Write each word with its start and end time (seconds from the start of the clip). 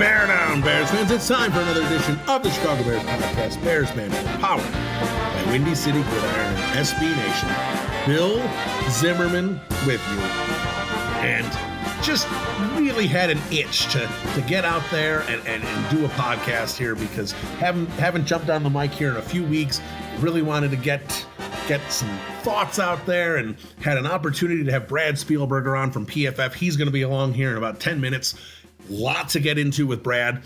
Bear 0.00 0.26
Down, 0.28 0.62
Bears 0.62 0.90
fans. 0.90 1.10
It's 1.10 1.28
time 1.28 1.52
for 1.52 1.60
another 1.60 1.84
edition 1.84 2.18
of 2.26 2.42
the 2.42 2.50
Chicago 2.50 2.82
Bears 2.84 3.02
podcast, 3.02 3.62
Bears 3.62 3.90
Banter, 3.90 4.38
powered 4.38 4.72
by 4.72 5.50
Windy 5.52 5.74
City 5.74 6.02
Gridiron 6.02 6.56
and 6.56 6.86
SB 6.86 7.14
Nation. 7.18 8.06
Bill 8.06 8.38
Zimmerman 8.88 9.60
with 9.86 10.00
you, 10.10 10.20
and 11.20 11.46
just 12.02 12.26
really 12.78 13.06
had 13.06 13.28
an 13.28 13.38
itch 13.52 13.92
to 13.92 14.08
to 14.32 14.40
get 14.48 14.64
out 14.64 14.82
there 14.90 15.20
and, 15.28 15.46
and, 15.46 15.62
and 15.62 15.90
do 15.90 16.06
a 16.06 16.08
podcast 16.08 16.78
here 16.78 16.94
because 16.94 17.32
haven't 17.58 17.88
haven't 17.90 18.24
jumped 18.24 18.48
on 18.48 18.62
the 18.62 18.70
mic 18.70 18.92
here 18.92 19.10
in 19.10 19.16
a 19.16 19.22
few 19.22 19.44
weeks. 19.44 19.82
Really 20.20 20.40
wanted 20.40 20.70
to 20.70 20.78
get 20.78 21.26
get 21.68 21.92
some 21.92 22.08
thoughts 22.40 22.78
out 22.78 23.04
there 23.04 23.36
and 23.36 23.54
had 23.82 23.98
an 23.98 24.06
opportunity 24.06 24.64
to 24.64 24.72
have 24.72 24.88
Brad 24.88 25.16
Spielberger 25.16 25.78
on 25.78 25.90
from 25.90 26.06
PFF. 26.06 26.54
He's 26.54 26.76
going 26.76 26.88
to 26.88 26.92
be 26.92 27.02
along 27.02 27.34
here 27.34 27.50
in 27.50 27.58
about 27.58 27.80
10 27.80 28.00
minutes. 28.00 28.34
Lots 28.90 29.34
to 29.34 29.40
get 29.40 29.56
into 29.56 29.86
with 29.86 30.02
Brad. 30.02 30.42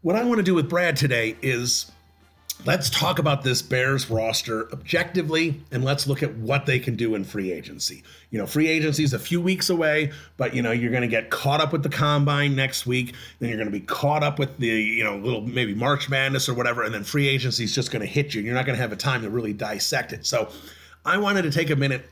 What 0.00 0.16
I 0.16 0.24
want 0.24 0.38
to 0.38 0.42
do 0.42 0.54
with 0.54 0.68
Brad 0.68 0.96
today 0.96 1.36
is 1.42 1.92
let's 2.64 2.88
talk 2.88 3.18
about 3.18 3.42
this 3.42 3.60
Bears 3.60 4.08
roster 4.08 4.72
objectively 4.72 5.60
and 5.70 5.84
let's 5.84 6.06
look 6.06 6.22
at 6.22 6.34
what 6.36 6.64
they 6.64 6.78
can 6.78 6.96
do 6.96 7.14
in 7.14 7.22
free 7.22 7.52
agency. 7.52 8.02
You 8.30 8.38
know, 8.38 8.46
free 8.46 8.68
agency 8.68 9.04
is 9.04 9.12
a 9.12 9.18
few 9.18 9.40
weeks 9.40 9.68
away, 9.68 10.10
but 10.36 10.54
you 10.54 10.62
know, 10.62 10.72
you're 10.72 10.90
going 10.90 11.02
to 11.02 11.08
get 11.08 11.30
caught 11.30 11.60
up 11.60 11.70
with 11.70 11.82
the 11.82 11.90
combine 11.90 12.56
next 12.56 12.86
week, 12.86 13.14
then 13.38 13.50
you're 13.50 13.58
going 13.58 13.70
to 13.70 13.78
be 13.78 13.84
caught 13.84 14.22
up 14.22 14.38
with 14.38 14.56
the, 14.56 14.66
you 14.66 15.04
know, 15.04 15.16
little 15.18 15.42
maybe 15.42 15.74
March 15.74 16.08
Madness 16.08 16.48
or 16.48 16.54
whatever, 16.54 16.82
and 16.82 16.94
then 16.94 17.04
free 17.04 17.28
agency 17.28 17.64
is 17.64 17.74
just 17.74 17.90
going 17.90 18.00
to 18.00 18.06
hit 18.06 18.34
you. 18.34 18.40
And 18.40 18.46
you're 18.46 18.54
not 18.54 18.64
going 18.64 18.76
to 18.76 18.82
have 18.82 18.92
a 18.92 18.96
time 18.96 19.22
to 19.22 19.30
really 19.30 19.52
dissect 19.52 20.12
it. 20.12 20.24
So, 20.24 20.50
I 21.04 21.18
wanted 21.18 21.42
to 21.42 21.50
take 21.50 21.68
a 21.68 21.76
minute 21.76 22.08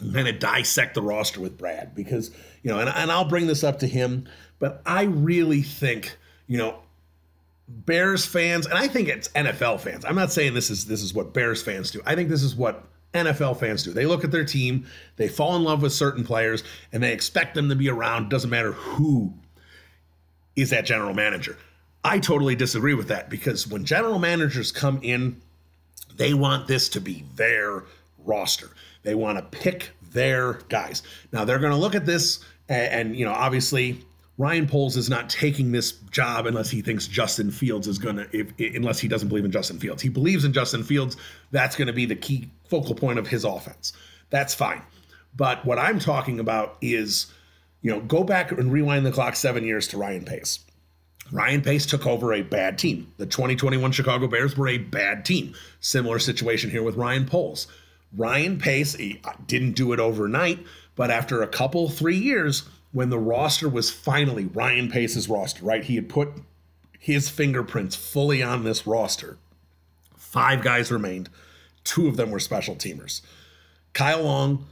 and 0.00 0.12
kind 0.12 0.26
of 0.26 0.38
dissect 0.38 0.94
the 0.94 1.02
roster 1.02 1.40
with 1.40 1.56
Brad 1.56 1.94
because, 1.94 2.30
you 2.62 2.70
know, 2.70 2.80
and, 2.80 2.88
and 2.88 3.12
I'll 3.12 3.24
bring 3.24 3.46
this 3.46 3.62
up 3.62 3.78
to 3.80 3.86
him, 3.86 4.28
but 4.58 4.82
I 4.86 5.02
really 5.04 5.62
think, 5.62 6.16
you 6.46 6.58
know, 6.58 6.78
Bears 7.66 8.26
fans, 8.26 8.66
and 8.66 8.76
I 8.76 8.88
think 8.88 9.08
it's 9.08 9.28
NFL 9.28 9.80
fans. 9.80 10.04
I'm 10.04 10.14
not 10.14 10.32
saying 10.32 10.54
this 10.54 10.70
is 10.70 10.86
this 10.86 11.02
is 11.02 11.14
what 11.14 11.32
Bears 11.32 11.62
fans 11.62 11.90
do. 11.90 12.02
I 12.04 12.14
think 12.14 12.28
this 12.28 12.42
is 12.42 12.54
what 12.54 12.84
NFL 13.14 13.58
fans 13.58 13.82
do. 13.82 13.92
They 13.92 14.06
look 14.06 14.24
at 14.24 14.30
their 14.30 14.44
team, 14.44 14.86
they 15.16 15.28
fall 15.28 15.56
in 15.56 15.64
love 15.64 15.80
with 15.80 15.92
certain 15.92 16.24
players, 16.24 16.62
and 16.92 17.02
they 17.02 17.12
expect 17.12 17.54
them 17.54 17.68
to 17.70 17.76
be 17.76 17.88
around. 17.88 18.28
Doesn't 18.28 18.50
matter 18.50 18.72
who 18.72 19.32
is 20.56 20.70
that 20.70 20.84
general 20.84 21.14
manager. 21.14 21.56
I 22.04 22.18
totally 22.18 22.54
disagree 22.54 22.94
with 22.94 23.08
that 23.08 23.30
because 23.30 23.66
when 23.66 23.84
general 23.84 24.18
managers 24.18 24.70
come 24.70 25.00
in, 25.02 25.40
they 26.16 26.34
want 26.34 26.68
this 26.68 26.90
to 26.90 27.00
be 27.00 27.24
their 27.34 27.84
roster. 28.24 28.70
They 29.04 29.14
want 29.14 29.38
to 29.38 29.58
pick 29.58 29.90
their 30.12 30.54
guys. 30.68 31.02
Now 31.32 31.44
they're 31.44 31.58
going 31.58 31.72
to 31.72 31.78
look 31.78 31.94
at 31.94 32.04
this, 32.04 32.40
and, 32.68 33.08
and 33.08 33.16
you 33.16 33.24
know, 33.24 33.32
obviously 33.32 34.04
Ryan 34.36 34.66
Poles 34.66 34.96
is 34.96 35.08
not 35.08 35.28
taking 35.28 35.70
this 35.70 35.92
job 36.10 36.46
unless 36.46 36.68
he 36.68 36.82
thinks 36.82 37.06
Justin 37.06 37.50
Fields 37.50 37.86
is 37.86 37.98
going 37.98 38.16
to, 38.16 38.74
unless 38.74 38.98
he 38.98 39.06
doesn't 39.06 39.28
believe 39.28 39.44
in 39.44 39.52
Justin 39.52 39.78
Fields. 39.78 40.02
He 40.02 40.08
believes 40.08 40.44
in 40.44 40.52
Justin 40.52 40.82
Fields. 40.82 41.16
That's 41.52 41.76
going 41.76 41.86
to 41.86 41.92
be 41.92 42.04
the 42.04 42.16
key 42.16 42.50
focal 42.68 42.96
point 42.96 43.18
of 43.20 43.28
his 43.28 43.44
offense. 43.44 43.92
That's 44.30 44.54
fine. 44.54 44.82
But 45.36 45.64
what 45.64 45.78
I'm 45.78 46.00
talking 46.00 46.40
about 46.40 46.76
is, 46.80 47.26
you 47.80 47.92
know, 47.92 48.00
go 48.00 48.24
back 48.24 48.50
and 48.50 48.72
rewind 48.72 49.06
the 49.06 49.12
clock 49.12 49.36
seven 49.36 49.64
years 49.64 49.86
to 49.88 49.98
Ryan 49.98 50.24
Pace. 50.24 50.60
Ryan 51.32 51.62
Pace 51.62 51.86
took 51.86 52.06
over 52.06 52.32
a 52.32 52.42
bad 52.42 52.78
team. 52.78 53.12
The 53.16 53.26
2021 53.26 53.92
Chicago 53.92 54.26
Bears 54.26 54.56
were 54.56 54.68
a 54.68 54.78
bad 54.78 55.24
team. 55.24 55.54
Similar 55.80 56.18
situation 56.18 56.70
here 56.70 56.82
with 56.82 56.96
Ryan 56.96 57.26
Poles. 57.26 57.66
Ryan 58.16 58.58
Pace 58.58 58.96
uh, 58.96 59.32
didn't 59.46 59.72
do 59.72 59.92
it 59.92 60.00
overnight, 60.00 60.64
but 60.96 61.10
after 61.10 61.42
a 61.42 61.48
couple, 61.48 61.88
three 61.88 62.18
years, 62.18 62.64
when 62.94 63.10
the 63.10 63.18
roster 63.18 63.68
was 63.68 63.90
finally 63.90 64.46
Ryan 64.46 64.88
Pace's 64.88 65.28
roster, 65.28 65.64
right? 65.64 65.82
He 65.82 65.96
had 65.96 66.08
put 66.08 66.30
his 66.98 67.28
fingerprints 67.28 67.96
fully 67.96 68.40
on 68.40 68.62
this 68.62 68.86
roster. 68.86 69.36
Five 70.16 70.62
guys 70.62 70.92
remained. 70.92 71.28
Two 71.82 72.06
of 72.06 72.16
them 72.16 72.30
were 72.30 72.38
special 72.38 72.76
teamers. 72.76 73.20
Kyle 73.94 74.22
Long, 74.22 74.66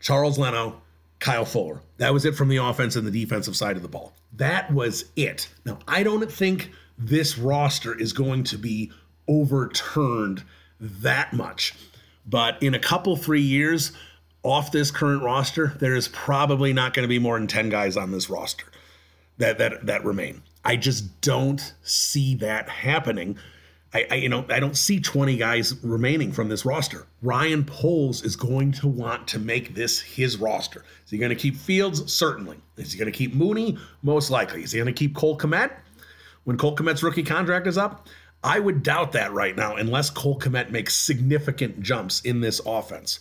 Charles 0.00 0.38
Leno, 0.38 0.82
Kyle 1.20 1.44
Fuller. 1.44 1.80
That 1.98 2.12
was 2.12 2.24
it 2.24 2.34
from 2.34 2.48
the 2.48 2.56
offense 2.56 2.96
and 2.96 3.06
the 3.06 3.12
defensive 3.12 3.56
side 3.56 3.76
of 3.76 3.82
the 3.82 3.88
ball. 3.88 4.12
That 4.32 4.72
was 4.72 5.04
it. 5.14 5.48
Now, 5.64 5.78
I 5.86 6.02
don't 6.02 6.30
think 6.30 6.72
this 6.98 7.38
roster 7.38 7.96
is 7.98 8.12
going 8.12 8.42
to 8.44 8.58
be 8.58 8.90
overturned 9.28 10.42
that 10.80 11.32
much. 11.32 11.74
But 12.26 12.60
in 12.60 12.74
a 12.74 12.80
couple, 12.80 13.16
three 13.16 13.40
years, 13.40 13.92
off 14.42 14.72
this 14.72 14.90
current 14.90 15.22
roster, 15.22 15.74
there 15.78 15.94
is 15.94 16.08
probably 16.08 16.72
not 16.72 16.94
going 16.94 17.04
to 17.04 17.08
be 17.08 17.18
more 17.18 17.38
than 17.38 17.48
10 17.48 17.68
guys 17.68 17.96
on 17.96 18.12
this 18.12 18.30
roster 18.30 18.66
that 19.38 19.58
that 19.58 19.86
that 19.86 20.04
remain. 20.04 20.42
I 20.64 20.76
just 20.76 21.20
don't 21.20 21.72
see 21.82 22.34
that 22.36 22.68
happening. 22.68 23.38
I, 23.94 24.06
I, 24.10 24.14
you 24.16 24.28
know 24.28 24.44
I 24.50 24.60
don't 24.60 24.76
see 24.76 25.00
20 25.00 25.36
guys 25.36 25.82
remaining 25.82 26.32
from 26.32 26.48
this 26.48 26.64
roster. 26.64 27.06
Ryan 27.22 27.64
Poles 27.64 28.22
is 28.22 28.36
going 28.36 28.72
to 28.72 28.88
want 28.88 29.26
to 29.28 29.38
make 29.38 29.74
this 29.74 30.00
his 30.00 30.36
roster. 30.36 30.84
Is 31.04 31.10
he 31.10 31.18
going 31.18 31.30
to 31.30 31.36
keep 31.36 31.56
Fields? 31.56 32.12
Certainly. 32.12 32.58
Is 32.76 32.92
he 32.92 32.98
going 32.98 33.10
to 33.10 33.16
keep 33.16 33.34
Mooney? 33.34 33.78
Most 34.02 34.30
likely. 34.30 34.62
Is 34.62 34.72
he 34.72 34.78
going 34.78 34.92
to 34.92 34.98
keep 34.98 35.16
Cole 35.16 35.38
Kmet 35.38 35.72
when 36.44 36.58
Cole 36.58 36.76
Kmet's 36.76 37.02
rookie 37.02 37.22
contract 37.22 37.66
is 37.66 37.78
up? 37.78 38.08
I 38.44 38.60
would 38.60 38.84
doubt 38.84 39.12
that 39.12 39.32
right 39.32 39.56
now, 39.56 39.74
unless 39.74 40.10
Cole 40.10 40.38
Kmet 40.38 40.70
makes 40.70 40.94
significant 40.94 41.80
jumps 41.80 42.20
in 42.20 42.40
this 42.40 42.60
offense. 42.64 43.20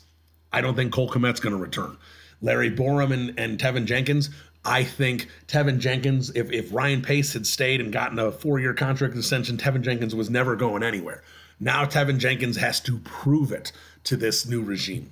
I 0.52 0.62
don't 0.62 0.76
think 0.76 0.94
Cole 0.94 1.10
Kmet's 1.10 1.40
going 1.40 1.56
to 1.56 1.62
return. 1.62 1.98
Larry 2.42 2.72
Borom 2.72 3.12
and, 3.12 3.38
and 3.40 3.60
Teven 3.60 3.86
Jenkins, 3.86 4.30
I 4.64 4.84
think 4.84 5.30
Teven 5.48 5.80
Jenkins, 5.80 6.30
if, 6.36 6.52
if 6.52 6.74
Ryan 6.74 7.02
Pace 7.02 7.34
had 7.34 7.48
stayed 7.48 7.82
and 7.82 7.92
gotten 7.92 8.20
a 8.20 8.32
four 8.32 8.60
year 8.60 8.74
contract 8.74 9.16
extension, 9.16 9.58
Teven 9.58 9.82
Jenkins 9.82 10.14
was 10.14 10.30
never 10.30 10.56
going 10.56 10.84
anywhere. 10.84 11.24
Now 11.60 11.86
Teven 11.86 12.18
Jenkins 12.20 12.58
has 12.58 12.80
to 12.82 13.00
prove 13.00 13.52
it 13.52 13.72
to 14.04 14.16
this 14.16 14.46
new 14.46 14.62
regime. 14.62 15.12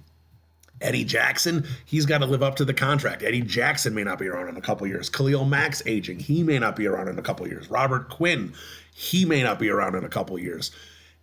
Eddie 0.82 1.06
Jackson, 1.06 1.66
he's 1.86 2.06
got 2.06 2.18
to 2.18 2.26
live 2.26 2.44
up 2.44 2.56
to 2.58 2.66
the 2.66 2.74
contract. 2.74 3.24
Eddie 3.24 3.42
Jackson 3.42 3.96
may 3.96 4.04
not 4.04 4.20
be 4.20 4.28
around 4.28 4.50
in 4.50 4.58
a 4.58 4.62
couple 4.62 4.86
years. 4.86 5.10
Khalil 5.10 5.46
Mack's 5.46 5.82
aging. 5.86 6.20
He 6.20 6.44
may 6.44 6.60
not 6.60 6.76
be 6.76 6.86
around 6.86 7.08
in 7.08 7.18
a 7.18 7.22
couple 7.22 7.48
years. 7.48 7.70
Robert 7.70 8.10
Quinn, 8.10 8.54
he 8.94 9.24
may 9.24 9.42
not 9.42 9.58
be 9.58 9.70
around 9.70 9.96
in 9.96 10.04
a 10.04 10.10
couple 10.10 10.38
years. 10.38 10.72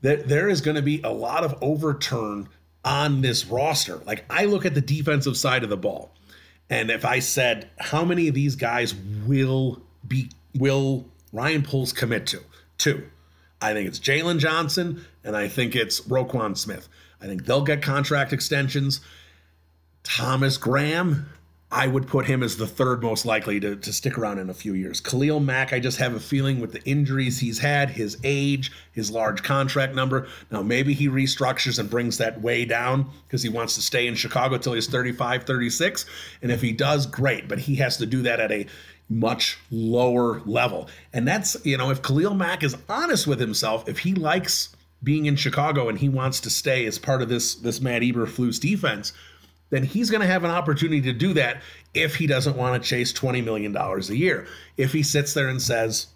There 0.00 0.48
is 0.48 0.62
going 0.62 0.74
to 0.74 0.82
be 0.82 1.00
a 1.02 1.12
lot 1.12 1.44
of 1.44 1.56
overturn 1.60 2.48
on 2.84 3.20
this 3.20 3.46
roster. 3.46 3.96
Like 3.98 4.24
I 4.30 4.44
look 4.44 4.64
at 4.64 4.74
the 4.74 4.80
defensive 4.80 5.36
side 5.36 5.62
of 5.62 5.70
the 5.70 5.76
ball, 5.76 6.12
and 6.68 6.90
if 6.90 7.04
I 7.04 7.18
said 7.20 7.70
how 7.78 8.04
many 8.04 8.28
of 8.28 8.34
these 8.34 8.56
guys 8.56 8.94
will 9.26 9.82
be 10.06 10.30
will 10.54 11.06
Ryan 11.32 11.62
Poles 11.62 11.92
commit 11.92 12.26
to? 12.28 12.40
Two. 12.78 13.08
I 13.60 13.74
think 13.74 13.86
it's 13.86 14.00
Jaylon 14.00 14.38
Johnson 14.38 15.04
and 15.22 15.36
I 15.36 15.48
think 15.48 15.76
it's 15.76 16.00
Roquan 16.02 16.56
Smith. 16.58 16.88
I 17.20 17.26
think 17.26 17.46
they'll 17.46 17.62
get 17.62 17.80
contract 17.80 18.32
extensions. 18.32 19.00
Thomas 20.02 20.56
Graham, 20.56 21.28
I 21.72 21.86
would 21.86 22.06
put 22.06 22.26
him 22.26 22.42
as 22.42 22.58
the 22.58 22.66
third 22.66 23.02
most 23.02 23.24
likely 23.24 23.58
to, 23.60 23.74
to 23.76 23.92
stick 23.92 24.18
around 24.18 24.38
in 24.38 24.50
a 24.50 24.54
few 24.54 24.74
years. 24.74 25.00
Khalil 25.00 25.40
Mack, 25.40 25.72
I 25.72 25.80
just 25.80 25.96
have 25.96 26.14
a 26.14 26.20
feeling 26.20 26.60
with 26.60 26.72
the 26.72 26.84
injuries 26.84 27.40
he's 27.40 27.60
had, 27.60 27.90
his 27.90 28.18
age, 28.22 28.70
his 28.92 29.10
large 29.10 29.42
contract 29.42 29.94
number. 29.94 30.28
Now, 30.50 30.62
maybe 30.62 30.92
he 30.92 31.08
restructures 31.08 31.78
and 31.78 31.88
brings 31.88 32.18
that 32.18 32.42
way 32.42 32.66
down 32.66 33.10
because 33.26 33.42
he 33.42 33.48
wants 33.48 33.74
to 33.76 33.80
stay 33.80 34.06
in 34.06 34.14
Chicago 34.14 34.58
till 34.58 34.74
he's 34.74 34.86
35, 34.86 35.44
36. 35.44 36.04
And 36.42 36.52
if 36.52 36.60
he 36.60 36.72
does, 36.72 37.06
great. 37.06 37.48
But 37.48 37.60
he 37.60 37.76
has 37.76 37.96
to 37.96 38.06
do 38.06 38.20
that 38.22 38.38
at 38.38 38.52
a 38.52 38.66
much 39.08 39.58
lower 39.70 40.40
level. 40.40 40.88
And 41.12 41.26
that's, 41.26 41.56
you 41.64 41.78
know, 41.78 41.90
if 41.90 42.02
Khalil 42.02 42.34
Mack 42.34 42.62
is 42.62 42.76
honest 42.88 43.26
with 43.26 43.40
himself, 43.40 43.88
if 43.88 44.00
he 44.00 44.14
likes 44.14 44.76
being 45.02 45.26
in 45.26 45.36
Chicago 45.36 45.88
and 45.88 45.98
he 45.98 46.08
wants 46.08 46.38
to 46.40 46.50
stay 46.50 46.86
as 46.86 46.98
part 46.98 47.22
of 47.22 47.28
this 47.28 47.54
this 47.54 47.80
Matt 47.80 48.02
Eberflus 48.02 48.60
defense, 48.60 49.12
then 49.72 49.82
he's 49.82 50.10
going 50.10 50.20
to 50.20 50.26
have 50.26 50.44
an 50.44 50.50
opportunity 50.50 51.00
to 51.00 51.14
do 51.14 51.32
that 51.32 51.62
if 51.94 52.14
he 52.14 52.26
doesn't 52.26 52.58
want 52.58 52.80
to 52.80 52.88
chase 52.88 53.10
$20 53.10 53.42
million 53.42 53.74
a 53.74 53.98
year. 54.12 54.46
If 54.76 54.92
he 54.92 55.02
sits 55.02 55.32
there 55.32 55.48
and 55.48 55.60
says, 55.62 56.08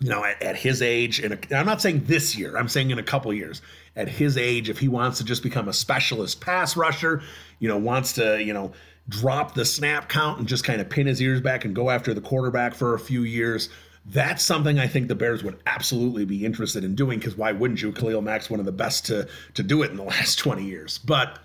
you 0.00 0.08
know, 0.08 0.24
at, 0.24 0.42
at 0.42 0.56
his 0.56 0.80
age, 0.80 1.20
and 1.20 1.38
I'm 1.50 1.66
not 1.66 1.82
saying 1.82 2.04
this 2.06 2.34
year, 2.34 2.56
I'm 2.56 2.66
saying 2.66 2.90
in 2.90 2.98
a 2.98 3.02
couple 3.02 3.32
years, 3.34 3.60
at 3.94 4.08
his 4.08 4.38
age, 4.38 4.70
if 4.70 4.78
he 4.78 4.88
wants 4.88 5.18
to 5.18 5.24
just 5.24 5.42
become 5.42 5.68
a 5.68 5.72
specialist 5.74 6.40
pass 6.40 6.78
rusher, 6.78 7.22
you 7.58 7.68
know, 7.68 7.76
wants 7.76 8.14
to, 8.14 8.42
you 8.42 8.54
know, 8.54 8.72
drop 9.10 9.52
the 9.52 9.66
snap 9.66 10.08
count 10.08 10.38
and 10.38 10.48
just 10.48 10.64
kind 10.64 10.80
of 10.80 10.88
pin 10.88 11.06
his 11.06 11.20
ears 11.20 11.42
back 11.42 11.66
and 11.66 11.74
go 11.74 11.90
after 11.90 12.14
the 12.14 12.22
quarterback 12.22 12.74
for 12.74 12.94
a 12.94 12.98
few 12.98 13.24
years. 13.24 13.68
That's 14.06 14.42
something 14.42 14.78
I 14.78 14.86
think 14.86 15.08
the 15.08 15.14
Bears 15.14 15.44
would 15.44 15.60
absolutely 15.66 16.24
be 16.24 16.46
interested 16.46 16.84
in 16.84 16.94
doing 16.94 17.18
because 17.18 17.36
why 17.36 17.52
wouldn't 17.52 17.82
you? 17.82 17.92
Khalil 17.92 18.22
Mack's 18.22 18.48
one 18.48 18.60
of 18.60 18.66
the 18.66 18.72
best 18.72 19.04
to 19.06 19.28
to 19.52 19.62
do 19.62 19.82
it 19.82 19.90
in 19.90 19.98
the 19.98 20.02
last 20.14 20.38
20 20.38 20.64
years. 20.64 20.96
But 20.96 21.38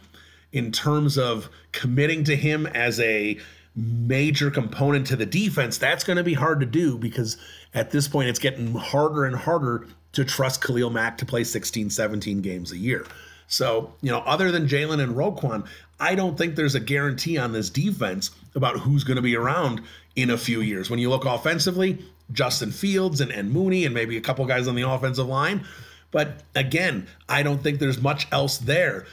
in 0.52 0.72
terms 0.72 1.18
of 1.18 1.50
committing 1.72 2.24
to 2.26 2.36
him 2.36 2.66
as 2.68 3.00
a 3.00 3.38
major 3.76 4.50
component 4.52 5.08
to 5.08 5.16
the 5.16 5.26
defense, 5.26 5.78
that's 5.78 6.04
going 6.04 6.18
to 6.18 6.24
be 6.24 6.34
hard 6.34 6.60
to 6.60 6.66
do 6.66 6.98
because 6.98 7.38
at 7.74 7.92
this 7.92 8.08
point 8.08 8.30
it's 8.30 8.40
getting 8.40 8.74
harder 8.74 9.26
and 9.26 9.36
harder 9.36 9.88
to 10.14 10.26
trust 10.26 10.64
Khalil 10.64 10.90
Mack 10.90 11.18
to 11.20 11.26
play 11.26 11.44
16, 11.44 11.90
17 11.90 12.42
games 12.42 12.72
a 12.72 12.78
year. 12.78 13.06
So, 13.48 13.94
you 14.02 14.12
know, 14.12 14.20
other 14.20 14.52
than 14.52 14.68
Jaylon 14.68 15.02
and 15.02 15.16
Roquan, 15.16 15.68
I 16.00 16.16
don't 16.16 16.38
think 16.38 16.56
there's 16.56 16.76
a 16.76 16.80
guarantee 16.80 17.38
on 17.38 17.52
this 17.52 17.70
defense 17.70 18.32
about 18.56 18.80
who's 18.80 19.04
going 19.04 19.18
to 19.18 19.22
be 19.22 19.36
around 19.36 19.82
in 20.16 20.30
a 20.30 20.38
few 20.38 20.62
years. 20.62 20.90
When 20.90 21.00
you 21.00 21.10
look 21.10 21.26
offensively, 21.26 21.98
Justin 22.32 22.72
Fields 22.72 23.22
and, 23.22 23.32
and 23.32 23.52
Mooney 23.52 23.86
and 23.86 23.94
maybe 23.94 24.18
a 24.18 24.22
couple 24.22 24.46
guys 24.46 24.68
on 24.68 24.76
the 24.76 24.88
offensive 24.88 25.28
line. 25.28 25.66
But 26.12 26.44
again, 26.56 27.08
I 27.28 27.44
don't 27.44 27.62
think 27.62 27.80
there's 27.80 28.02
much 28.02 28.28
else 28.32 28.58
there 28.58 29.06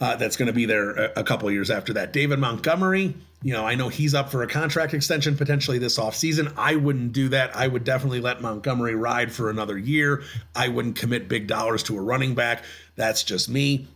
uh, 0.00 0.16
that's 0.16 0.36
going 0.36 0.46
to 0.46 0.52
be 0.52 0.66
there 0.66 0.90
a, 0.90 1.12
a 1.16 1.24
couple 1.24 1.50
years 1.50 1.70
after 1.70 1.92
that. 1.94 2.12
David 2.12 2.38
Montgomery, 2.38 3.14
you 3.42 3.52
know, 3.52 3.66
I 3.66 3.74
know 3.74 3.88
he's 3.88 4.14
up 4.14 4.30
for 4.30 4.42
a 4.42 4.46
contract 4.46 4.94
extension 4.94 5.36
potentially 5.36 5.78
this 5.78 5.98
offseason. 5.98 6.52
I 6.56 6.76
wouldn't 6.76 7.12
do 7.12 7.28
that. 7.30 7.54
I 7.54 7.66
would 7.68 7.84
definitely 7.84 8.20
let 8.20 8.40
Montgomery 8.40 8.94
ride 8.94 9.32
for 9.32 9.50
another 9.50 9.76
year. 9.76 10.22
I 10.54 10.68
wouldn't 10.68 10.96
commit 10.96 11.28
big 11.28 11.46
dollars 11.46 11.82
to 11.84 11.96
a 11.96 12.00
running 12.00 12.34
back. 12.34 12.64
That's 12.96 13.22
just 13.22 13.48
me. 13.48 13.88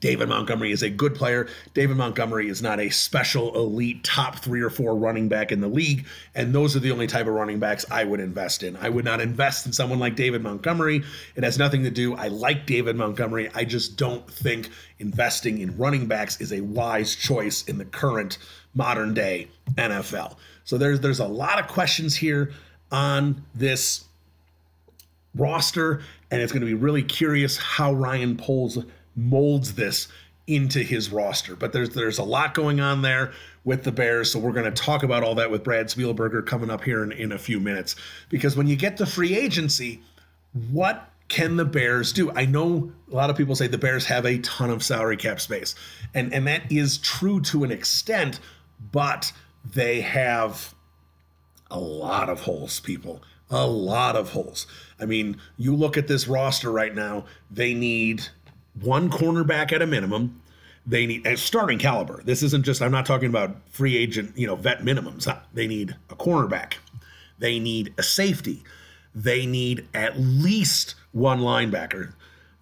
David 0.00 0.28
Montgomery 0.28 0.72
is 0.72 0.82
a 0.82 0.90
good 0.90 1.14
player. 1.14 1.48
David 1.72 1.96
Montgomery 1.96 2.48
is 2.48 2.62
not 2.62 2.80
a 2.80 2.90
special 2.90 3.54
elite 3.54 4.04
top 4.04 4.38
three 4.38 4.62
or 4.62 4.70
four 4.70 4.96
running 4.96 5.28
back 5.28 5.52
in 5.52 5.60
the 5.60 5.68
league. 5.68 6.06
And 6.34 6.54
those 6.54 6.76
are 6.76 6.80
the 6.80 6.90
only 6.90 7.06
type 7.06 7.26
of 7.26 7.34
running 7.34 7.58
backs 7.58 7.84
I 7.90 8.04
would 8.04 8.20
invest 8.20 8.62
in. 8.62 8.76
I 8.76 8.88
would 8.88 9.04
not 9.04 9.20
invest 9.20 9.66
in 9.66 9.72
someone 9.72 9.98
like 9.98 10.16
David 10.16 10.42
Montgomery. 10.42 11.02
It 11.36 11.44
has 11.44 11.58
nothing 11.58 11.82
to 11.84 11.90
do. 11.90 12.14
I 12.14 12.28
like 12.28 12.66
David 12.66 12.96
Montgomery. 12.96 13.50
I 13.54 13.64
just 13.64 13.96
don't 13.96 14.28
think 14.30 14.70
investing 14.98 15.58
in 15.58 15.76
running 15.76 16.06
backs 16.06 16.40
is 16.40 16.52
a 16.52 16.60
wise 16.60 17.14
choice 17.14 17.64
in 17.64 17.78
the 17.78 17.84
current 17.84 18.38
modern 18.74 19.14
day 19.14 19.48
NFL. 19.74 20.36
So 20.64 20.78
there's 20.78 21.00
there's 21.00 21.20
a 21.20 21.26
lot 21.26 21.58
of 21.58 21.68
questions 21.68 22.16
here 22.16 22.52
on 22.90 23.44
this 23.54 24.04
roster, 25.34 26.02
and 26.30 26.40
it's 26.40 26.52
going 26.52 26.60
to 26.60 26.66
be 26.66 26.74
really 26.74 27.02
curious 27.02 27.56
how 27.56 27.92
Ryan 27.92 28.36
Poles 28.36 28.78
molds 29.16 29.74
this 29.74 30.08
into 30.46 30.80
his 30.80 31.10
roster. 31.10 31.56
But 31.56 31.72
there's 31.72 31.90
there's 31.90 32.18
a 32.18 32.24
lot 32.24 32.54
going 32.54 32.80
on 32.80 33.02
there 33.02 33.32
with 33.64 33.84
the 33.84 33.92
Bears, 33.92 34.30
so 34.30 34.38
we're 34.38 34.52
going 34.52 34.72
to 34.72 34.82
talk 34.82 35.02
about 35.02 35.22
all 35.22 35.34
that 35.36 35.50
with 35.50 35.64
Brad 35.64 35.86
Spielberger 35.86 36.44
coming 36.44 36.70
up 36.70 36.84
here 36.84 37.02
in, 37.02 37.12
in 37.12 37.32
a 37.32 37.38
few 37.38 37.60
minutes. 37.60 37.96
Because 38.28 38.56
when 38.56 38.66
you 38.66 38.76
get 38.76 38.96
to 38.98 39.06
free 39.06 39.36
agency, 39.36 40.02
what 40.70 41.10
can 41.28 41.56
the 41.56 41.64
Bears 41.64 42.12
do? 42.12 42.30
I 42.32 42.44
know 42.44 42.92
a 43.10 43.14
lot 43.14 43.30
of 43.30 43.36
people 43.36 43.56
say 43.56 43.66
the 43.66 43.78
Bears 43.78 44.04
have 44.06 44.26
a 44.26 44.38
ton 44.38 44.70
of 44.70 44.82
salary 44.82 45.16
cap 45.16 45.40
space, 45.40 45.74
and 46.12 46.32
and 46.34 46.46
that 46.46 46.70
is 46.70 46.98
true 46.98 47.40
to 47.42 47.64
an 47.64 47.70
extent, 47.70 48.40
but 48.92 49.32
they 49.64 50.02
have 50.02 50.74
a 51.70 51.78
lot 51.78 52.28
of 52.28 52.40
holes, 52.40 52.80
people. 52.80 53.22
A 53.50 53.66
lot 53.66 54.16
of 54.16 54.30
holes. 54.30 54.66
I 54.98 55.04
mean, 55.04 55.36
you 55.56 55.76
look 55.76 55.96
at 55.96 56.08
this 56.08 56.26
roster 56.26 56.72
right 56.72 56.94
now, 56.94 57.26
they 57.50 57.74
need 57.74 58.26
one 58.80 59.10
cornerback 59.10 59.72
at 59.72 59.82
a 59.82 59.86
minimum. 59.86 60.40
They 60.86 61.06
need 61.06 61.26
a 61.26 61.36
starting 61.36 61.78
caliber. 61.78 62.22
This 62.24 62.42
isn't 62.42 62.64
just, 62.64 62.82
I'm 62.82 62.92
not 62.92 63.06
talking 63.06 63.28
about 63.28 63.56
free 63.70 63.96
agent, 63.96 64.36
you 64.36 64.46
know, 64.46 64.54
vet 64.54 64.82
minimums. 64.82 65.26
They 65.54 65.66
need 65.66 65.96
a 66.10 66.14
cornerback. 66.14 66.74
They 67.38 67.58
need 67.58 67.94
a 67.96 68.02
safety. 68.02 68.62
They 69.14 69.46
need 69.46 69.88
at 69.94 70.18
least 70.18 70.94
one 71.12 71.40
linebacker. 71.40 72.12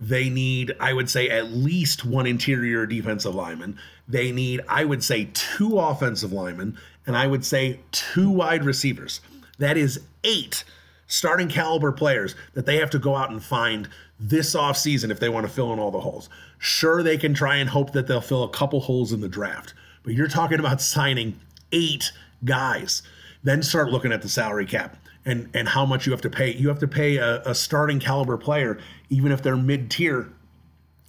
They 0.00 0.28
need, 0.28 0.74
I 0.78 0.92
would 0.92 1.08
say, 1.08 1.28
at 1.28 1.52
least 1.52 2.04
one 2.04 2.26
interior 2.26 2.86
defensive 2.86 3.34
lineman. 3.34 3.78
They 4.08 4.32
need, 4.32 4.60
I 4.68 4.84
would 4.84 5.02
say, 5.02 5.30
two 5.32 5.78
offensive 5.78 6.32
linemen. 6.32 6.76
And 7.06 7.16
I 7.16 7.26
would 7.26 7.44
say 7.44 7.80
two 7.90 8.30
wide 8.30 8.64
receivers. 8.64 9.20
That 9.58 9.76
is 9.76 10.00
eight 10.24 10.64
starting 11.06 11.48
caliber 11.48 11.92
players 11.92 12.34
that 12.54 12.66
they 12.66 12.78
have 12.78 12.90
to 12.90 12.98
go 12.98 13.16
out 13.16 13.30
and 13.30 13.42
find 13.42 13.88
this 14.22 14.54
offseason 14.54 15.10
if 15.10 15.18
they 15.18 15.28
want 15.28 15.46
to 15.46 15.52
fill 15.52 15.72
in 15.72 15.78
all 15.78 15.90
the 15.90 16.00
holes. 16.00 16.28
Sure, 16.58 17.02
they 17.02 17.18
can 17.18 17.34
try 17.34 17.56
and 17.56 17.68
hope 17.68 17.92
that 17.92 18.06
they'll 18.06 18.20
fill 18.20 18.44
a 18.44 18.48
couple 18.48 18.80
holes 18.80 19.12
in 19.12 19.20
the 19.20 19.28
draft, 19.28 19.74
but 20.04 20.14
you're 20.14 20.28
talking 20.28 20.60
about 20.60 20.80
signing 20.80 21.38
eight 21.72 22.12
guys. 22.44 23.02
Then 23.42 23.62
start 23.62 23.90
looking 23.90 24.12
at 24.12 24.22
the 24.22 24.28
salary 24.28 24.66
cap 24.66 24.96
and, 25.24 25.50
and 25.54 25.68
how 25.68 25.84
much 25.84 26.06
you 26.06 26.12
have 26.12 26.20
to 26.20 26.30
pay. 26.30 26.54
You 26.54 26.68
have 26.68 26.78
to 26.78 26.88
pay 26.88 27.16
a, 27.16 27.42
a 27.42 27.54
starting 27.54 27.98
caliber 27.98 28.36
player, 28.36 28.78
even 29.10 29.32
if 29.32 29.42
they're 29.42 29.56
mid 29.56 29.90
tier, 29.90 30.28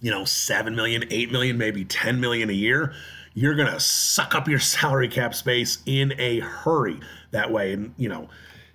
you 0.00 0.10
know, 0.10 0.24
7 0.24 0.74
million, 0.74 1.04
8 1.08 1.30
million, 1.30 1.56
maybe 1.56 1.84
10 1.84 2.20
million 2.20 2.50
a 2.50 2.54
year. 2.54 2.92
You're 3.34 3.54
going 3.54 3.72
to 3.72 3.78
suck 3.78 4.34
up 4.34 4.48
your 4.48 4.58
salary 4.60 5.08
cap 5.08 5.34
space 5.34 5.78
in 5.86 6.14
a 6.18 6.40
hurry 6.40 6.98
that 7.30 7.52
way. 7.52 7.72
And, 7.72 7.94
you 7.96 8.08
know, 8.08 8.28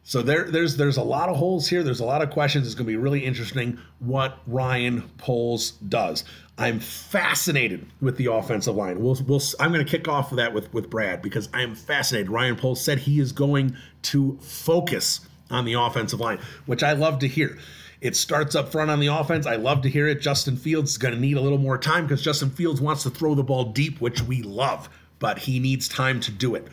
so 0.09 0.23
there, 0.23 0.45
there's 0.45 0.75
there's 0.75 0.97
a 0.97 1.03
lot 1.03 1.29
of 1.29 1.35
holes 1.35 1.67
here. 1.67 1.83
There's 1.83 1.99
a 1.99 2.05
lot 2.05 2.23
of 2.23 2.31
questions. 2.31 2.65
It's 2.65 2.73
going 2.73 2.87
to 2.87 2.91
be 2.91 2.97
really 2.97 3.23
interesting 3.23 3.77
what 3.99 4.39
Ryan 4.47 5.03
Poles 5.19 5.73
does. 5.87 6.23
I'm 6.57 6.79
fascinated 6.79 7.85
with 8.01 8.17
the 8.17 8.25
offensive 8.25 8.75
line. 8.75 9.03
We'll, 9.03 9.19
we'll, 9.27 9.39
I'm 9.59 9.71
going 9.71 9.85
to 9.85 9.91
kick 9.91 10.07
off 10.07 10.31
of 10.31 10.37
that 10.37 10.51
with, 10.51 10.73
with 10.73 10.89
Brad 10.89 11.21
because 11.21 11.47
I 11.53 11.61
am 11.61 11.75
fascinated. 11.75 12.31
Ryan 12.31 12.55
Poles 12.55 12.83
said 12.83 12.97
he 12.97 13.19
is 13.19 13.31
going 13.31 13.77
to 14.01 14.39
focus 14.41 15.19
on 15.51 15.65
the 15.65 15.73
offensive 15.73 16.19
line, 16.19 16.39
which 16.65 16.81
I 16.81 16.93
love 16.93 17.19
to 17.19 17.27
hear. 17.27 17.59
It 18.01 18.15
starts 18.15 18.55
up 18.55 18.71
front 18.71 18.89
on 18.89 18.99
the 18.99 19.13
offense. 19.13 19.45
I 19.45 19.57
love 19.57 19.83
to 19.83 19.89
hear 19.89 20.07
it. 20.07 20.21
Justin 20.21 20.57
Fields 20.57 20.89
is 20.89 20.97
going 20.97 21.13
to 21.13 21.19
need 21.19 21.37
a 21.37 21.41
little 21.41 21.59
more 21.59 21.77
time 21.77 22.07
because 22.07 22.23
Justin 22.23 22.49
Fields 22.49 22.81
wants 22.81 23.03
to 23.03 23.11
throw 23.11 23.35
the 23.35 23.43
ball 23.43 23.65
deep, 23.65 24.01
which 24.01 24.23
we 24.23 24.41
love, 24.41 24.89
but 25.19 25.37
he 25.37 25.59
needs 25.59 25.87
time 25.87 26.19
to 26.21 26.31
do 26.31 26.55
it. 26.55 26.67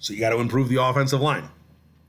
So 0.00 0.12
you 0.12 0.18
got 0.18 0.30
to 0.30 0.40
improve 0.40 0.68
the 0.68 0.82
offensive 0.82 1.20
line 1.20 1.48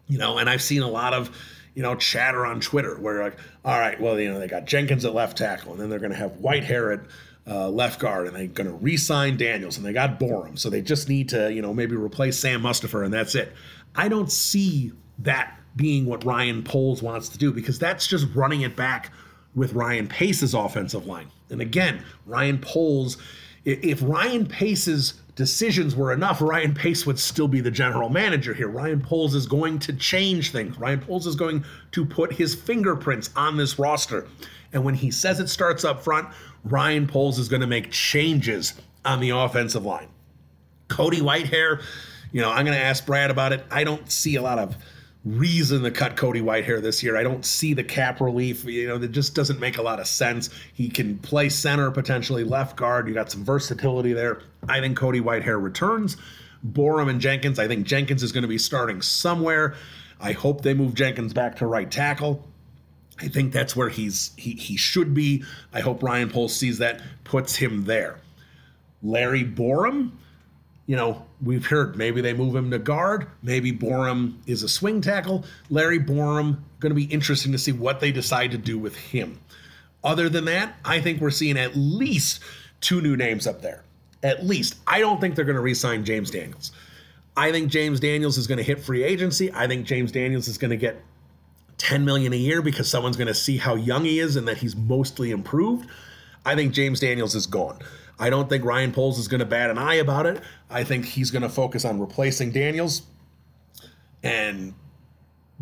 you 0.09 0.17
know, 0.17 0.37
and 0.37 0.49
I've 0.49 0.61
seen 0.61 0.81
a 0.81 0.89
lot 0.89 1.13
of, 1.13 1.29
you 1.75 1.83
know, 1.83 1.95
chatter 1.95 2.45
on 2.45 2.59
Twitter 2.59 2.99
where 2.99 3.23
like, 3.23 3.37
all 3.63 3.79
right, 3.79 3.99
well, 4.01 4.19
you 4.19 4.29
know, 4.29 4.39
they 4.39 4.47
got 4.47 4.65
Jenkins 4.65 5.05
at 5.05 5.13
left 5.13 5.37
tackle, 5.37 5.71
and 5.71 5.79
then 5.79 5.89
they're 5.89 5.99
going 5.99 6.11
to 6.11 6.17
have 6.17 6.33
Whitehair 6.33 6.97
at 6.97 7.05
uh, 7.47 7.69
left 7.69 7.99
guard, 7.99 8.27
and 8.27 8.35
they're 8.35 8.47
going 8.47 8.67
to 8.67 8.73
re-sign 8.73 9.37
Daniels, 9.37 9.77
and 9.77 9.85
they 9.85 9.93
got 9.93 10.19
Borom, 10.19 10.59
so 10.59 10.69
they 10.69 10.81
just 10.81 11.07
need 11.07 11.29
to, 11.29 11.53
you 11.53 11.61
know, 11.61 11.73
maybe 11.73 11.95
replace 11.95 12.37
Sam 12.37 12.61
Mustipher, 12.61 13.05
and 13.05 13.13
that's 13.13 13.35
it. 13.35 13.53
I 13.95 14.07
don't 14.07 14.31
see 14.31 14.91
that 15.19 15.57
being 15.75 16.05
what 16.05 16.25
Ryan 16.25 16.63
Poles 16.63 17.01
wants 17.01 17.29
to 17.29 17.37
do 17.37 17.51
because 17.51 17.79
that's 17.79 18.05
just 18.07 18.27
running 18.35 18.61
it 18.61 18.75
back 18.75 19.11
with 19.55 19.73
Ryan 19.73 20.07
Pace's 20.07 20.53
offensive 20.53 21.05
line. 21.05 21.27
And 21.49 21.61
again, 21.61 22.03
Ryan 22.25 22.59
Poles, 22.59 23.17
if 23.65 24.01
Ryan 24.01 24.45
Pace's 24.45 25.13
decisions 25.39 25.95
were 25.95 26.11
enough, 26.11 26.41
Ryan 26.41 26.73
Pace 26.73 27.05
would 27.05 27.17
still 27.17 27.47
be 27.47 27.61
the 27.61 27.71
general 27.71 28.09
manager 28.09 28.53
here. 28.53 28.67
Ryan 28.67 28.99
Poles 28.99 29.33
is 29.33 29.47
going 29.47 29.79
to 29.79 29.93
change 29.93 30.51
things. 30.51 30.77
Ryan 30.77 30.99
Poles 30.99 31.25
is 31.25 31.37
going 31.37 31.63
to 31.93 32.05
put 32.05 32.33
his 32.33 32.53
fingerprints 32.53 33.29
on 33.37 33.55
this 33.55 33.79
roster. 33.79 34.27
And 34.73 34.83
when 34.83 34.95
he 34.95 35.09
says 35.11 35.39
it 35.39 35.47
starts 35.47 35.85
up 35.85 36.03
front, 36.03 36.27
Ryan 36.65 37.07
Poles 37.07 37.39
is 37.39 37.47
going 37.47 37.61
to 37.61 37.67
make 37.67 37.89
changes 37.89 38.73
on 39.05 39.21
the 39.21 39.29
offensive 39.29 39.85
line. 39.85 40.09
Cody 40.89 41.21
Whitehair, 41.21 41.83
you 42.33 42.41
know, 42.41 42.51
I'm 42.51 42.65
going 42.65 42.77
to 42.77 42.83
ask 42.83 43.05
Brad 43.05 43.31
about 43.31 43.53
it. 43.53 43.63
I 43.71 43.85
don't 43.85 44.11
see 44.11 44.35
a 44.35 44.41
lot 44.41 44.59
of 44.59 44.75
reason 45.25 45.83
to 45.83 45.91
cut 45.91 46.15
Cody 46.15 46.41
Whitehair 46.41 46.81
this 46.81 47.03
year. 47.03 47.17
I 47.17 47.23
don't 47.23 47.45
see 47.45 47.73
the 47.73 47.83
cap 47.83 48.21
relief. 48.21 48.63
You 48.63 48.87
know, 48.87 48.95
it 48.95 49.11
just 49.11 49.35
doesn't 49.35 49.59
make 49.59 49.77
a 49.77 49.81
lot 49.81 49.99
of 49.99 50.07
sense. 50.07 50.49
He 50.73 50.89
can 50.89 51.17
play 51.17 51.49
center, 51.49 51.91
potentially 51.91 52.43
left 52.43 52.77
guard. 52.77 53.07
You 53.07 53.13
got 53.13 53.31
some 53.31 53.43
versatility 53.43 54.13
there. 54.13 54.41
I 54.67 54.79
think 54.79 54.97
Cody 54.97 55.19
Whitehair 55.19 55.61
returns. 55.61 56.17
Borom 56.65 57.09
and 57.09 57.21
Jenkins. 57.21 57.59
I 57.59 57.67
think 57.67 57.85
Jenkins 57.85 58.23
is 58.23 58.31
going 58.31 58.41
to 58.43 58.47
be 58.47 58.57
starting 58.57 59.01
somewhere. 59.01 59.75
I 60.19 60.33
hope 60.33 60.61
they 60.61 60.73
move 60.73 60.93
Jenkins 60.93 61.33
back 61.33 61.57
to 61.57 61.65
right 61.65 61.89
tackle. 61.89 62.45
I 63.21 63.27
think 63.27 63.51
that's 63.51 63.75
where 63.75 63.89
he's 63.89 64.31
he 64.37 64.51
he 64.51 64.77
should 64.77 65.13
be. 65.13 65.43
I 65.73 65.81
hope 65.81 66.01
Ryan 66.01 66.29
Poles 66.29 66.55
sees 66.55 66.77
that, 66.77 67.01
puts 67.23 67.55
him 67.55 67.85
there. 67.85 68.19
Larry 69.01 69.43
Borom, 69.43 70.11
you 70.89 70.95
know, 70.95 71.23
we've 71.43 71.67
heard 71.67 71.95
maybe 71.95 72.19
they 72.19 72.33
move 72.33 72.55
him 72.55 72.71
to 72.71 72.79
guard. 72.79 73.27
Maybe 73.43 73.71
Borom 73.71 74.39
is 74.47 74.63
a 74.63 74.67
swing 74.67 75.01
tackle. 75.01 75.45
Larry 75.69 75.99
Borom, 75.99 76.61
going 76.79 76.89
to 76.89 76.95
be 76.95 77.03
interesting 77.03 77.51
to 77.51 77.59
see 77.59 77.71
what 77.71 77.99
they 77.99 78.11
decide 78.11 78.49
to 78.53 78.57
do 78.57 78.79
with 78.79 78.95
him. 78.97 79.39
Other 80.03 80.29
than 80.29 80.45
that, 80.45 80.77
I 80.83 80.99
think 80.99 81.21
we're 81.21 81.29
seeing 81.29 81.59
at 81.59 81.75
least 81.75 82.41
two 82.81 83.01
new 83.01 83.15
names 83.15 83.45
up 83.45 83.61
there. 83.61 83.83
At 84.23 84.43
least. 84.47 84.77
I 84.87 84.99
don't 84.99 85.21
think 85.21 85.35
they're 85.35 85.45
going 85.45 85.57
to 85.57 85.61
re 85.61 85.75
sign 85.75 86.05
James 86.05 86.31
Daniels. 86.31 86.71
I 87.37 87.51
think 87.51 87.69
James 87.69 87.99
Daniels 87.99 88.39
is 88.39 88.47
going 88.47 88.57
to 88.57 88.63
hit 88.63 88.79
free 88.79 89.03
agency. 89.03 89.53
I 89.53 89.67
think 89.67 89.85
James 89.85 90.11
Daniels 90.11 90.47
is 90.47 90.57
going 90.57 90.71
to 90.71 90.77
get 90.77 90.99
10 91.77 92.03
million 92.03 92.33
a 92.33 92.35
year 92.35 92.63
because 92.63 92.89
someone's 92.89 93.15
going 93.15 93.27
to 93.27 93.35
see 93.35 93.57
how 93.57 93.75
young 93.75 94.05
he 94.05 94.17
is 94.17 94.35
and 94.37 94.47
that 94.47 94.57
he's 94.57 94.75
mostly 94.75 95.29
improved. 95.29 95.87
I 96.43 96.55
think 96.55 96.73
James 96.73 96.99
Daniels 96.99 97.35
is 97.35 97.45
gone. 97.45 97.77
I 98.19 98.29
don't 98.29 98.49
think 98.49 98.65
Ryan 98.65 98.91
Poles 98.91 99.17
is 99.17 99.27
going 99.27 99.39
to 99.39 99.45
bat 99.45 99.69
an 99.69 99.77
eye 99.77 99.95
about 99.95 100.25
it. 100.25 100.41
I 100.69 100.83
think 100.83 101.05
he's 101.05 101.31
going 101.31 101.41
to 101.41 101.49
focus 101.49 101.85
on 101.85 101.99
replacing 101.99 102.51
Daniels 102.51 103.03
and 104.21 104.73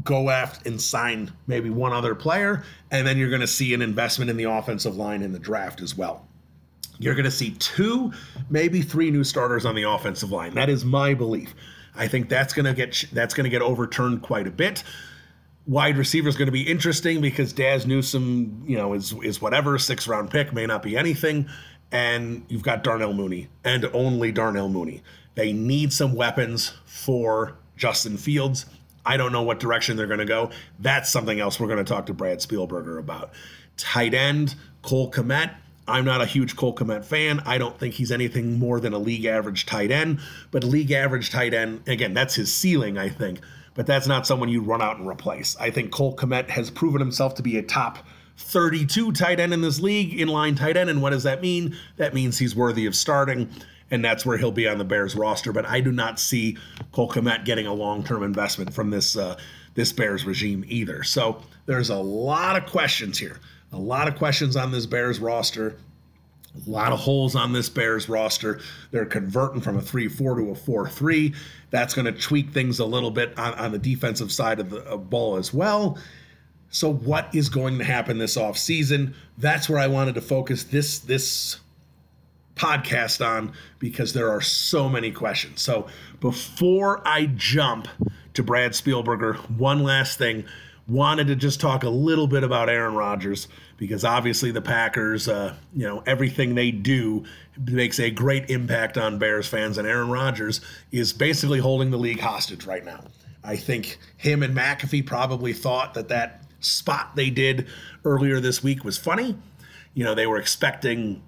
go 0.04 0.30
after 0.30 0.68
and 0.68 0.82
sign 0.82 1.32
maybe 1.48 1.70
one 1.70 1.94
other 1.94 2.16
player. 2.16 2.64
And 2.92 3.06
then 3.06 3.18
you're 3.18 3.30
going 3.30 3.42
to 3.42 3.48
see 3.48 3.74
an 3.74 3.82
investment 3.82 4.30
in 4.30 4.38
the 4.38 4.46
offensive 4.46 4.96
line 4.96 5.22
in 5.22 5.32
the 5.32 5.40
draft 5.40 5.82
as 5.82 5.96
well. 5.96 6.28
You're 7.00 7.16
going 7.16 7.26
to 7.26 7.32
see 7.32 7.52
two, 7.52 8.12
maybe 8.50 8.82
three 8.82 9.12
new 9.12 9.24
starters 9.24 9.66
on 9.66 9.76
the 9.76 9.84
offensive 9.84 10.32
line. 10.32 10.56
That 10.56 10.70
is 10.70 10.84
my 10.84 11.14
belief. 11.14 11.54
I 11.96 12.08
think 12.08 12.30
that's 12.30 12.54
going 12.54 12.66
to 12.66 12.74
get 12.74 13.06
that's 13.12 13.34
going 13.34 13.44
to 13.44 13.50
get 13.50 13.62
overturned 13.62 14.22
quite 14.22 14.48
a 14.48 14.52
bit. 14.52 14.84
Wide 15.68 15.98
receiver 15.98 16.30
is 16.30 16.38
going 16.38 16.48
to 16.48 16.52
be 16.52 16.62
interesting 16.62 17.22
because 17.22 17.54
Dazz 17.54 17.86
Newsome, 17.86 18.64
you 18.66 18.78
know, 18.78 18.94
is 18.94 19.14
is 19.24 19.42
whatever 19.42 19.78
six 19.78 20.08
round 20.08 20.32
pick 20.32 20.54
may 20.54 20.66
not 20.66 20.82
be 20.82 20.96
anything, 20.96 21.50
and 21.91 22.46
you've 22.50 22.63
got 22.63 22.84
Darnell 22.84 23.13
Mooney 23.13 23.48
and 23.63 23.86
only 23.94 24.32
Darnell 24.32 24.70
Mooney. 24.70 25.01
They 25.36 25.53
need 25.53 25.94
some 25.94 26.15
weapons 26.15 26.74
for 26.86 27.58
Justin 27.75 28.17
Fields. 28.17 28.65
I 29.06 29.17
don't 29.17 29.32
know 29.32 29.44
what 29.44 29.60
direction 29.60 29.96
they're 29.96 30.08
going 30.08 30.20
to 30.20 30.25
go. 30.25 30.51
That's 30.79 31.10
something 31.10 31.39
else 31.39 31.60
we're 31.60 31.67
going 31.67 31.84
to 31.84 31.94
talk 31.94 32.08
to 32.08 32.13
Brad 32.13 32.39
Spielberger 32.39 33.00
about. 33.00 33.32
Tight 33.77 34.13
end 34.13 34.56
Cole 34.82 35.12
Kmet. 35.12 35.56
I'm 35.88 36.03
not 36.03 36.22
a 36.22 36.25
huge 36.25 36.58
Cole 36.58 36.75
Kmet 36.75 37.06
fan. 37.06 37.41
I 37.46 37.58
don't 37.58 37.79
think 37.79 37.94
he's 37.94 38.12
anything 38.12 38.60
more 38.60 38.82
than 38.82 38.91
a 38.91 38.98
league 38.98 39.25
average 39.25 39.65
tight 39.65 39.91
end. 39.91 40.20
But 40.51 40.65
league 40.65 40.91
average 40.91 41.29
tight 41.29 41.53
end, 41.53 41.88
again, 41.88 42.13
that's 42.13 42.36
his 42.36 42.53
ceiling, 42.53 42.98
I 42.98 43.08
think 43.08 43.39
but 43.77 43.86
that's 43.86 44.08
not 44.08 44.25
someone 44.25 44.50
you 44.50 44.60
run 44.60 44.82
out 44.82 44.98
and 44.98 45.08
replace. 45.08 45.56
I 45.58 45.70
think 45.70 45.91
Cole 45.91 46.15
Kmet 46.15 46.50
has 46.50 46.72
proven 46.72 47.00
himself 47.00 47.36
to 47.36 47.44
be 47.44 47.58
a 47.58 47.62
top 47.62 48.00
32 48.38 49.12
tight 49.13 49.39
end 49.39 49.53
in 49.53 49.62
this 49.62 49.79
league, 49.79 50.17
inline 50.17 50.58
tight 50.58 50.77
end. 50.77 50.89
And 50.89 51.01
what 51.01 51.10
does 51.10 51.24
that 51.24 51.41
mean? 51.41 51.75
That 51.98 52.13
means 52.13 52.38
he's 52.38 52.56
worthy 52.56 52.86
of 52.86 52.96
starting, 52.96 53.50
and 53.91 54.03
that's 54.03 54.25
where 54.25 54.38
he'll 54.38 54.51
be 54.51 54.67
on 54.67 54.77
the 54.77 54.86
Bears 54.86 55.15
roster. 55.15 55.51
But 55.51 55.65
I 55.65 55.82
do 55.82 55.91
not 55.91 56.20
see 56.20 56.58
Cole 56.91 57.10
Kmet 57.10 57.46
getting 57.46 57.67
a 57.67 57.74
long 57.74 58.03
term 58.03 58.24
investment 58.24 58.74
from 58.74 58.89
this 58.89 59.17
uh, 59.17 59.38
this 59.74 59.91
Bears 59.91 60.25
regime 60.25 60.63
either. 60.67 61.03
So 61.03 61.41
there's 61.65 61.89
a 61.89 61.98
lot 61.98 62.56
of 62.56 62.70
questions 62.70 63.17
here, 63.17 63.39
a 63.72 63.77
lot 63.77 64.08
of 64.08 64.15
questions 64.15 64.56
on 64.56 64.72
this 64.72 64.86
Bears 64.86 65.20
roster. 65.20 65.77
A 66.65 66.70
lot 66.70 66.91
of 66.91 66.98
holes 66.98 67.36
on 67.36 67.53
this 67.53 67.70
Bears 67.70 68.10
roster. 68.10 68.60
They're 68.89 69.06
converting 69.06 69.62
from 69.62 69.77
a 69.77 69.82
3 69.82 70.08
4 70.08 70.36
to 70.38 70.50
a 70.50 70.56
4 70.56 70.89
3. 70.89 71.34
That's 71.70 71.94
going 71.94 72.06
to 72.06 72.12
tweak 72.12 72.50
things 72.50 72.79
a 72.79 72.86
little 72.86 73.12
bit 73.12 73.38
on, 73.38 73.53
on 73.53 73.72
the 73.72 73.77
defensive 73.77 74.32
side 74.32 74.60
of 74.60 74.72
the 74.72 74.79
of 74.86 75.08
ball 75.08 75.36
as 75.36 75.53
well. 75.53 76.00
So, 76.70 76.92
what 76.92 77.34
is 77.34 77.50
going 77.50 77.78
to 77.78 77.84
happen 77.84 78.18
this 78.18 78.38
offseason? 78.38 79.14
That's 79.38 79.70
where 79.70 79.80
I 79.80 79.88
wanted 79.88 80.16
to 80.16 80.22
focus 80.22 80.64
this 80.64 81.00
this 81.00 81.60
podcast 82.56 83.26
on 83.26 83.54
because 83.80 84.14
there 84.14 84.30
are 84.32 84.42
so 84.42 84.90
many 84.90 85.12
questions. 85.12 85.62
So, 85.62 85.88
before 86.20 87.08
I 87.08 87.28
jump 87.28 87.88
to 88.34 88.44
Brad 88.44 88.72
Spielberger, 88.72 89.36
one 89.58 89.84
last 89.84 90.18
thing 90.18 90.46
wanted 90.88 91.28
to 91.28 91.36
just 91.36 91.60
talk 91.60 91.84
a 91.84 91.90
little 91.90 92.28
bit 92.28 92.44
about 92.44 92.70
Aaron 92.70 92.96
Rodgers 92.96 93.48
because 93.78 94.06
obviously 94.06 94.52
the 94.52 94.62
Packers, 94.62 95.28
uh, 95.28 95.54
you 95.74 95.86
know, 95.86 96.02
everything 96.06 96.56
they 96.56 96.72
do 96.72 97.26
makes 97.60 98.00
a 98.00 98.10
great 98.10 98.50
impact 98.50 98.98
on 98.98 99.18
Bears 99.18 99.48
fans, 99.48 99.78
and 99.78 99.88
Aaron 99.88 100.10
Rodgers 100.10 100.62
is 100.92 101.14
basically 101.14 101.60
holding 101.60 101.92
the 101.92 101.98
league 101.98 102.20
hostage 102.20 102.66
right 102.66 102.84
now. 102.84 103.04
I 103.44 103.56
think 103.56 103.98
him 104.18 104.44
and 104.44 104.56
McAfee 104.56 105.06
probably 105.06 105.54
thought 105.54 105.94
that 105.94 106.10
that 106.10 106.42
spot 106.60 107.16
they 107.16 107.30
did 107.30 107.68
earlier 108.04 108.40
this 108.40 108.64
week 108.64 108.84
was 108.84 108.98
funny. 108.98 109.38
You 109.94 110.04
know, 110.04 110.16
they 110.16 110.28
were 110.28 110.38
expecting 110.38 111.22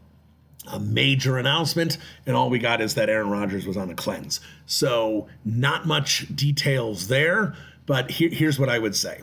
a 0.72 0.80
major 0.80 1.38
announcement, 1.38 1.98
and 2.26 2.36
all 2.36 2.50
we 2.50 2.60
got 2.60 2.82
is 2.82 2.96
that 2.96 3.10
Aaron 3.10 3.30
Rodgers 3.30 3.66
was 3.66 3.78
on 3.78 3.90
a 3.90 3.96
cleanse. 3.96 4.40
So, 4.66 5.28
not 5.46 5.88
much 5.88 6.28
details 6.36 7.08
there, 7.08 7.56
but 7.86 8.12
here, 8.12 8.30
here's 8.30 8.60
what 8.60 8.70
I 8.70 8.80
would 8.80 8.96
say 8.96 9.22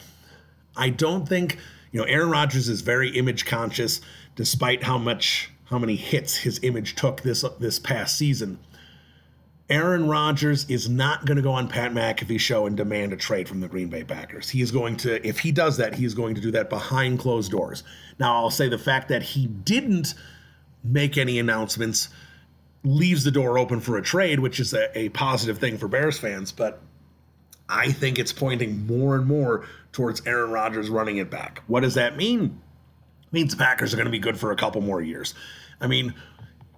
I 0.77 0.91
don't 0.91 1.29
think, 1.29 1.59
you 1.93 2.01
know, 2.01 2.07
Aaron 2.07 2.31
Rodgers 2.31 2.69
is 2.69 2.81
very 2.81 3.11
image 3.11 3.45
conscious, 3.45 4.01
despite 4.35 4.83
how 4.83 4.99
much 4.99 5.51
how 5.67 5.79
many 5.79 5.97
hits 5.97 6.37
his 6.37 6.61
image 6.63 6.95
took 6.95 7.23
this 7.23 7.45
this 7.61 7.79
past 7.79 8.17
season. 8.17 8.59
Aaron 9.69 10.07
Rodgers 10.07 10.69
is 10.71 10.89
not 10.89 11.27
going 11.27 11.37
to 11.37 11.43
go 11.43 11.53
on 11.53 11.67
Pat 11.67 11.93
McAfee's 11.93 12.41
show 12.41 12.67
and 12.67 12.77
demand 12.77 13.13
a 13.13 13.17
trade 13.17 13.49
from 13.49 13.61
the 13.61 13.67
Green 13.67 13.89
Bay 13.89 14.05
Packers. 14.05 14.49
He 14.49 14.61
is 14.61 14.71
going 14.71 14.97
to, 14.99 15.27
if 15.27 15.41
he 15.41 15.51
does 15.51 15.77
that, 15.79 15.95
he 15.95 16.05
is 16.05 16.15
going 16.15 16.37
to 16.37 16.41
do 16.41 16.53
that 16.53 16.71
behind 16.71 17.19
closed 17.19 17.51
doors. 17.51 17.83
Now, 18.21 18.37
I'll 18.37 18.51
say 18.51 18.69
the 18.69 18.79
fact 18.79 19.09
that 19.09 19.23
he 19.23 19.49
didn't 19.49 20.15
make 20.85 21.19
any 21.19 21.41
announcements 21.41 22.11
leaves 22.85 23.25
the 23.25 23.33
door 23.33 23.59
open 23.59 23.81
for 23.81 23.97
a 23.97 24.03
trade, 24.03 24.39
which 24.39 24.61
is 24.61 24.73
a, 24.73 24.97
a 24.97 25.09
positive 25.09 25.59
thing 25.59 25.79
for 25.79 25.89
Bears 25.89 26.17
fans. 26.17 26.53
But 26.53 26.81
I 27.69 27.91
think 27.91 28.21
it's 28.21 28.33
pointing 28.33 28.87
more 28.87 29.17
and 29.17 29.27
more 29.27 29.67
towards 29.91 30.25
Aaron 30.27 30.53
Rodgers 30.53 30.89
running 30.89 31.17
it 31.17 31.29
back. 31.29 31.63
What 31.67 31.81
does 31.81 31.95
that 31.95 32.17
mean? 32.17 32.61
It 33.25 33.33
means 33.33 33.51
the 33.51 33.57
Packers 33.57 33.93
are 33.93 33.97
going 33.97 34.07
to 34.07 34.13
be 34.13 34.21
good 34.21 34.39
for 34.39 34.53
a 34.53 34.57
couple 34.57 34.81
more 34.81 35.03
years. 35.03 35.35
I 35.81 35.89
mean, 35.89 36.15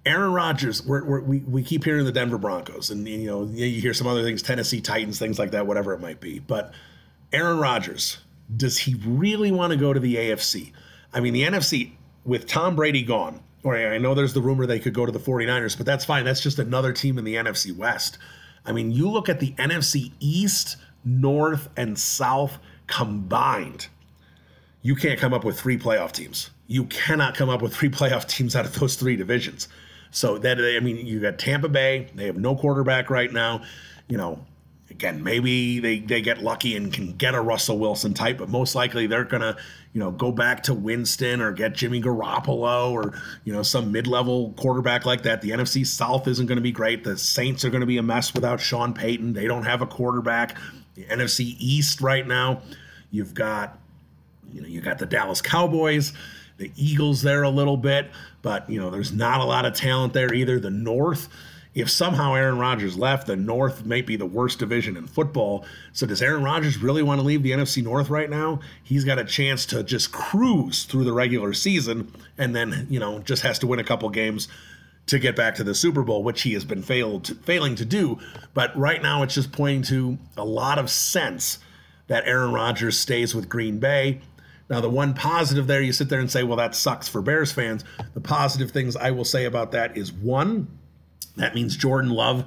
Aaron 0.08 0.32
Rodgers, 0.32 0.82
we're, 0.86 1.04
we're, 1.04 1.20
we 1.20 1.38
we 1.40 1.62
keep 1.62 1.84
hearing 1.84 2.06
the 2.06 2.12
Denver 2.12 2.38
Broncos, 2.38 2.88
and 2.88 3.06
you 3.06 3.26
know 3.26 3.44
you 3.44 3.78
hear 3.78 3.92
some 3.92 4.06
other 4.06 4.22
things, 4.22 4.40
Tennessee 4.40 4.80
Titans, 4.80 5.18
things 5.18 5.38
like 5.38 5.50
that, 5.50 5.66
whatever 5.66 5.92
it 5.92 6.00
might 6.00 6.18
be. 6.18 6.38
But 6.38 6.72
Aaron 7.30 7.58
Rodgers, 7.58 8.16
does 8.56 8.78
he 8.78 8.94
really 9.04 9.52
want 9.52 9.72
to 9.72 9.76
go 9.76 9.92
to 9.92 10.00
the 10.00 10.16
AFC? 10.16 10.72
I 11.12 11.20
mean, 11.20 11.34
the 11.34 11.42
NFC 11.42 11.92
with 12.24 12.46
Tom 12.46 12.74
Brady 12.74 13.02
gone, 13.02 13.42
or 13.62 13.76
I 13.76 13.98
know 13.98 14.14
there's 14.14 14.32
the 14.32 14.40
rumor 14.40 14.64
they 14.64 14.78
could 14.78 14.94
go 14.94 15.04
to 15.04 15.12
the 15.12 15.18
49ers, 15.18 15.76
but 15.76 15.84
that's 15.84 16.06
fine. 16.06 16.24
That's 16.24 16.40
just 16.40 16.58
another 16.58 16.94
team 16.94 17.18
in 17.18 17.24
the 17.24 17.34
NFC 17.34 17.76
West. 17.76 18.16
I 18.64 18.72
mean, 18.72 18.90
you 18.90 19.10
look 19.10 19.28
at 19.28 19.40
the 19.40 19.52
NFC 19.52 20.12
East, 20.20 20.78
North, 21.04 21.68
and 21.76 21.98
South 21.98 22.58
combined, 22.86 23.88
you 24.80 24.94
can't 24.94 25.20
come 25.20 25.34
up 25.34 25.44
with 25.44 25.60
three 25.60 25.78
playoff 25.78 26.12
teams. 26.12 26.48
You 26.66 26.84
cannot 26.84 27.34
come 27.34 27.50
up 27.50 27.60
with 27.60 27.74
three 27.74 27.90
playoff 27.90 28.26
teams 28.26 28.56
out 28.56 28.64
of 28.64 28.72
those 28.78 28.96
three 28.96 29.14
divisions. 29.14 29.68
So 30.10 30.38
that 30.38 30.58
I 30.58 30.80
mean, 30.80 31.06
you 31.06 31.20
got 31.20 31.38
Tampa 31.38 31.68
Bay. 31.68 32.08
They 32.14 32.26
have 32.26 32.36
no 32.36 32.56
quarterback 32.56 33.10
right 33.10 33.32
now. 33.32 33.62
You 34.08 34.16
know, 34.16 34.44
again, 34.90 35.22
maybe 35.22 35.80
they, 35.80 36.00
they 36.00 36.20
get 36.20 36.42
lucky 36.42 36.76
and 36.76 36.92
can 36.92 37.12
get 37.12 37.34
a 37.34 37.40
Russell 37.40 37.78
Wilson 37.78 38.14
type, 38.14 38.38
but 38.38 38.48
most 38.48 38.74
likely 38.74 39.06
they're 39.06 39.24
gonna, 39.24 39.56
you 39.92 40.00
know, 40.00 40.10
go 40.10 40.32
back 40.32 40.62
to 40.64 40.74
Winston 40.74 41.40
or 41.40 41.52
get 41.52 41.74
Jimmy 41.74 42.00
Garoppolo 42.00 42.90
or 42.90 43.20
you 43.44 43.52
know 43.52 43.62
some 43.62 43.92
mid-level 43.92 44.54
quarterback 44.56 45.04
like 45.06 45.22
that. 45.22 45.42
The 45.42 45.50
NFC 45.50 45.86
South 45.86 46.26
isn't 46.26 46.46
going 46.46 46.56
to 46.56 46.62
be 46.62 46.72
great. 46.72 47.04
The 47.04 47.16
Saints 47.16 47.64
are 47.64 47.70
going 47.70 47.80
to 47.80 47.86
be 47.86 47.98
a 47.98 48.02
mess 48.02 48.34
without 48.34 48.60
Sean 48.60 48.94
Payton. 48.94 49.34
They 49.34 49.46
don't 49.46 49.64
have 49.64 49.82
a 49.82 49.86
quarterback. 49.86 50.56
The 50.94 51.04
NFC 51.04 51.56
East 51.58 52.00
right 52.00 52.26
now, 52.26 52.62
you've 53.10 53.34
got, 53.34 53.78
you 54.52 54.62
know, 54.62 54.68
you 54.68 54.80
got 54.80 54.98
the 54.98 55.06
Dallas 55.06 55.40
Cowboys 55.40 56.12
the 56.58 56.70
Eagles 56.76 57.22
there 57.22 57.42
a 57.44 57.50
little 57.50 57.76
bit, 57.76 58.10
but 58.42 58.68
you 58.68 58.80
know, 58.80 58.90
there's 58.90 59.12
not 59.12 59.40
a 59.40 59.44
lot 59.44 59.64
of 59.64 59.74
talent 59.74 60.12
there 60.12 60.34
either. 60.34 60.60
The 60.60 60.70
North, 60.70 61.28
if 61.74 61.88
somehow 61.88 62.34
Aaron 62.34 62.58
Rodgers 62.58 62.98
left, 62.98 63.26
the 63.26 63.36
North 63.36 63.86
may 63.86 64.02
be 64.02 64.16
the 64.16 64.26
worst 64.26 64.58
division 64.58 64.96
in 64.96 65.06
football. 65.06 65.64
So 65.92 66.06
does 66.06 66.20
Aaron 66.20 66.42
Rodgers 66.42 66.78
really 66.78 67.02
want 67.02 67.20
to 67.20 67.26
leave 67.26 67.42
the 67.42 67.52
NFC 67.52 67.82
North 67.82 68.10
right 68.10 68.28
now? 68.28 68.60
He's 68.82 69.04
got 69.04 69.18
a 69.18 69.24
chance 69.24 69.64
to 69.66 69.82
just 69.82 70.12
cruise 70.12 70.84
through 70.84 71.04
the 71.04 71.12
regular 71.12 71.52
season 71.54 72.12
and 72.36 72.54
then, 72.54 72.86
you 72.90 72.98
know, 72.98 73.20
just 73.20 73.42
has 73.42 73.58
to 73.60 73.66
win 73.66 73.78
a 73.78 73.84
couple 73.84 74.08
games 74.10 74.48
to 75.06 75.18
get 75.18 75.36
back 75.36 75.54
to 75.54 75.64
the 75.64 75.74
Super 75.74 76.02
Bowl, 76.02 76.22
which 76.22 76.42
he 76.42 76.52
has 76.52 76.64
been 76.64 76.82
failed 76.82 77.24
to, 77.24 77.34
failing 77.36 77.74
to 77.76 77.84
do. 77.84 78.18
But 78.52 78.76
right 78.76 79.00
now 79.00 79.22
it's 79.22 79.34
just 79.34 79.52
pointing 79.52 79.82
to 79.84 80.18
a 80.36 80.44
lot 80.44 80.78
of 80.78 80.90
sense 80.90 81.60
that 82.08 82.26
Aaron 82.26 82.52
Rodgers 82.52 82.98
stays 82.98 83.34
with 83.34 83.48
Green 83.48 83.78
Bay. 83.78 84.20
Now, 84.70 84.80
the 84.80 84.90
one 84.90 85.14
positive 85.14 85.66
there, 85.66 85.80
you 85.80 85.92
sit 85.92 86.08
there 86.08 86.20
and 86.20 86.30
say, 86.30 86.42
well, 86.42 86.58
that 86.58 86.74
sucks 86.74 87.08
for 87.08 87.22
Bears 87.22 87.52
fans. 87.52 87.84
The 88.14 88.20
positive 88.20 88.70
things 88.70 88.96
I 88.96 89.10
will 89.10 89.24
say 89.24 89.44
about 89.44 89.72
that 89.72 89.96
is 89.96 90.12
one, 90.12 90.68
that 91.36 91.54
means 91.54 91.76
Jordan 91.76 92.10
Love, 92.10 92.44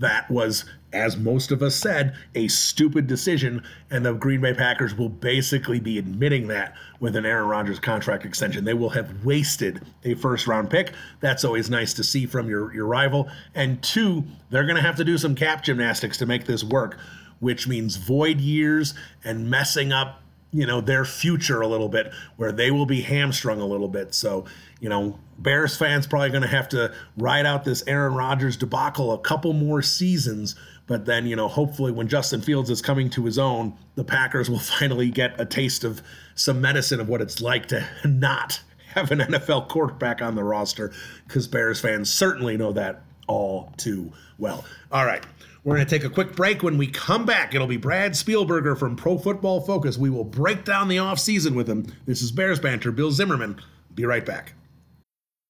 that 0.00 0.30
was, 0.30 0.64
as 0.94 1.16
most 1.16 1.52
of 1.52 1.62
us 1.62 1.76
said, 1.76 2.16
a 2.34 2.48
stupid 2.48 3.06
decision. 3.06 3.62
And 3.90 4.04
the 4.04 4.14
Green 4.14 4.40
Bay 4.40 4.54
Packers 4.54 4.96
will 4.96 5.10
basically 5.10 5.78
be 5.78 5.98
admitting 5.98 6.48
that 6.48 6.74
with 6.98 7.14
an 7.16 7.26
Aaron 7.26 7.46
Rodgers 7.46 7.78
contract 7.78 8.24
extension. 8.24 8.64
They 8.64 8.74
will 8.74 8.90
have 8.90 9.24
wasted 9.24 9.82
a 10.02 10.14
first 10.14 10.46
round 10.46 10.70
pick. 10.70 10.92
That's 11.20 11.44
always 11.44 11.70
nice 11.70 11.92
to 11.94 12.02
see 12.02 12.26
from 12.26 12.48
your, 12.48 12.72
your 12.74 12.86
rival. 12.86 13.28
And 13.54 13.82
two, 13.82 14.24
they're 14.48 14.64
going 14.64 14.76
to 14.76 14.82
have 14.82 14.96
to 14.96 15.04
do 15.04 15.18
some 15.18 15.34
cap 15.34 15.62
gymnastics 15.62 16.16
to 16.18 16.26
make 16.26 16.46
this 16.46 16.64
work, 16.64 16.98
which 17.38 17.68
means 17.68 17.96
void 17.96 18.40
years 18.40 18.94
and 19.22 19.50
messing 19.50 19.92
up 19.92 20.19
you 20.52 20.66
know 20.66 20.80
their 20.80 21.04
future 21.04 21.60
a 21.60 21.68
little 21.68 21.88
bit 21.88 22.12
where 22.36 22.52
they 22.52 22.70
will 22.70 22.86
be 22.86 23.02
hamstrung 23.02 23.60
a 23.60 23.66
little 23.66 23.88
bit. 23.88 24.14
So 24.14 24.44
you 24.80 24.88
know 24.88 25.18
bears 25.38 25.76
fans 25.76 26.06
probably 26.06 26.30
going 26.30 26.42
to 26.42 26.48
have 26.48 26.68
to 26.70 26.92
ride 27.16 27.46
out 27.46 27.64
this 27.64 27.82
aaron 27.86 28.14
rodgers 28.14 28.56
debacle 28.56 29.12
a 29.12 29.18
couple 29.18 29.52
more 29.52 29.82
seasons. 29.82 30.56
But 30.86 31.06
then 31.06 31.26
you 31.26 31.36
know 31.36 31.48
hopefully 31.48 31.92
when 31.92 32.08
justin 32.08 32.40
fields 32.40 32.68
is 32.70 32.82
coming 32.82 33.10
to 33.10 33.24
his 33.24 33.38
own 33.38 33.74
the 33.94 34.04
packers 34.04 34.50
will 34.50 34.58
finally 34.78 35.10
get 35.10 35.40
a 35.40 35.44
taste 35.44 35.84
of 35.84 36.02
some 36.34 36.60
medicine 36.60 37.00
of 37.00 37.08
what 37.08 37.20
it's 37.20 37.40
like 37.40 37.66
to 37.66 37.86
not 38.04 38.60
have 38.94 39.12
an 39.12 39.20
nfl 39.20 39.68
quarterback 39.68 40.20
on 40.20 40.34
the 40.34 40.42
roster 40.42 40.92
because 41.26 41.46
bears 41.46 41.80
fans 41.80 42.10
certainly 42.10 42.56
know 42.56 42.72
that 42.72 43.02
all 43.28 43.72
too 43.76 44.12
well. 44.38 44.64
All 44.90 45.06
right 45.06 45.24
we're 45.64 45.76
going 45.76 45.86
to 45.86 45.98
take 45.98 46.04
a 46.04 46.12
quick 46.12 46.34
break. 46.34 46.62
When 46.62 46.78
we 46.78 46.86
come 46.86 47.26
back, 47.26 47.54
it'll 47.54 47.66
be 47.66 47.76
Brad 47.76 48.12
Spielberger 48.12 48.78
from 48.78 48.96
Pro 48.96 49.18
Football 49.18 49.60
Focus. 49.60 49.98
We 49.98 50.10
will 50.10 50.24
break 50.24 50.64
down 50.64 50.88
the 50.88 50.96
offseason 50.96 51.54
with 51.54 51.68
him. 51.68 51.86
This 52.06 52.22
is 52.22 52.32
Bears 52.32 52.58
Banter. 52.58 52.92
Bill 52.92 53.12
Zimmerman. 53.12 53.60
Be 53.94 54.04
right 54.04 54.24
back. 54.24 54.54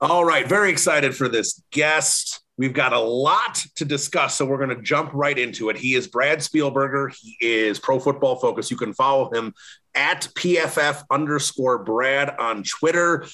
All 0.00 0.24
right, 0.24 0.46
very 0.46 0.70
excited 0.70 1.16
for 1.16 1.28
this 1.28 1.62
guest. 1.70 2.40
We've 2.56 2.72
got 2.72 2.92
a 2.92 2.98
lot 2.98 3.64
to 3.76 3.84
discuss, 3.84 4.36
so 4.36 4.44
we're 4.44 4.64
going 4.64 4.76
to 4.76 4.82
jump 4.82 5.10
right 5.12 5.38
into 5.38 5.70
it. 5.70 5.76
He 5.76 5.94
is 5.94 6.06
Brad 6.06 6.38
Spielberger. 6.38 7.14
He 7.20 7.36
is 7.40 7.78
Pro 7.78 7.98
Football 7.98 8.36
Focus. 8.36 8.70
You 8.70 8.76
can 8.76 8.92
follow 8.92 9.32
him 9.32 9.54
at 9.94 10.28
PFF 10.36 11.04
underscore 11.10 11.84
Brad 11.84 12.30
on 12.38 12.62
Twitter. 12.62 13.26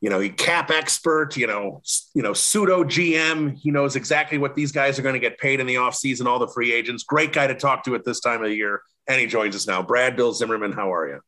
You 0.00 0.10
know, 0.10 0.20
he 0.20 0.28
cap 0.28 0.70
expert, 0.70 1.36
you 1.36 1.46
know, 1.46 1.82
you 2.14 2.22
know, 2.22 2.32
pseudo 2.32 2.84
GM. 2.84 3.56
He 3.56 3.70
knows 3.70 3.96
exactly 3.96 4.38
what 4.38 4.54
these 4.54 4.70
guys 4.70 4.98
are 4.98 5.02
going 5.02 5.14
to 5.14 5.20
get 5.20 5.38
paid 5.38 5.58
in 5.58 5.66
the 5.66 5.74
offseason, 5.74 6.26
all 6.26 6.38
the 6.38 6.48
free 6.48 6.72
agents. 6.72 7.02
Great 7.02 7.32
guy 7.32 7.48
to 7.48 7.54
talk 7.54 7.84
to 7.84 7.94
at 7.96 8.04
this 8.04 8.20
time 8.20 8.44
of 8.44 8.50
year. 8.52 8.82
And 9.08 9.20
he 9.20 9.26
joins 9.26 9.56
us 9.56 9.66
now. 9.66 9.82
Brad 9.82 10.14
Bill 10.14 10.32
Zimmerman, 10.32 10.72
how 10.72 10.92
are 10.92 11.08
you? 11.08 11.20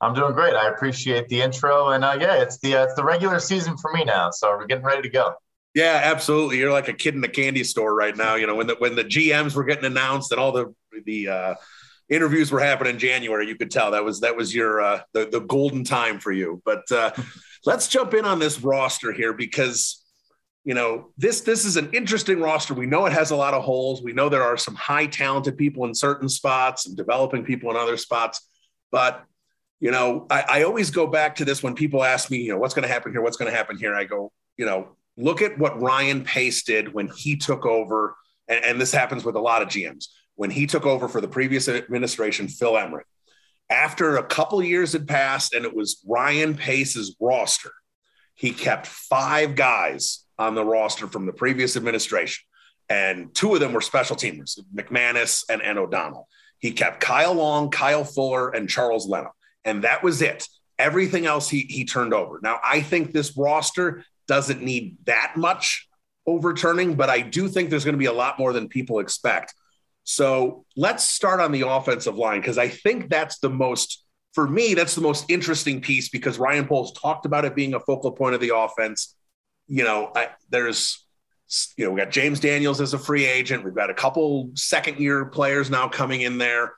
I'm 0.00 0.14
doing 0.14 0.32
great. 0.32 0.54
I 0.54 0.68
appreciate 0.68 1.28
the 1.28 1.40
intro, 1.40 1.90
and 1.90 2.04
uh, 2.04 2.18
yeah, 2.20 2.42
it's 2.42 2.58
the 2.58 2.76
uh, 2.76 2.84
it's 2.84 2.94
the 2.94 3.04
regular 3.04 3.38
season 3.38 3.76
for 3.78 3.92
me 3.92 4.04
now, 4.04 4.30
so 4.30 4.50
we're 4.50 4.66
getting 4.66 4.84
ready 4.84 5.02
to 5.02 5.08
go. 5.08 5.34
Yeah, 5.74 6.00
absolutely. 6.04 6.58
You're 6.58 6.72
like 6.72 6.88
a 6.88 6.92
kid 6.94 7.14
in 7.14 7.24
a 7.24 7.28
candy 7.28 7.62
store 7.62 7.94
right 7.94 8.16
now. 8.16 8.34
You 8.34 8.46
know, 8.46 8.54
when 8.54 8.66
the 8.66 8.76
when 8.78 8.94
the 8.94 9.04
GMs 9.04 9.54
were 9.54 9.64
getting 9.64 9.84
announced 9.84 10.32
and 10.32 10.40
all 10.40 10.52
the 10.52 10.74
the 11.04 11.28
uh, 11.28 11.54
interviews 12.08 12.50
were 12.50 12.60
happening 12.60 12.94
in 12.94 12.98
January, 12.98 13.48
you 13.48 13.56
could 13.56 13.70
tell 13.70 13.90
that 13.90 14.04
was 14.04 14.20
that 14.20 14.36
was 14.36 14.54
your 14.54 14.80
uh, 14.80 15.00
the 15.12 15.26
the 15.26 15.40
golden 15.40 15.84
time 15.84 16.18
for 16.18 16.32
you. 16.32 16.60
But 16.64 16.90
uh, 16.90 17.10
let's 17.66 17.88
jump 17.88 18.14
in 18.14 18.24
on 18.24 18.38
this 18.38 18.60
roster 18.60 19.12
here 19.12 19.32
because 19.32 20.02
you 20.64 20.74
know 20.74 21.12
this 21.18 21.42
this 21.42 21.64
is 21.64 21.76
an 21.76 21.90
interesting 21.92 22.40
roster. 22.40 22.74
We 22.74 22.86
know 22.86 23.06
it 23.06 23.12
has 23.12 23.30
a 23.30 23.36
lot 23.36 23.54
of 23.54 23.62
holes. 23.62 24.02
We 24.02 24.12
know 24.12 24.28
there 24.28 24.44
are 24.44 24.56
some 24.56 24.74
high 24.74 25.06
talented 25.06 25.56
people 25.56 25.84
in 25.84 25.94
certain 25.94 26.28
spots 26.28 26.86
and 26.86 26.96
developing 26.96 27.44
people 27.44 27.70
in 27.70 27.76
other 27.76 27.96
spots, 27.96 28.46
but 28.90 29.24
you 29.80 29.90
know, 29.90 30.26
I, 30.30 30.44
I 30.48 30.62
always 30.62 30.90
go 30.90 31.06
back 31.06 31.36
to 31.36 31.44
this 31.44 31.62
when 31.62 31.74
people 31.74 32.02
ask 32.02 32.30
me, 32.30 32.38
you 32.38 32.52
know, 32.52 32.58
what's 32.58 32.74
going 32.74 32.86
to 32.86 32.92
happen 32.92 33.12
here? 33.12 33.20
What's 33.20 33.36
going 33.36 33.50
to 33.50 33.56
happen 33.56 33.76
here? 33.76 33.94
I 33.94 34.04
go, 34.04 34.32
you 34.56 34.64
know, 34.64 34.96
look 35.16 35.42
at 35.42 35.58
what 35.58 35.80
Ryan 35.80 36.24
Pace 36.24 36.62
did 36.62 36.92
when 36.92 37.08
he 37.08 37.36
took 37.36 37.66
over. 37.66 38.16
And, 38.48 38.64
and 38.64 38.80
this 38.80 38.92
happens 38.92 39.24
with 39.24 39.36
a 39.36 39.40
lot 39.40 39.62
of 39.62 39.68
GMs. 39.68 40.06
When 40.34 40.50
he 40.50 40.66
took 40.66 40.86
over 40.86 41.08
for 41.08 41.20
the 41.20 41.28
previous 41.28 41.68
administration, 41.68 42.48
Phil 42.48 42.76
Emerick, 42.76 43.06
after 43.68 44.16
a 44.16 44.22
couple 44.22 44.62
years 44.62 44.92
had 44.92 45.08
passed 45.08 45.54
and 45.54 45.64
it 45.64 45.74
was 45.74 46.02
Ryan 46.06 46.54
Pace's 46.54 47.16
roster, 47.20 47.72
he 48.34 48.52
kept 48.52 48.86
five 48.86 49.56
guys 49.56 50.24
on 50.38 50.54
the 50.54 50.64
roster 50.64 51.06
from 51.06 51.26
the 51.26 51.32
previous 51.32 51.76
administration. 51.76 52.44
And 52.88 53.34
two 53.34 53.52
of 53.54 53.60
them 53.60 53.72
were 53.72 53.80
special 53.80 54.14
teamers, 54.14 54.58
McManus 54.74 55.44
and, 55.50 55.62
and 55.62 55.78
O'Donnell. 55.78 56.28
He 56.58 56.70
kept 56.72 57.00
Kyle 57.00 57.34
Long, 57.34 57.70
Kyle 57.70 58.04
Fuller, 58.04 58.50
and 58.50 58.68
Charles 58.68 59.08
Leno 59.08 59.32
and 59.66 59.84
that 59.84 60.02
was 60.02 60.22
it. 60.22 60.48
Everything 60.78 61.26
else 61.26 61.50
he 61.50 61.66
he 61.68 61.84
turned 61.84 62.14
over. 62.14 62.38
Now 62.42 62.58
I 62.64 62.80
think 62.80 63.12
this 63.12 63.36
roster 63.36 64.04
doesn't 64.26 64.62
need 64.62 64.96
that 65.04 65.34
much 65.36 65.88
overturning, 66.26 66.94
but 66.94 67.10
I 67.10 67.20
do 67.20 67.48
think 67.48 67.70
there's 67.70 67.84
going 67.84 67.94
to 67.94 67.98
be 67.98 68.06
a 68.06 68.12
lot 68.12 68.38
more 68.38 68.52
than 68.52 68.68
people 68.68 68.98
expect. 68.98 69.54
So 70.04 70.64
let's 70.76 71.04
start 71.04 71.40
on 71.40 71.52
the 71.52 71.68
offensive 71.68 72.16
line 72.16 72.40
because 72.40 72.58
I 72.58 72.68
think 72.68 73.10
that's 73.10 73.38
the 73.38 73.50
most 73.50 74.04
for 74.34 74.46
me 74.46 74.74
that's 74.74 74.94
the 74.94 75.00
most 75.00 75.30
interesting 75.30 75.80
piece 75.80 76.10
because 76.10 76.38
Ryan 76.38 76.66
Poles 76.66 76.92
talked 76.92 77.26
about 77.26 77.44
it 77.44 77.56
being 77.56 77.74
a 77.74 77.80
focal 77.80 78.12
point 78.12 78.34
of 78.34 78.40
the 78.40 78.54
offense. 78.54 79.16
You 79.66 79.82
know, 79.82 80.12
I, 80.14 80.28
there's 80.50 81.04
you 81.76 81.86
know 81.86 81.92
we 81.92 82.00
got 82.00 82.10
James 82.10 82.38
Daniels 82.38 82.80
as 82.80 82.92
a 82.92 82.98
free 82.98 83.24
agent. 83.24 83.64
We've 83.64 83.74
got 83.74 83.90
a 83.90 83.94
couple 83.94 84.50
second 84.54 85.00
year 85.00 85.24
players 85.24 85.70
now 85.70 85.88
coming 85.88 86.20
in 86.20 86.38
there. 86.38 86.74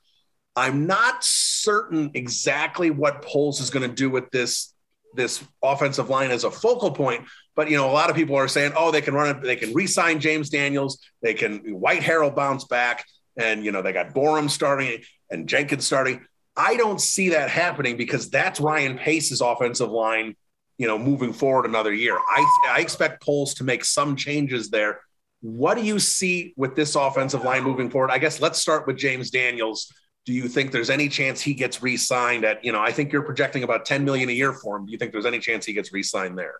I'm 0.58 0.86
not 0.86 1.22
certain 1.22 2.10
exactly 2.14 2.90
what 2.90 3.22
Poles 3.22 3.60
is 3.60 3.70
going 3.70 3.88
to 3.88 3.94
do 3.94 4.10
with 4.10 4.30
this 4.30 4.74
this 5.14 5.42
offensive 5.62 6.10
line 6.10 6.30
as 6.30 6.44
a 6.44 6.50
focal 6.50 6.90
point. 6.90 7.24
But 7.56 7.70
you 7.70 7.76
know, 7.76 7.90
a 7.90 7.92
lot 7.92 8.10
of 8.10 8.16
people 8.16 8.36
are 8.36 8.48
saying, 8.48 8.72
oh, 8.76 8.90
they 8.90 9.00
can 9.00 9.14
run 9.14 9.36
it, 9.36 9.42
they 9.42 9.56
can 9.56 9.72
re-sign 9.72 10.20
James 10.20 10.50
Daniels, 10.50 11.00
they 11.22 11.34
can 11.34 11.60
Whitehair'll 11.60 12.32
bounce 12.32 12.64
back, 12.64 13.04
and 13.36 13.64
you 13.64 13.72
know, 13.72 13.82
they 13.82 13.92
got 13.92 14.14
Borom 14.14 14.50
starting 14.50 15.00
and 15.30 15.48
Jenkins 15.48 15.86
starting. 15.86 16.24
I 16.56 16.76
don't 16.76 17.00
see 17.00 17.30
that 17.30 17.50
happening 17.50 17.96
because 17.96 18.30
that's 18.30 18.60
Ryan 18.60 18.98
Pace's 18.98 19.40
offensive 19.40 19.90
line, 19.90 20.34
you 20.76 20.88
know, 20.88 20.98
moving 20.98 21.32
forward 21.32 21.66
another 21.66 21.92
year. 21.92 22.18
I, 22.18 22.60
I 22.70 22.80
expect 22.80 23.22
Poles 23.22 23.54
to 23.54 23.64
make 23.64 23.84
some 23.84 24.16
changes 24.16 24.70
there. 24.70 25.00
What 25.40 25.76
do 25.76 25.84
you 25.84 26.00
see 26.00 26.52
with 26.56 26.74
this 26.74 26.96
offensive 26.96 27.44
line 27.44 27.62
moving 27.62 27.90
forward? 27.90 28.10
I 28.10 28.18
guess 28.18 28.40
let's 28.40 28.58
start 28.58 28.88
with 28.88 28.96
James 28.96 29.30
Daniels 29.30 29.92
do 30.28 30.34
you 30.34 30.46
think 30.46 30.72
there's 30.72 30.90
any 30.90 31.08
chance 31.08 31.40
he 31.40 31.54
gets 31.54 31.82
re-signed 31.82 32.44
at, 32.44 32.62
you 32.62 32.70
know, 32.70 32.82
I 32.82 32.92
think 32.92 33.14
you're 33.14 33.22
projecting 33.22 33.62
about 33.62 33.86
10 33.86 34.04
million 34.04 34.28
a 34.28 34.32
year 34.32 34.52
for 34.52 34.76
him. 34.76 34.84
Do 34.84 34.92
you 34.92 34.98
think 34.98 35.10
there's 35.10 35.24
any 35.24 35.38
chance 35.38 35.64
he 35.64 35.72
gets 35.72 35.90
re-signed 35.90 36.36
there? 36.36 36.56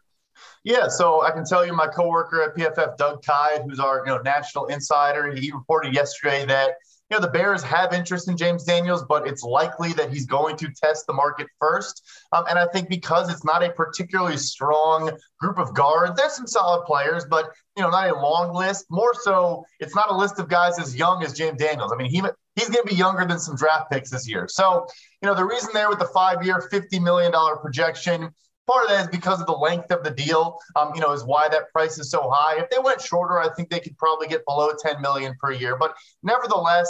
Yeah, 0.65 0.89
so 0.89 1.21
I 1.21 1.33
can 1.33 1.45
tell 1.45 1.67
you 1.67 1.75
my 1.75 1.87
coworker 1.87 2.41
at 2.41 2.57
PFF, 2.57 2.97
Doug 2.97 3.23
Kyed, 3.23 3.65
who's 3.67 3.79
our 3.79 3.99
you 4.07 4.07
know 4.07 4.23
national 4.23 4.69
insider, 4.69 5.35
he 5.35 5.53
reported 5.53 5.93
yesterday 5.93 6.47
that 6.47 6.77
you 7.11 7.17
know, 7.17 7.21
the 7.23 7.31
Bears 7.31 7.63
have 7.63 7.93
interest 7.95 8.29
in 8.29 8.37
James 8.37 8.65
Daniels, 8.65 9.05
but 9.09 9.27
it's 9.27 9.43
likely 9.43 9.93
that 9.95 10.11
he's 10.11 10.27
going 10.27 10.57
to 10.59 10.69
test 10.71 11.07
the 11.07 11.13
market 11.15 11.47
first. 11.59 12.03
Um, 12.33 12.45
and 12.51 12.59
I 12.59 12.67
think 12.67 12.89
because 12.89 13.31
it's 13.31 13.45
not 13.45 13.63
a 13.63 13.71
particularly 13.71 14.37
strong 14.37 15.11
group 15.41 15.59
of 15.59 15.75
guards, 15.75 16.15
there's 16.17 16.35
some 16.35 16.47
solid 16.47 16.85
players, 16.85 17.25
but 17.25 17.51
you 17.77 17.83
know, 17.83 17.91
not 17.91 18.11
a 18.11 18.15
long 18.15 18.55
list. 18.55 18.87
More 18.91 19.15
so, 19.15 19.65
it's 19.81 19.95
not 19.95 20.11
a 20.11 20.15
list 20.15 20.39
of 20.39 20.49
guys 20.49 20.79
as 20.79 20.97
young 20.97 21.23
as 21.23 21.33
James 21.33 21.59
Daniels. 21.59 21.93
I 21.93 21.97
mean, 21.97 22.11
he 22.11 22.23
he's 22.59 22.69
going 22.69 22.85
to 22.87 22.89
be 22.89 22.97
younger 22.97 23.25
than 23.25 23.39
some 23.39 23.57
draft 23.57 23.91
picks 23.91 24.11
this 24.11 24.29
year. 24.29 24.47
So, 24.49 24.87
you 25.23 25.29
know, 25.29 25.35
the 25.35 25.45
reason 25.45 25.71
there 25.73 25.89
with 25.89 25.99
the 25.99 26.07
five-year, 26.07 26.69
fifty 26.71 26.99
million 26.99 27.33
dollar 27.33 27.57
projection 27.57 28.31
Part 28.69 28.85
of 28.85 28.91
that 28.91 29.01
is 29.01 29.09
because 29.09 29.41
of 29.41 29.47
the 29.47 29.55
length 29.55 29.91
of 29.91 30.05
the 30.05 30.11
deal. 30.11 30.59
Um, 30.77 30.93
you 30.95 31.01
know, 31.01 31.13
is 31.13 31.25
why 31.25 31.49
that 31.49 31.73
price 31.73 31.99
is 31.99 32.11
so 32.11 32.29
high. 32.31 32.61
If 32.61 32.69
they 32.69 32.77
went 32.79 33.01
shorter, 33.01 33.41
I 33.41 33.49
think 33.55 33.71
they 33.71 33.81
could 33.81 33.97
probably 33.97 34.29
get 34.29 34.45
below 34.45 34.69
10 34.79 35.01
million 35.01 35.35
per 35.41 35.53
year. 35.53 35.75
But 35.79 35.97
nevertheless, 36.23 36.87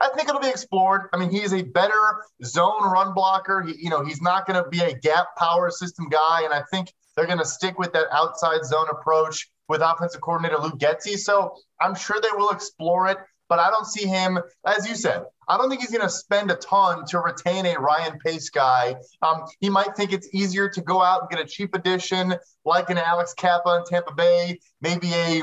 I 0.00 0.08
think 0.16 0.30
it'll 0.30 0.40
be 0.40 0.48
explored. 0.48 1.10
I 1.12 1.18
mean, 1.18 1.30
he's 1.30 1.52
a 1.52 1.60
better 1.60 2.00
zone 2.44 2.82
run 2.82 3.12
blocker. 3.12 3.60
He, 3.60 3.74
you 3.76 3.90
know, 3.90 4.02
he's 4.02 4.22
not 4.22 4.46
going 4.46 4.62
to 4.62 4.70
be 4.70 4.80
a 4.80 4.94
gap 4.94 5.36
power 5.36 5.70
system 5.70 6.08
guy, 6.08 6.44
and 6.44 6.54
I 6.54 6.62
think 6.70 6.94
they're 7.14 7.26
going 7.26 7.38
to 7.38 7.44
stick 7.44 7.78
with 7.78 7.92
that 7.92 8.06
outside 8.10 8.64
zone 8.64 8.86
approach 8.90 9.50
with 9.68 9.82
offensive 9.82 10.22
coordinator 10.22 10.56
Luke 10.56 10.78
Getsy. 10.78 11.18
So 11.18 11.54
I'm 11.78 11.94
sure 11.94 12.18
they 12.22 12.34
will 12.38 12.50
explore 12.50 13.08
it 13.08 13.18
but 13.48 13.58
I 13.58 13.70
don't 13.70 13.86
see 13.86 14.06
him, 14.06 14.38
as 14.66 14.88
you 14.88 14.94
said, 14.94 15.22
I 15.48 15.56
don't 15.56 15.70
think 15.70 15.80
he's 15.80 15.90
going 15.90 16.02
to 16.02 16.10
spend 16.10 16.50
a 16.50 16.56
ton 16.56 17.06
to 17.06 17.20
retain 17.20 17.66
a 17.66 17.78
Ryan 17.78 18.18
Pace 18.18 18.50
guy. 18.50 18.96
Um, 19.22 19.44
he 19.60 19.70
might 19.70 19.96
think 19.96 20.12
it's 20.12 20.28
easier 20.34 20.68
to 20.68 20.80
go 20.80 21.02
out 21.02 21.22
and 21.22 21.30
get 21.30 21.40
a 21.40 21.48
cheap 21.48 21.74
addition 21.74 22.34
like 22.64 22.90
an 22.90 22.98
Alex 22.98 23.32
Cappa 23.34 23.76
in 23.76 23.84
Tampa 23.84 24.14
Bay, 24.14 24.58
maybe 24.82 25.12
a 25.14 25.42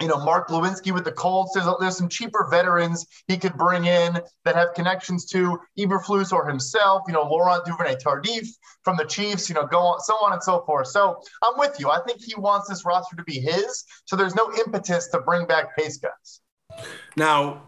you 0.00 0.06
know, 0.06 0.18
Mark 0.18 0.48
Glowinski 0.48 0.92
with 0.92 1.04
the 1.04 1.12
Colts. 1.12 1.54
There's, 1.54 1.66
there's 1.80 1.96
some 1.96 2.08
cheaper 2.08 2.46
veterans 2.50 3.04
he 3.26 3.36
could 3.36 3.54
bring 3.54 3.84
in 3.84 4.20
that 4.44 4.54
have 4.54 4.74
connections 4.74 5.24
to 5.26 5.58
Eberflus 5.78 6.32
or 6.32 6.48
himself, 6.48 7.02
you 7.08 7.14
know, 7.14 7.22
Laurent 7.22 7.64
Duvernay-Tardif 7.64 8.46
from 8.84 8.96
the 8.96 9.04
Chiefs, 9.04 9.48
you 9.48 9.56
know, 9.56 9.66
go 9.66 9.78
on, 9.78 10.00
so 10.00 10.14
on 10.24 10.32
and 10.32 10.42
so 10.42 10.62
forth. 10.64 10.88
So 10.88 11.20
I'm 11.42 11.58
with 11.58 11.80
you. 11.80 11.90
I 11.90 12.00
think 12.06 12.22
he 12.22 12.34
wants 12.36 12.68
this 12.68 12.84
roster 12.84 13.16
to 13.16 13.24
be 13.24 13.40
his. 13.40 13.84
So 14.04 14.14
there's 14.14 14.36
no 14.36 14.52
impetus 14.64 15.08
to 15.08 15.20
bring 15.20 15.46
back 15.46 15.76
pace 15.76 15.98
guys. 15.98 16.40
Now, 17.16 17.62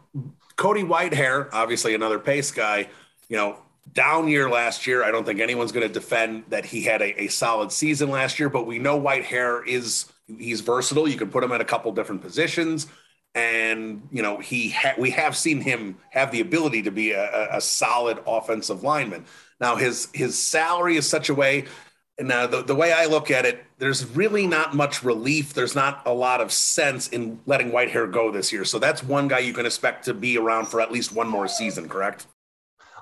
Cody 0.57 0.83
Whitehair, 0.83 1.49
obviously 1.53 1.95
another 1.95 2.19
pace 2.19 2.51
guy, 2.51 2.89
you 3.29 3.37
know, 3.37 3.57
down 3.93 4.29
year 4.29 4.49
last 4.49 4.87
year. 4.87 5.03
I 5.03 5.11
don't 5.11 5.25
think 5.25 5.41
anyone's 5.41 5.73
going 5.73 5.87
to 5.87 5.93
defend 5.93 6.45
that 6.49 6.65
he 6.65 6.83
had 6.83 7.03
a, 7.03 7.23
a, 7.23 7.29
solid 7.29 7.73
season 7.73 8.11
last 8.11 8.39
year, 8.39 8.49
but 8.49 8.67
we 8.67 8.79
know 8.79 9.01
Whitehair 9.01 9.67
is 9.67 10.07
he's 10.27 10.61
versatile. 10.61 11.09
You 11.09 11.17
can 11.17 11.31
put 11.31 11.43
him 11.43 11.53
at 11.53 11.61
a 11.61 11.65
couple 11.65 11.91
different 11.93 12.23
positions, 12.23 12.87
and 13.35 14.07
you 14.13 14.23
know 14.23 14.39
he 14.39 14.71
ha- 14.71 14.95
we 14.99 15.11
have 15.11 15.37
seen 15.37 15.61
him 15.61 15.97
have 16.11 16.31
the 16.31 16.41
ability 16.41 16.83
to 16.83 16.91
be 16.91 17.13
a, 17.13 17.57
a 17.57 17.61
solid 17.61 18.19
offensive 18.27 18.83
lineman. 18.83 19.25
Now 19.61 19.77
his 19.77 20.09
his 20.13 20.41
salary 20.41 20.97
is 20.97 21.09
such 21.09 21.29
a 21.29 21.35
way. 21.35 21.65
And 22.19 22.29
now 22.29 22.47
the, 22.47 22.63
the 22.63 22.75
way 22.75 22.93
I 22.93 23.07
look 23.07 23.31
at 23.31 23.47
it, 23.47 23.65
there's 23.81 24.05
really 24.15 24.47
not 24.47 24.75
much 24.75 25.03
relief. 25.03 25.55
There's 25.55 25.75
not 25.75 26.03
a 26.05 26.13
lot 26.13 26.41
of 26.41 26.53
sense 26.53 27.09
in 27.09 27.41
letting 27.47 27.73
Whitehair 27.73 28.13
go 28.13 28.31
this 28.31 28.53
year. 28.53 28.65
So 28.65 28.79
that's 28.79 29.03
one 29.03 29.27
guy 29.27 29.39
you 29.39 29.55
can 29.55 29.67
expect 29.67 30.05
to 30.05 30.15
be 30.15 30.37
around 30.37 30.67
for 30.67 30.81
at 30.81 30.93
least 30.93 31.13
one 31.13 31.29
more 31.29 31.49
season, 31.49 31.89
correct? 31.89 32.27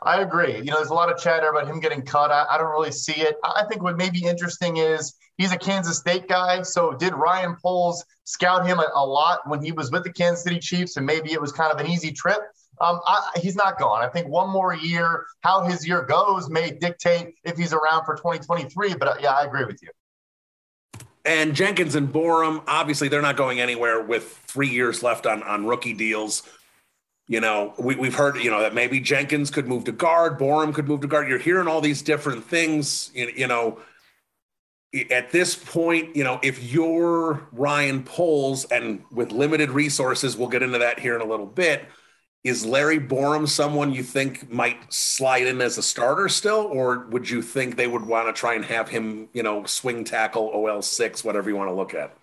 I 0.02 0.20
agree. 0.22 0.56
You 0.56 0.64
know, 0.64 0.76
there's 0.76 0.90
a 0.90 0.94
lot 0.94 1.10
of 1.10 1.18
chatter 1.18 1.48
about 1.48 1.66
him 1.66 1.80
getting 1.80 2.02
cut. 2.02 2.30
I, 2.30 2.46
I, 2.48 2.58
don't 2.58 2.70
really 2.70 2.92
see 2.92 3.20
it. 3.20 3.36
I 3.42 3.64
think 3.68 3.82
what 3.82 3.96
may 3.96 4.08
be 4.08 4.24
interesting 4.24 4.76
is 4.76 5.16
he's 5.36 5.52
a 5.52 5.58
Kansas 5.58 5.98
State 5.98 6.28
guy. 6.28 6.62
So 6.62 6.92
did 6.92 7.12
Ryan 7.14 7.56
Poles 7.60 8.04
scout 8.22 8.64
him 8.64 8.78
a, 8.78 8.86
a 8.94 9.04
lot 9.04 9.40
when 9.48 9.60
he 9.60 9.72
was 9.72 9.90
with 9.90 10.04
the 10.04 10.12
Kansas 10.12 10.44
City 10.44 10.60
Chiefs? 10.60 10.96
And 10.96 11.04
maybe 11.04 11.32
it 11.32 11.40
was 11.40 11.50
kind 11.50 11.72
of 11.72 11.80
an 11.80 11.88
easy 11.88 12.12
trip. 12.12 12.38
Um, 12.80 13.00
I, 13.04 13.30
he's 13.40 13.56
not 13.56 13.80
gone. 13.80 14.04
I 14.04 14.08
think 14.08 14.28
one 14.28 14.48
more 14.48 14.72
year, 14.72 15.26
how 15.40 15.64
his 15.64 15.84
year 15.84 16.02
goes 16.02 16.48
may 16.48 16.70
dictate 16.70 17.34
if 17.42 17.56
he's 17.56 17.72
around 17.72 18.04
for 18.04 18.14
2023. 18.14 18.94
But 18.94 19.08
uh, 19.08 19.14
yeah, 19.20 19.32
I 19.32 19.42
agree 19.42 19.64
with 19.64 19.82
you. 19.82 19.88
And 21.28 21.54
Jenkins 21.54 21.94
and 21.94 22.10
Borom, 22.10 22.62
obviously, 22.66 23.08
they're 23.08 23.20
not 23.20 23.36
going 23.36 23.60
anywhere 23.60 24.00
with 24.00 24.24
three 24.46 24.70
years 24.70 25.02
left 25.02 25.26
on, 25.26 25.42
on 25.42 25.66
rookie 25.66 25.92
deals. 25.92 26.42
You 27.26 27.40
know, 27.40 27.74
we, 27.78 27.96
we've 27.96 28.14
heard, 28.14 28.38
you 28.38 28.50
know, 28.50 28.60
that 28.60 28.72
maybe 28.72 28.98
Jenkins 28.98 29.50
could 29.50 29.68
move 29.68 29.84
to 29.84 29.92
guard, 29.92 30.38
Borom 30.38 30.72
could 30.72 30.88
move 30.88 31.02
to 31.02 31.06
guard. 31.06 31.28
You're 31.28 31.38
hearing 31.38 31.68
all 31.68 31.82
these 31.82 32.00
different 32.00 32.44
things, 32.44 33.10
you, 33.14 33.30
you 33.36 33.46
know. 33.46 33.78
At 35.10 35.30
this 35.30 35.54
point, 35.54 36.16
you 36.16 36.24
know, 36.24 36.40
if 36.42 36.62
you're 36.62 37.46
Ryan 37.52 38.04
Poles 38.04 38.64
and 38.64 39.04
with 39.12 39.30
limited 39.30 39.68
resources, 39.68 40.34
we'll 40.34 40.48
get 40.48 40.62
into 40.62 40.78
that 40.78 40.98
here 40.98 41.14
in 41.14 41.20
a 41.20 41.26
little 41.26 41.44
bit. 41.44 41.84
Is 42.44 42.64
Larry 42.64 43.00
Borom 43.00 43.48
someone 43.48 43.92
you 43.92 44.04
think 44.04 44.50
might 44.50 44.92
slide 44.92 45.46
in 45.46 45.60
as 45.60 45.76
a 45.76 45.82
starter 45.82 46.28
still, 46.28 46.68
or 46.70 47.06
would 47.10 47.28
you 47.28 47.42
think 47.42 47.76
they 47.76 47.88
would 47.88 48.06
want 48.06 48.28
to 48.28 48.38
try 48.38 48.54
and 48.54 48.64
have 48.64 48.88
him, 48.88 49.28
you 49.32 49.42
know, 49.42 49.64
swing 49.64 50.04
tackle, 50.04 50.50
OL 50.54 50.80
six, 50.80 51.24
whatever 51.24 51.50
you 51.50 51.56
want 51.56 51.68
to 51.68 51.74
look 51.74 51.94
at? 51.94 52.16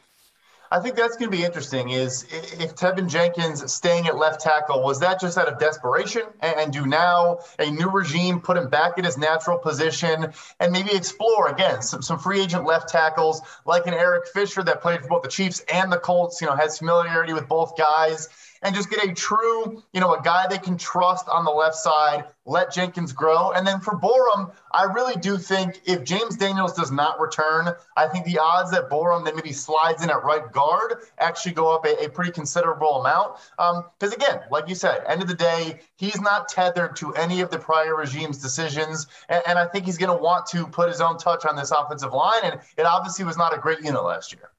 I 0.71 0.79
think 0.79 0.95
that's 0.95 1.15
going 1.15 1.29
to 1.29 1.37
be 1.37 1.43
interesting. 1.43 1.89
Is 1.89 2.23
if 2.31 2.75
Teven 2.75 3.07
Jenkins 3.09 3.71
staying 3.71 4.07
at 4.07 4.17
left 4.17 4.41
tackle 4.41 4.83
was 4.83 4.99
that 4.99 5.19
just 5.19 5.37
out 5.37 5.47
of 5.47 5.59
desperation, 5.59 6.23
and 6.41 6.71
do 6.71 6.85
now 6.85 7.39
a 7.59 7.69
new 7.69 7.89
regime 7.89 8.39
put 8.39 8.57
him 8.57 8.69
back 8.69 8.97
in 8.97 9.03
his 9.03 9.17
natural 9.17 9.57
position, 9.57 10.33
and 10.59 10.71
maybe 10.71 10.89
explore 10.93 11.49
again 11.49 11.81
some, 11.81 12.01
some 12.01 12.17
free 12.17 12.41
agent 12.41 12.65
left 12.65 12.89
tackles 12.89 13.41
like 13.65 13.85
an 13.85 13.93
Eric 13.93 14.27
Fisher 14.33 14.63
that 14.63 14.81
played 14.81 15.01
for 15.01 15.07
both 15.07 15.23
the 15.23 15.29
Chiefs 15.29 15.61
and 15.71 15.91
the 15.91 15.97
Colts. 15.97 16.41
You 16.41 16.47
know, 16.47 16.55
has 16.55 16.77
familiarity 16.77 17.33
with 17.33 17.47
both 17.47 17.77
guys 17.77 18.29
and 18.65 18.73
just 18.73 18.89
get 18.89 19.05
a 19.05 19.13
true, 19.13 19.83
you 19.93 20.01
know, 20.01 20.15
a 20.15 20.21
guy 20.23 20.47
they 20.47 20.57
can 20.57 20.75
trust 20.75 21.29
on 21.29 21.45
the 21.45 21.51
left 21.51 21.75
side, 21.75 22.25
let 22.47 22.73
Jenkins 22.73 23.13
grow. 23.13 23.51
And 23.51 23.65
then 23.65 23.79
for 23.79 23.93
Borom, 23.99 24.51
I 24.73 24.85
really 24.85 25.15
do 25.15 25.37
think 25.37 25.81
if 25.85 26.03
James 26.03 26.35
Daniels 26.35 26.73
does 26.73 26.91
not 26.91 27.19
return, 27.19 27.69
I 27.95 28.07
think 28.07 28.25
the 28.25 28.39
odds 28.39 28.71
that 28.71 28.89
Borom 28.89 29.23
then 29.23 29.35
maybe 29.35 29.53
slides 29.53 30.03
in 30.03 30.09
at 30.09 30.23
right 30.23 30.51
guard 30.51 30.95
actually 31.19 31.51
go 31.51 31.75
up 31.75 31.85
a, 31.85 32.05
a 32.05 32.09
pretty 32.09 32.31
considerable 32.31 33.01
amount. 33.01 33.37
Because 33.55 34.13
um, 34.13 34.19
again, 34.19 34.41
like 34.49 34.67
you 34.67 34.75
said, 34.75 35.03
end 35.07 35.21
of 35.21 35.27
the 35.27 35.35
day, 35.35 35.79
he's 35.97 36.19
not 36.19 36.49
tethered 36.49 36.95
to 36.95 37.13
any 37.13 37.41
of 37.41 37.51
the 37.51 37.59
prior 37.59 37.95
regime's 37.95 38.39
decisions. 38.39 39.05
And, 39.29 39.43
and 39.47 39.59
I 39.59 39.67
think 39.67 39.85
he's 39.85 39.99
going 39.99 40.15
to 40.15 40.21
want 40.21 40.47
to 40.47 40.65
put 40.65 40.89
his 40.89 41.01
own 41.01 41.19
touch 41.19 41.45
on 41.45 41.55
this 41.55 41.69
offensive 41.69 42.13
line. 42.13 42.41
And 42.43 42.59
it 42.77 42.87
obviously 42.87 43.25
was 43.25 43.37
not 43.37 43.55
a 43.55 43.59
great 43.59 43.81
unit 43.81 44.03
last 44.03 44.33
year. 44.33 44.49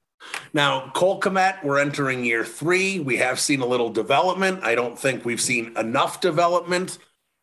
Now, 0.57 0.89
Cole 0.95 1.19
Kmet, 1.19 1.63
we're 1.63 1.77
entering 1.77 2.25
year 2.25 2.43
three. 2.43 2.99
We 2.99 3.17
have 3.17 3.39
seen 3.39 3.61
a 3.61 3.65
little 3.67 3.91
development. 3.91 4.63
I 4.63 4.73
don't 4.73 4.97
think 4.97 5.23
we've 5.23 5.39
seen 5.39 5.77
enough 5.77 6.19
development, 6.19 6.97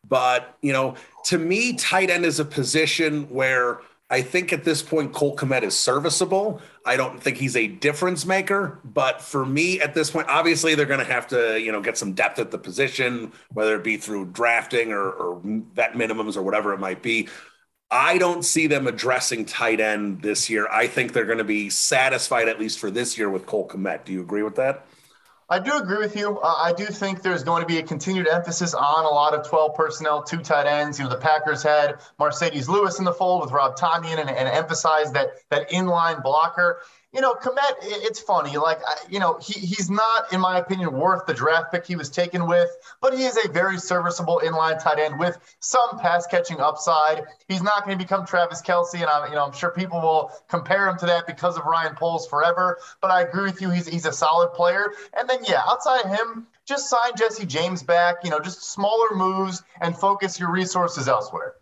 but 0.05 0.57
you 0.61 0.73
know, 0.73 0.95
to 1.27 1.37
me, 1.37 1.77
tight 1.77 2.09
end 2.09 2.25
is 2.25 2.41
a 2.41 2.45
position 2.45 3.29
where 3.29 3.79
I 4.09 4.21
think 4.21 4.51
at 4.51 4.65
this 4.65 4.83
point 4.83 5.13
Cole 5.13 5.33
Kmet 5.33 5.63
is 5.63 5.79
serviceable. 5.79 6.59
I 6.85 6.97
don't 6.97 7.17
think 7.17 7.37
he's 7.37 7.55
a 7.55 7.67
difference 7.67 8.25
maker, 8.25 8.81
but 8.83 9.21
for 9.21 9.45
me 9.45 9.79
at 9.79 9.93
this 9.93 10.11
point, 10.11 10.27
obviously 10.27 10.75
they're 10.75 10.85
going 10.85 10.99
to 10.99 11.05
have 11.05 11.25
to, 11.27 11.57
you 11.57 11.71
know, 11.71 11.79
get 11.79 11.97
some 11.97 12.11
depth 12.11 12.37
at 12.39 12.51
the 12.51 12.57
position, 12.57 13.31
whether 13.53 13.77
it 13.77 13.83
be 13.85 13.95
through 13.95 14.25
drafting 14.25 14.91
or, 14.91 15.09
or 15.09 15.41
vet 15.73 15.93
minimums 15.93 16.35
or 16.35 16.43
whatever 16.43 16.73
it 16.73 16.81
might 16.81 17.01
be. 17.01 17.29
I 17.95 18.17
don't 18.17 18.43
see 18.43 18.67
them 18.67 18.87
addressing 18.87 19.45
tight 19.45 19.79
end 19.79 20.21
this 20.21 20.49
year. 20.49 20.67
I 20.69 20.85
think 20.85 21.13
they're 21.13 21.23
going 21.23 21.37
to 21.37 21.45
be 21.45 21.69
satisfied, 21.69 22.49
at 22.49 22.59
least 22.59 22.77
for 22.77 22.91
this 22.91 23.17
year, 23.17 23.29
with 23.29 23.45
Cole 23.45 23.69
Kmet. 23.69 24.03
Do 24.03 24.11
you 24.11 24.19
agree 24.19 24.43
with 24.43 24.55
that? 24.57 24.85
I 25.47 25.59
do 25.59 25.77
agree 25.77 25.99
with 25.99 26.13
you. 26.13 26.37
Uh, 26.39 26.55
I 26.57 26.73
do 26.73 26.85
think 26.87 27.21
there's 27.21 27.43
going 27.43 27.61
to 27.61 27.67
be 27.67 27.77
a 27.77 27.83
continued 27.83 28.27
emphasis 28.27 28.73
on 28.73 29.05
a 29.05 29.07
lot 29.07 29.33
of 29.33 29.47
12 29.47 29.75
personnel, 29.75 30.23
two 30.23 30.39
tight 30.39 30.67
ends. 30.67 30.99
You 30.99 31.05
know, 31.05 31.11
the 31.11 31.17
Packers 31.17 31.63
had 31.63 32.01
Marcedes 32.19 32.67
Lewis 32.67 32.99
in 32.99 33.05
the 33.05 33.13
fold 33.13 33.43
with 33.43 33.51
Rob 33.51 33.77
Tonyan 33.77 34.19
and, 34.19 34.29
and 34.29 34.49
emphasized 34.49 35.13
that 35.13 35.29
that 35.49 35.69
inline 35.69 36.21
blocker 36.21 36.81
you 37.15 37.21
know, 37.21 37.33
Kmet, 37.33 37.75
it's 37.81 38.19
funny. 38.19 38.57
Like, 38.57 38.79
you 39.09 39.19
know, 39.19 39.39
he, 39.41 39.57
he's 39.57 39.89
not, 39.89 40.33
in 40.33 40.41
my 40.41 40.59
opinion, 40.59 40.91
worth 40.91 41.25
the 41.25 41.33
draft 41.33 41.71
pick 41.71 41.87
he 41.87 41.95
was 41.95 42.09
taken 42.09 42.45
with, 42.45 42.69
but 43.01 43.17
he 43.17 43.23
is 43.23 43.37
a 43.37 43.47
very 43.47 43.77
serviceable 43.77 44.41
inline 44.43 44.83
tight 44.83 44.99
end 44.99 45.17
with 45.17 45.37
some 45.61 45.97
pass 45.99 46.27
catching 46.27 46.59
upside. 46.59 47.23
He's 47.47 47.63
not 47.63 47.85
going 47.85 47.97
to 47.97 48.03
become 48.03 48.25
Travis 48.25 48.61
Kelce, 48.61 48.95
and 48.95 49.05
I'm, 49.05 49.29
you 49.29 49.35
know, 49.35 49.45
I'm 49.45 49.53
sure 49.53 49.71
people 49.71 50.01
will 50.01 50.31
compare 50.49 50.89
him 50.89 50.97
to 50.97 51.05
that 51.05 51.25
because 51.25 51.57
of 51.57 51.63
Ryan 51.63 51.95
Poles 51.95 52.27
forever. 52.27 52.79
But 53.01 53.11
I 53.11 53.21
agree 53.21 53.43
with 53.43 53.61
you; 53.61 53.69
he's 53.69 53.87
he's 53.87 54.05
a 54.05 54.11
solid 54.11 54.49
player. 54.53 54.91
And 55.17 55.29
then, 55.29 55.39
yeah, 55.47 55.61
outside 55.65 56.01
of 56.03 56.11
him, 56.11 56.47
just 56.65 56.89
sign 56.89 57.15
Jesse 57.17 57.45
James 57.45 57.81
back. 57.81 58.25
You 58.25 58.29
know, 58.29 58.41
just 58.41 58.61
smaller 58.61 59.15
moves 59.15 59.63
and 59.79 59.95
focus 59.95 60.37
your 60.37 60.51
resources 60.51 61.07
elsewhere. 61.07 61.55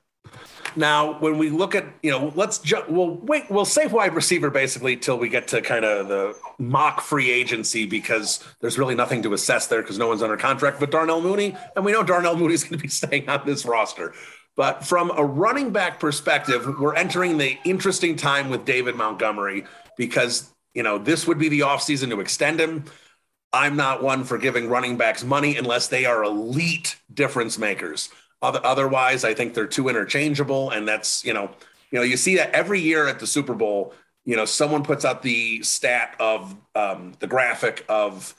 Now, 0.75 1.19
when 1.19 1.37
we 1.37 1.49
look 1.49 1.75
at, 1.75 1.85
you 2.01 2.11
know, 2.11 2.31
let's 2.35 2.59
ju- 2.59 2.83
we'll 2.87 3.15
wait, 3.17 3.49
we'll 3.49 3.65
save 3.65 3.91
wide 3.91 4.13
receiver 4.15 4.49
basically 4.49 4.97
till 4.97 5.17
we 5.17 5.29
get 5.29 5.47
to 5.49 5.61
kind 5.61 5.85
of 5.85 6.07
the 6.07 6.35
mock 6.57 7.01
free 7.01 7.31
agency 7.31 7.85
because 7.85 8.43
there's 8.59 8.77
really 8.77 8.95
nothing 8.95 9.21
to 9.23 9.33
assess 9.33 9.67
there 9.67 9.81
because 9.81 9.97
no 9.97 10.07
one's 10.07 10.23
under 10.23 10.37
contract 10.37 10.79
but 10.79 10.91
Darnell 10.91 11.21
Mooney, 11.21 11.55
and 11.75 11.85
we 11.85 11.91
know 11.91 12.03
Darnell 12.03 12.35
Mooney 12.37 12.53
is 12.53 12.63
going 12.63 12.77
to 12.77 12.81
be 12.81 12.87
staying 12.87 13.29
on 13.29 13.45
this 13.45 13.65
roster. 13.65 14.13
But 14.55 14.85
from 14.85 15.11
a 15.15 15.25
running 15.25 15.71
back 15.71 15.99
perspective, 15.99 16.79
we're 16.79 16.95
entering 16.95 17.37
the 17.37 17.57
interesting 17.65 18.15
time 18.15 18.49
with 18.49 18.65
David 18.65 18.95
Montgomery 18.95 19.65
because 19.97 20.51
you 20.73 20.83
know 20.83 20.97
this 20.97 21.27
would 21.27 21.39
be 21.39 21.49
the 21.49 21.61
offseason 21.61 22.09
to 22.09 22.19
extend 22.19 22.59
him. 22.59 22.85
I'm 23.51 23.75
not 23.75 24.01
one 24.01 24.23
for 24.23 24.39
giving 24.39 24.67
running 24.67 24.97
backs 24.97 25.23
money 25.23 25.57
unless 25.57 25.87
they 25.87 26.05
are 26.05 26.23
elite 26.23 26.99
difference 27.13 27.59
makers. 27.59 28.09
Otherwise, 28.43 29.23
I 29.23 29.33
think 29.33 29.53
they're 29.53 29.67
too 29.67 29.87
interchangeable, 29.87 30.71
and 30.71 30.87
that's 30.87 31.23
you 31.23 31.33
know, 31.33 31.51
you 31.91 31.99
know, 31.99 32.03
you 32.03 32.17
see 32.17 32.35
that 32.35 32.51
every 32.51 32.81
year 32.81 33.07
at 33.07 33.19
the 33.19 33.27
Super 33.27 33.53
Bowl. 33.53 33.93
You 34.25 34.37
know, 34.37 34.45
someone 34.45 34.83
puts 34.83 35.03
out 35.03 35.21
the 35.21 35.61
stat 35.63 36.15
of 36.17 36.55
um, 36.75 37.13
the 37.19 37.27
graphic 37.27 37.85
of 37.89 38.33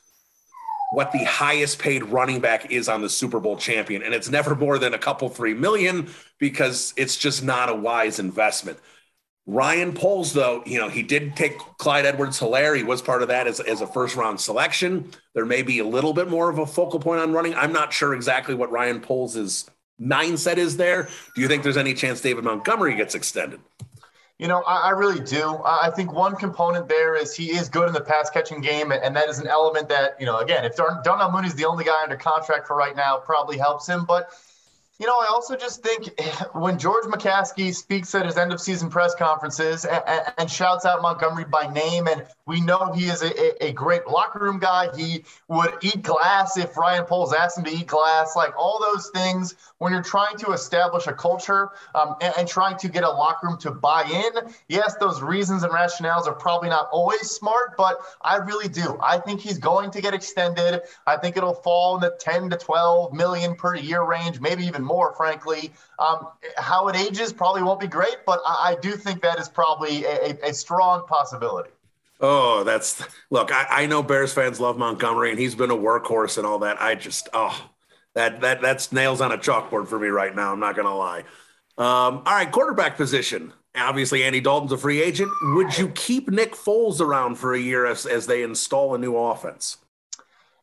what 0.93 1.13
the 1.13 1.25
highest 1.25 1.79
paid 1.79 2.05
running 2.05 2.41
back 2.41 2.71
is 2.71 2.89
on 2.89 3.03
the 3.03 3.11
Super 3.11 3.41
Bowl 3.41 3.57
champion, 3.57 4.03
and 4.03 4.15
it's 4.15 4.31
never 4.31 4.55
more 4.55 4.79
than 4.79 4.95
a 4.95 4.99
couple 4.99 5.29
three 5.29 5.53
million 5.53 6.09
because 6.39 6.95
it's 6.97 7.17
just 7.17 7.43
not 7.43 7.69
a 7.69 7.75
wise 7.75 8.19
investment. 8.19 8.79
Ryan 9.47 9.93
Poles, 9.93 10.33
though, 10.33 10.63
you 10.65 10.79
know, 10.79 10.89
he 10.89 11.03
did 11.03 11.37
take 11.37 11.59
Clyde 11.77 12.07
Edwards 12.07 12.41
Helaire. 12.41 12.77
He 12.77 12.83
was 12.83 13.03
part 13.03 13.21
of 13.21 13.29
that 13.29 13.47
as, 13.47 13.61
as 13.61 13.83
a 13.83 13.87
first 13.87 14.17
round 14.17 14.41
selection. 14.41 15.11
There 15.35 15.45
may 15.45 15.63
be 15.63 15.81
a 15.81 15.87
little 15.87 16.15
bit 16.15 16.31
more 16.31 16.49
of 16.49 16.59
a 16.59 16.67
focal 16.67 16.99
point 16.99 17.21
on 17.21 17.33
running. 17.33 17.55
I'm 17.55 17.73
not 17.73 17.93
sure 17.93 18.15
exactly 18.15 18.55
what 18.55 18.71
Ryan 18.71 19.01
Poles 19.01 19.37
is 19.37 19.69
mindset 20.01 20.57
is 20.57 20.77
there? 20.77 21.09
Do 21.35 21.41
you 21.41 21.49
think 21.49 21.63
there's 21.63 21.77
any 21.77 21.95
chance 21.95 22.21
David 22.21 22.45
Montgomery 22.45 22.95
gets 22.97 23.15
extended? 23.15 23.61
You 24.39 24.49
know, 24.49 24.63
I, 24.67 24.89
I, 24.89 24.91
really 24.91 25.21
do. 25.21 25.61
I 25.65 25.91
think 25.95 26.13
one 26.13 26.35
component 26.35 26.89
there 26.89 27.15
is 27.15 27.35
he 27.35 27.51
is 27.51 27.69
good 27.69 27.87
in 27.87 27.95
the 27.95 28.01
pass 28.01 28.31
catching 28.31 28.61
game, 28.61 28.91
and 28.91 29.15
that 29.15 29.29
is 29.29 29.39
an 29.39 29.47
element 29.47 29.89
that, 29.91 30.17
you 30.19 30.27
know, 30.27 30.39
again, 30.39 30.65
if 30.65 30.75
Darnell 30.75 31.31
Mooney 31.31 31.47
is 31.47 31.55
the 31.55 31.67
only 31.67 31.85
guy 31.85 32.03
under 32.03 32.17
contract 32.17 32.67
for 32.67 32.77
right 32.77 32.97
now, 32.97 33.17
probably 33.19 33.57
helps 33.59 33.89
him. 33.89 34.05
But 34.05 34.31
you 34.99 35.07
know, 35.07 35.15
I 35.15 35.27
also 35.31 35.57
just 35.57 35.83
think 35.83 36.09
when 36.53 36.79
George 36.79 37.05
McCaskey 37.05 37.75
speaks 37.75 38.15
at 38.15 38.27
his 38.27 38.37
end 38.37 38.53
of 38.53 38.61
season 38.61 38.91
press 38.91 39.15
conferences 39.15 39.85
and, 39.85 40.03
and, 40.39 40.51
shouts 40.51 40.85
out 40.85 41.03
Montgomery 41.03 41.45
by 41.45 41.67
name 41.73 42.07
and 42.07 42.25
We 42.47 42.61
know 42.61 42.93
he 42.93 43.07
is 43.07 43.23
a, 43.23 43.65
a, 43.65 43.73
great 43.73 44.07
locker 44.07 44.39
room 44.39 44.59
guy. 44.59 44.95
He 44.95 45.25
would 45.49 45.79
eat 45.81 46.03
glass 46.03 46.59
if 46.59 46.77
Ryan 46.77 47.05
Poles 47.05 47.33
asked 47.33 47.57
him 47.57 47.65
to 47.65 47.71
eat 47.71 47.87
glass. 47.87 48.37
Like 48.37 48.53
all 48.59 48.79
those 48.79 49.09
things, 49.15 49.55
when 49.79 49.95
you're 49.95 50.03
trying 50.03 50.37
to 50.39 50.53
establish 50.53 51.07
a 51.07 51.15
culture 51.15 51.71
um, 51.95 52.17
and, 52.21 52.35
and, 52.37 52.47
trying 52.47 52.77
to 52.79 52.89
get 52.89 53.03
a 53.03 53.09
locker 53.09 53.47
room 53.47 53.57
to 53.61 53.71
buy 53.71 54.03
in, 54.03 54.53
yes, 54.69 54.95
those 55.01 55.23
reasons 55.23 55.63
and 55.63 55.73
rationales 55.73 56.27
are 56.27 56.35
probably 56.35 56.69
not 56.69 56.89
always 56.93 57.31
smart, 57.31 57.79
but 57.79 57.99
I 58.21 58.37
really 58.37 58.69
do. 58.69 58.99
I 59.03 59.19
think 59.19 59.41
he's 59.41 59.59
going 59.59 59.91
to 59.93 60.03
get 60.03 60.13
extended. 60.13 60.83
I 61.07 61.17
think 61.17 61.39
it'll 61.39 61.55
fall 61.55 61.95
in 61.95 62.03
the 62.03 62.15
10 62.21 62.51
to 62.51 62.59
12 62.59 63.15
million 63.15 63.55
per 63.55 63.75
year 63.75 64.03
range, 64.03 64.41
maybe 64.41 64.65
even 64.65 64.85
more, 64.85 65.15
frankly. 65.15 65.73
Um, 65.99 66.29
how 66.59 66.89
it 66.89 66.97
ages 66.97 67.33
probably 67.33 67.63
won't 67.63 67.81
be 67.81 67.87
great, 67.87 68.19
but 68.27 68.41
I, 68.47 68.73
I 68.73 68.77
do 68.83 68.93
think 68.93 69.23
that 69.23 69.39
is 69.39 69.49
probably 69.49 70.05
a, 70.05 70.37
a 70.43 70.53
strong 70.53 71.07
possibility. 71.07 71.71
Oh, 72.27 72.65
that's 72.65 73.03
look. 73.29 73.53
I, 73.53 73.67
I 73.69 73.87
know 73.87 74.03
Bears 74.03 74.33
fans 74.33 74.59
love 74.59 74.79
Montgomery, 74.79 75.29
and 75.29 75.39
he's 75.39 75.55
been 75.55 75.71
a 75.71 75.77
workhorse 75.77 76.39
and 76.39 76.47
all 76.47 76.59
that. 76.61 76.81
I 76.81 76.95
just 76.95 77.29
oh, 77.35 77.71
that 78.15 78.41
that 78.41 78.63
that's 78.63 78.93
nails 78.93 79.21
on 79.21 79.31
a 79.31 79.37
chalkboard 79.37 79.89
for 79.89 79.99
me 79.99 80.09
right 80.09 80.35
now. 80.35 80.51
I'm 80.51 80.59
not 80.59 80.75
gonna 80.75 80.97
lie. 80.97 81.25
Um, 81.77 82.23
all 82.25 82.35
right, 82.35 82.51
quarterback 82.51 82.97
position. 82.97 83.53
Obviously, 83.77 84.25
Andy 84.25 84.41
Dalton's 84.41 84.73
a 84.73 84.79
free 84.79 85.03
agent. 85.03 85.31
Would 85.43 85.77
you 85.77 85.89
keep 85.91 86.31
Nick 86.31 86.55
Foles 86.55 86.99
around 86.99 87.35
for 87.35 87.53
a 87.53 87.61
year 87.61 87.85
as, 87.85 88.07
as 88.07 88.27
they 88.27 88.43
install 88.43 88.95
a 88.95 88.99
new 88.99 89.17
offense? 89.19 89.77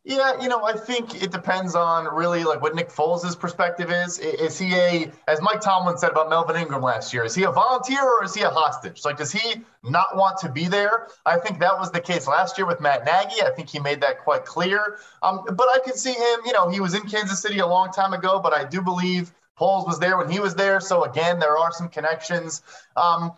Yeah, 0.04 0.42
you 0.42 0.48
know, 0.48 0.64
I 0.64 0.74
think 0.74 1.22
it 1.22 1.32
depends 1.32 1.76
on 1.76 2.12
really 2.12 2.44
like 2.44 2.60
what 2.60 2.74
Nick 2.74 2.90
Foles' 2.90 3.40
perspective 3.40 3.92
is. 3.92 4.18
Is 4.18 4.58
he 4.58 4.74
a, 4.74 5.12
as 5.28 5.40
Mike 5.44 5.62
Tomlin 5.62 5.96
said 5.96 6.10
about 6.10 6.28
Melvin 6.28 6.56
Ingram 6.56 6.82
last 6.82 7.14
year, 7.14 7.24
is 7.24 7.36
he 7.36 7.44
a 7.44 7.52
volunteer 7.52 8.02
or 8.02 8.24
is 8.24 8.34
he 8.34 8.42
a 8.42 8.50
hostage? 8.50 9.06
Like, 9.06 9.18
does 9.18 9.32
he 9.32 9.62
not 9.84 10.16
want 10.16 10.40
to 10.40 10.50
be 10.50 10.68
there? 10.68 11.10
I 11.24 11.38
think 11.38 11.60
that 11.60 11.78
was 11.78 11.92
the 11.92 12.00
case 12.00 12.28
last 12.28 12.58
year 12.58 12.66
with 12.66 12.82
Matt 12.82 13.06
Nagy. 13.06 13.44
I 13.44 13.52
think 13.56 13.70
he 13.70 13.78
made 13.78 14.02
that 14.02 14.22
quite 14.24 14.44
clear. 14.44 14.98
Um, 15.22 15.44
but 15.46 15.68
I 15.70 15.78
could 15.86 15.96
see 15.96 16.14
him, 16.14 16.40
you 16.48 16.54
know, 16.54 16.68
he 16.68 16.80
was 16.80 16.96
in 16.96 17.04
Kansas 17.04 17.40
City 17.40 17.60
a 17.60 17.68
long 17.68 17.92
time 17.92 18.14
ago, 18.14 18.40
but 18.40 18.54
I 18.54 18.64
do 18.64 18.82
believe 18.82 19.32
Foles 19.60 19.86
was 19.86 20.00
there 20.00 20.18
when 20.18 20.32
he 20.32 20.40
was 20.40 20.56
there. 20.56 20.80
So 20.80 21.04
again, 21.04 21.38
there 21.38 21.60
are 21.60 21.72
some 21.72 21.90
connections. 21.90 22.64
Um, 22.98 23.34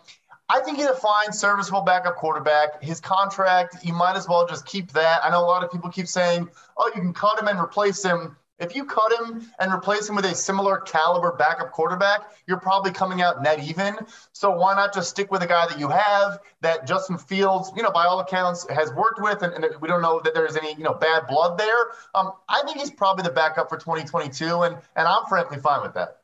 I 0.48 0.60
think 0.60 0.76
he's 0.76 0.86
a 0.86 0.94
fine, 0.94 1.32
serviceable 1.32 1.82
backup 1.82 2.16
quarterback. 2.16 2.82
His 2.82 3.00
contract, 3.00 3.84
you 3.84 3.94
might 3.94 4.16
as 4.16 4.28
well 4.28 4.46
just 4.46 4.66
keep 4.66 4.92
that. 4.92 5.24
I 5.24 5.30
know 5.30 5.40
a 5.40 5.46
lot 5.46 5.64
of 5.64 5.72
people 5.72 5.90
keep 5.90 6.06
saying, 6.06 6.48
oh, 6.76 6.90
you 6.94 7.00
can 7.00 7.14
cut 7.14 7.40
him 7.40 7.48
and 7.48 7.58
replace 7.58 8.04
him. 8.04 8.36
If 8.58 8.76
you 8.76 8.84
cut 8.84 9.12
him 9.18 9.50
and 9.58 9.72
replace 9.72 10.08
him 10.08 10.14
with 10.14 10.26
a 10.26 10.34
similar 10.34 10.78
caliber 10.78 11.32
backup 11.32 11.72
quarterback, 11.72 12.30
you're 12.46 12.60
probably 12.60 12.92
coming 12.92 13.20
out 13.20 13.42
net 13.42 13.58
even. 13.64 13.96
So 14.32 14.56
why 14.56 14.74
not 14.74 14.94
just 14.94 15.10
stick 15.10 15.32
with 15.32 15.42
a 15.42 15.46
guy 15.46 15.66
that 15.66 15.78
you 15.78 15.88
have 15.88 16.38
that 16.60 16.86
Justin 16.86 17.18
Fields, 17.18 17.72
you 17.74 17.82
know, 17.82 17.90
by 17.90 18.04
all 18.04 18.20
accounts 18.20 18.64
has 18.70 18.92
worked 18.92 19.20
with, 19.20 19.42
and, 19.42 19.52
and 19.54 19.66
we 19.80 19.88
don't 19.88 20.02
know 20.02 20.20
that 20.22 20.34
there's 20.34 20.56
any, 20.56 20.72
you 20.74 20.84
know, 20.84 20.94
bad 20.94 21.26
blood 21.26 21.58
there. 21.58 21.90
Um, 22.14 22.32
I 22.48 22.62
think 22.64 22.78
he's 22.78 22.92
probably 22.92 23.24
the 23.24 23.32
backup 23.32 23.68
for 23.68 23.76
2022, 23.76 24.62
and 24.62 24.76
and 24.94 25.08
I'm 25.08 25.24
frankly 25.28 25.58
fine 25.58 25.82
with 25.82 25.94
that. 25.94 26.18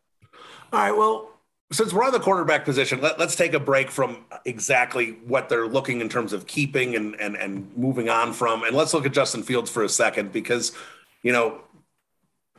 All 0.72 0.78
right. 0.78 0.96
Well, 0.96 1.30
since 1.72 1.92
we're 1.92 2.04
on 2.04 2.12
the 2.12 2.20
quarterback 2.20 2.64
position, 2.64 3.00
let, 3.00 3.20
us 3.20 3.36
take 3.36 3.54
a 3.54 3.60
break 3.60 3.90
from 3.90 4.24
exactly 4.44 5.12
what 5.26 5.48
they're 5.48 5.68
looking 5.68 6.00
in 6.00 6.08
terms 6.08 6.32
of 6.32 6.46
keeping 6.46 6.96
and, 6.96 7.14
and 7.20 7.36
and 7.36 7.76
moving 7.76 8.08
on 8.08 8.32
from, 8.32 8.64
and 8.64 8.74
let's 8.74 8.92
look 8.92 9.06
at 9.06 9.12
Justin 9.12 9.42
Fields 9.42 9.70
for 9.70 9.84
a 9.84 9.88
second 9.88 10.32
because, 10.32 10.72
you 11.22 11.32
know, 11.32 11.60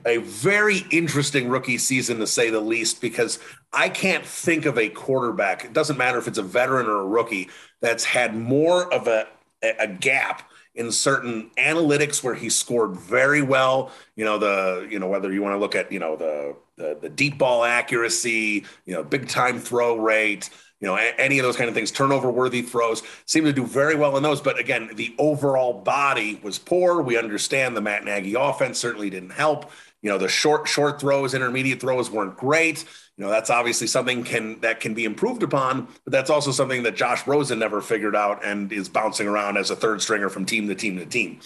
a 0.05 0.17
very 0.17 0.85
interesting 0.91 1.49
rookie 1.49 1.77
season 1.77 2.19
to 2.19 2.27
say 2.27 2.49
the 2.49 2.61
least. 2.61 3.01
Because 3.01 3.39
I 3.73 3.89
can't 3.89 4.25
think 4.25 4.65
of 4.65 4.77
a 4.77 4.87
quarterback. 4.89 5.65
It 5.65 5.73
doesn't 5.73 5.97
matter 5.97 6.17
if 6.17 6.27
it's 6.27 6.37
a 6.37 6.43
veteran 6.43 6.87
or 6.87 7.01
a 7.01 7.05
rookie 7.05 7.49
that's 7.81 8.05
had 8.05 8.35
more 8.35 8.91
of 8.93 9.07
a 9.07 9.27
a 9.61 9.87
gap 9.87 10.49
in 10.73 10.91
certain 10.91 11.51
analytics 11.57 12.23
where 12.23 12.33
he 12.33 12.49
scored 12.49 12.95
very 12.95 13.41
well. 13.41 13.91
You 14.15 14.23
know 14.23 14.37
the 14.37 14.87
you 14.89 14.99
know 14.99 15.07
whether 15.07 15.31
you 15.33 15.41
want 15.41 15.55
to 15.55 15.59
look 15.59 15.75
at 15.75 15.91
you 15.91 15.99
know 15.99 16.15
the 16.15 16.55
the, 16.81 16.97
the 16.99 17.09
deep 17.09 17.37
ball 17.37 17.63
accuracy, 17.63 18.65
you 18.85 18.93
know, 18.93 19.03
big 19.03 19.27
time 19.27 19.59
throw 19.59 19.97
rate, 19.97 20.49
you 20.79 20.87
know, 20.87 20.95
any 20.95 21.37
of 21.37 21.43
those 21.43 21.55
kind 21.55 21.69
of 21.69 21.75
things, 21.75 21.91
turnover 21.91 22.31
worthy 22.31 22.63
throws, 22.63 23.03
seem 23.25 23.45
to 23.45 23.53
do 23.53 23.65
very 23.65 23.95
well 23.95 24.17
in 24.17 24.23
those. 24.23 24.41
But 24.41 24.59
again, 24.59 24.89
the 24.95 25.13
overall 25.19 25.73
body 25.73 26.39
was 26.41 26.57
poor. 26.57 27.01
We 27.03 27.17
understand 27.17 27.77
the 27.77 27.81
Matt 27.81 28.03
Nagy 28.03 28.33
offense 28.33 28.79
certainly 28.79 29.11
didn't 29.11 29.29
help. 29.29 29.71
You 30.01 30.09
know, 30.09 30.17
the 30.17 30.27
short, 30.27 30.67
short 30.67 30.99
throws, 30.99 31.35
intermediate 31.35 31.79
throws 31.79 32.09
weren't 32.09 32.35
great. 32.35 32.83
You 33.17 33.25
know, 33.25 33.29
that's 33.29 33.51
obviously 33.51 33.85
something 33.85 34.23
can 34.23 34.59
that 34.61 34.79
can 34.79 34.95
be 34.95 35.05
improved 35.05 35.43
upon, 35.43 35.87
but 36.03 36.11
that's 36.11 36.31
also 36.31 36.51
something 36.51 36.81
that 36.83 36.95
Josh 36.95 37.27
Rosen 37.27 37.59
never 37.59 37.79
figured 37.79 38.15
out 38.15 38.43
and 38.43 38.71
is 38.71 38.89
bouncing 38.89 39.27
around 39.27 39.57
as 39.57 39.69
a 39.69 39.75
third 39.75 40.01
stringer 40.01 40.29
from 40.29 40.45
team 40.45 40.67
to 40.67 40.73
team 40.73 40.97
to 40.97 41.05
team. 41.05 41.39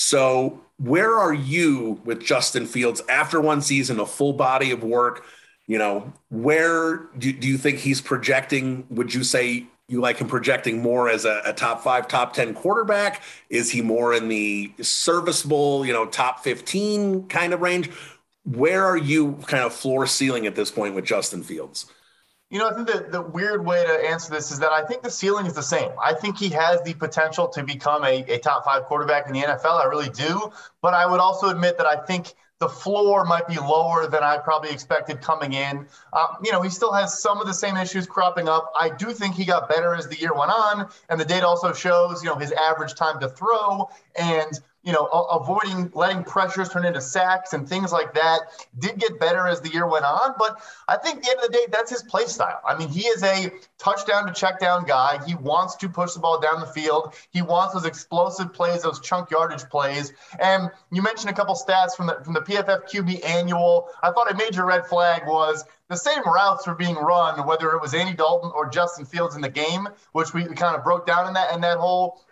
So, 0.00 0.60
where 0.76 1.18
are 1.18 1.34
you 1.34 2.00
with 2.04 2.20
Justin 2.20 2.66
Fields 2.66 3.02
after 3.08 3.40
one 3.40 3.60
season, 3.60 3.98
a 3.98 4.06
full 4.06 4.32
body 4.32 4.70
of 4.70 4.84
work? 4.84 5.24
You 5.66 5.76
know, 5.78 6.12
where 6.30 7.08
do, 7.18 7.32
do 7.32 7.48
you 7.48 7.58
think 7.58 7.78
he's 7.78 8.00
projecting? 8.00 8.86
Would 8.90 9.12
you 9.12 9.24
say 9.24 9.66
you 9.88 10.00
like 10.00 10.18
him 10.18 10.28
projecting 10.28 10.80
more 10.80 11.08
as 11.08 11.24
a, 11.24 11.42
a, 11.44 11.52
top 11.52 11.82
five, 11.82 12.06
top 12.06 12.32
10 12.32 12.54
quarterback? 12.54 13.22
Is 13.50 13.72
he 13.72 13.82
more 13.82 14.14
in 14.14 14.28
the 14.28 14.72
serviceable, 14.80 15.84
you 15.84 15.92
know, 15.92 16.06
top 16.06 16.44
15 16.44 17.26
kind 17.26 17.52
of 17.52 17.60
range? 17.60 17.90
Where 18.44 18.84
are 18.84 18.96
you 18.96 19.32
kind 19.48 19.64
of 19.64 19.74
floor 19.74 20.06
ceiling 20.06 20.46
at 20.46 20.54
this 20.54 20.70
point 20.70 20.94
with 20.94 21.06
Justin 21.06 21.42
Fields? 21.42 21.86
You 22.50 22.58
know, 22.58 22.68
I 22.68 22.74
think 22.74 22.86
the, 22.86 23.06
the 23.10 23.20
weird 23.20 23.66
way 23.66 23.84
to 23.84 23.92
answer 24.08 24.32
this 24.32 24.50
is 24.50 24.58
that 24.60 24.72
I 24.72 24.82
think 24.82 25.02
the 25.02 25.10
ceiling 25.10 25.44
is 25.44 25.52
the 25.52 25.62
same. 25.62 25.90
I 26.02 26.14
think 26.14 26.38
he 26.38 26.48
has 26.50 26.80
the 26.82 26.94
potential 26.94 27.46
to 27.48 27.62
become 27.62 28.04
a, 28.04 28.24
a 28.26 28.38
top 28.38 28.64
five 28.64 28.84
quarterback 28.84 29.26
in 29.26 29.34
the 29.34 29.40
NFL. 29.40 29.78
I 29.78 29.84
really 29.84 30.08
do. 30.08 30.50
But 30.80 30.94
I 30.94 31.04
would 31.04 31.20
also 31.20 31.50
admit 31.50 31.76
that 31.76 31.86
I 31.86 31.96
think 31.96 32.32
the 32.58 32.68
floor 32.68 33.24
might 33.24 33.46
be 33.46 33.56
lower 33.56 34.06
than 34.06 34.22
I 34.22 34.38
probably 34.38 34.70
expected 34.70 35.20
coming 35.20 35.52
in. 35.52 35.86
Uh, 36.12 36.26
you 36.42 36.50
know, 36.50 36.62
he 36.62 36.70
still 36.70 36.92
has 36.92 37.20
some 37.20 37.38
of 37.38 37.46
the 37.46 37.54
same 37.54 37.76
issues 37.76 38.06
cropping 38.06 38.48
up. 38.48 38.72
I 38.74 38.88
do 38.88 39.12
think 39.12 39.34
he 39.34 39.44
got 39.44 39.68
better 39.68 39.94
as 39.94 40.08
the 40.08 40.18
year 40.18 40.34
went 40.34 40.50
on, 40.50 40.88
and 41.08 41.20
the 41.20 41.24
data 41.24 41.46
also 41.46 41.72
shows, 41.72 42.22
you 42.22 42.30
know, 42.30 42.36
his 42.36 42.52
average 42.52 42.94
time 42.94 43.20
to 43.20 43.28
throw 43.28 43.88
and 44.18 44.58
you 44.88 44.94
know, 44.94 45.04
avoiding 45.04 45.90
letting 45.94 46.24
pressures 46.24 46.70
turn 46.70 46.86
into 46.86 47.02
sacks 47.02 47.52
and 47.52 47.68
things 47.68 47.92
like 47.92 48.14
that 48.14 48.40
did 48.78 48.98
get 48.98 49.20
better 49.20 49.46
as 49.46 49.60
the 49.60 49.68
year 49.68 49.86
went 49.86 50.06
on. 50.06 50.32
But 50.38 50.62
I 50.88 50.96
think 50.96 51.18
at 51.18 51.24
the 51.24 51.30
end 51.30 51.40
of 51.40 51.46
the 51.48 51.52
day, 51.52 51.66
that's 51.70 51.90
his 51.90 52.02
play 52.04 52.24
style. 52.24 52.62
I 52.66 52.74
mean, 52.74 52.88
he 52.88 53.02
is 53.02 53.22
a 53.22 53.52
touchdown 53.76 54.26
to 54.28 54.32
check 54.32 54.58
down 54.60 54.86
guy. 54.86 55.20
He 55.26 55.34
wants 55.34 55.76
to 55.76 55.90
push 55.90 56.14
the 56.14 56.20
ball 56.20 56.40
down 56.40 56.60
the 56.60 56.66
field. 56.66 57.12
He 57.28 57.42
wants 57.42 57.74
those 57.74 57.84
explosive 57.84 58.54
plays, 58.54 58.80
those 58.80 58.98
chunk 59.00 59.30
yardage 59.30 59.64
plays. 59.64 60.14
And 60.40 60.70
you 60.90 61.02
mentioned 61.02 61.28
a 61.28 61.34
couple 61.34 61.54
stats 61.54 61.94
from 61.94 62.06
the 62.06 62.20
from 62.24 62.32
the 62.32 62.40
PFF 62.40 62.90
QB 62.90 63.26
annual. 63.26 63.90
I 64.02 64.10
thought 64.10 64.32
a 64.32 64.36
major 64.38 64.64
red 64.64 64.86
flag 64.86 65.26
was 65.26 65.66
the 65.88 65.96
same 65.96 66.22
routes 66.24 66.66
were 66.66 66.74
being 66.74 66.96
run, 66.96 67.46
whether 67.46 67.72
it 67.72 67.82
was 67.82 67.92
Andy 67.92 68.14
Dalton 68.14 68.52
or 68.54 68.70
Justin 68.70 69.04
Fields 69.04 69.36
in 69.36 69.42
the 69.42 69.50
game, 69.50 69.86
which 70.12 70.32
we 70.32 70.46
kind 70.46 70.76
of 70.76 70.82
broke 70.82 71.06
down 71.06 71.26
in 71.26 71.34
that 71.34 71.54
in 71.54 71.60
that 71.60 71.76
whole 71.76 72.22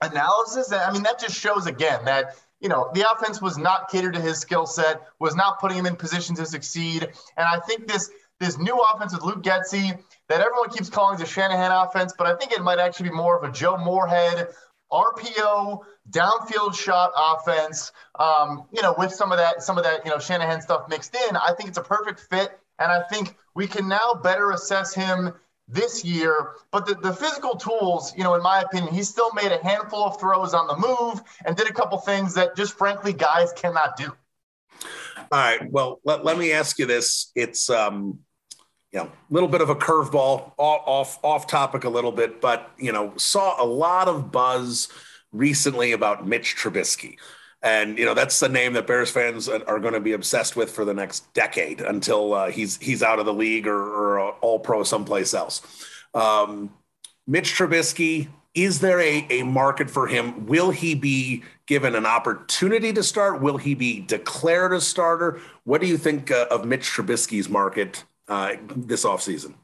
analysis. 0.00 0.72
I 0.72 0.92
mean, 0.92 1.02
that 1.02 1.18
just 1.18 1.38
shows 1.38 1.66
again 1.66 2.04
that 2.04 2.36
you 2.60 2.68
know 2.68 2.90
the 2.94 3.10
offense 3.10 3.40
was 3.40 3.58
not 3.58 3.90
catered 3.90 4.14
to 4.14 4.20
his 4.20 4.38
skill 4.38 4.66
set, 4.66 5.02
was 5.18 5.34
not 5.34 5.60
putting 5.60 5.78
him 5.78 5.86
in 5.86 5.96
position 5.96 6.34
to 6.36 6.46
succeed. 6.46 7.02
And 7.02 7.46
I 7.46 7.58
think 7.60 7.86
this 7.86 8.10
this 8.38 8.58
new 8.58 8.78
offense 8.92 9.12
with 9.12 9.22
Luke 9.22 9.42
Getsy 9.42 9.98
that 10.28 10.40
everyone 10.40 10.70
keeps 10.70 10.88
calling 10.88 11.18
the 11.18 11.26
Shanahan 11.26 11.70
offense, 11.72 12.14
but 12.16 12.26
I 12.26 12.36
think 12.36 12.52
it 12.52 12.62
might 12.62 12.78
actually 12.78 13.10
be 13.10 13.14
more 13.14 13.36
of 13.36 13.48
a 13.48 13.52
Joe 13.52 13.76
Moorhead 13.76 14.48
RPO 14.90 15.80
downfield 16.10 16.74
shot 16.74 17.12
offense. 17.16 17.92
Um, 18.18 18.64
you 18.72 18.82
know, 18.82 18.94
with 18.98 19.12
some 19.12 19.32
of 19.32 19.38
that 19.38 19.62
some 19.62 19.78
of 19.78 19.84
that 19.84 20.04
you 20.04 20.10
know 20.10 20.18
Shanahan 20.18 20.60
stuff 20.60 20.88
mixed 20.88 21.14
in, 21.14 21.36
I 21.36 21.52
think 21.56 21.68
it's 21.68 21.78
a 21.78 21.82
perfect 21.82 22.20
fit. 22.20 22.58
And 22.78 22.90
I 22.90 23.02
think 23.02 23.36
we 23.54 23.66
can 23.66 23.88
now 23.88 24.14
better 24.22 24.52
assess 24.52 24.94
him 24.94 25.34
this 25.72 26.04
year. 26.04 26.52
But 26.72 26.86
the, 26.86 26.94
the 26.94 27.12
physical 27.12 27.56
tools, 27.56 28.12
you 28.16 28.24
know, 28.24 28.34
in 28.34 28.42
my 28.42 28.60
opinion, 28.62 28.92
he 28.92 29.02
still 29.02 29.32
made 29.34 29.52
a 29.52 29.62
handful 29.62 30.04
of 30.04 30.20
throws 30.20 30.54
on 30.54 30.66
the 30.66 30.76
move 30.76 31.22
and 31.44 31.56
did 31.56 31.68
a 31.68 31.72
couple 31.72 31.98
things 31.98 32.34
that 32.34 32.56
just 32.56 32.76
frankly 32.76 33.12
guys 33.12 33.52
cannot 33.52 33.96
do. 33.96 34.12
All 35.16 35.26
right. 35.32 35.70
Well, 35.70 36.00
let, 36.04 36.24
let 36.24 36.38
me 36.38 36.52
ask 36.52 36.78
you 36.78 36.86
this. 36.86 37.30
It's 37.34 37.70
um, 37.70 38.18
you 38.92 38.98
know, 38.98 39.04
a 39.04 39.10
little 39.32 39.48
bit 39.48 39.60
of 39.60 39.70
a 39.70 39.76
curveball 39.76 40.52
off, 40.56 41.18
off 41.22 41.46
topic 41.46 41.84
a 41.84 41.88
little 41.88 42.12
bit, 42.12 42.40
but 42.40 42.70
you 42.78 42.92
know, 42.92 43.12
saw 43.16 43.62
a 43.62 43.64
lot 43.64 44.08
of 44.08 44.32
buzz 44.32 44.88
recently 45.32 45.92
about 45.92 46.26
Mitch 46.26 46.56
Trubisky. 46.56 47.16
And 47.62 47.98
you 47.98 48.06
know 48.06 48.14
that's 48.14 48.40
the 48.40 48.48
name 48.48 48.72
that 48.72 48.86
Bears 48.86 49.10
fans 49.10 49.48
are 49.48 49.78
going 49.78 49.92
to 49.92 50.00
be 50.00 50.12
obsessed 50.12 50.56
with 50.56 50.70
for 50.70 50.84
the 50.84 50.94
next 50.94 51.32
decade 51.34 51.82
until 51.82 52.32
uh, 52.32 52.50
he's 52.50 52.78
he's 52.78 53.02
out 53.02 53.18
of 53.18 53.26
the 53.26 53.34
league 53.34 53.66
or, 53.66 53.78
or 53.78 54.20
uh, 54.20 54.30
all 54.40 54.58
pro 54.58 54.82
someplace 54.82 55.34
else. 55.34 55.60
Um, 56.14 56.72
Mitch 57.26 57.52
Trubisky, 57.52 58.28
is 58.54 58.80
there 58.80 59.00
a, 59.00 59.26
a 59.30 59.42
market 59.42 59.90
for 59.90 60.06
him? 60.06 60.46
Will 60.46 60.70
he 60.70 60.94
be 60.94 61.44
given 61.66 61.94
an 61.94 62.06
opportunity 62.06 62.92
to 62.94 63.02
start? 63.02 63.40
Will 63.40 63.58
he 63.58 63.74
be 63.74 64.00
declared 64.00 64.72
a 64.72 64.80
starter? 64.80 65.40
What 65.64 65.80
do 65.80 65.86
you 65.86 65.98
think 65.98 66.30
uh, 66.30 66.46
of 66.50 66.64
Mitch 66.64 66.88
Trubisky's 66.88 67.48
market 67.48 68.04
uh, 68.26 68.54
this 68.74 69.04
offseason? 69.04 69.54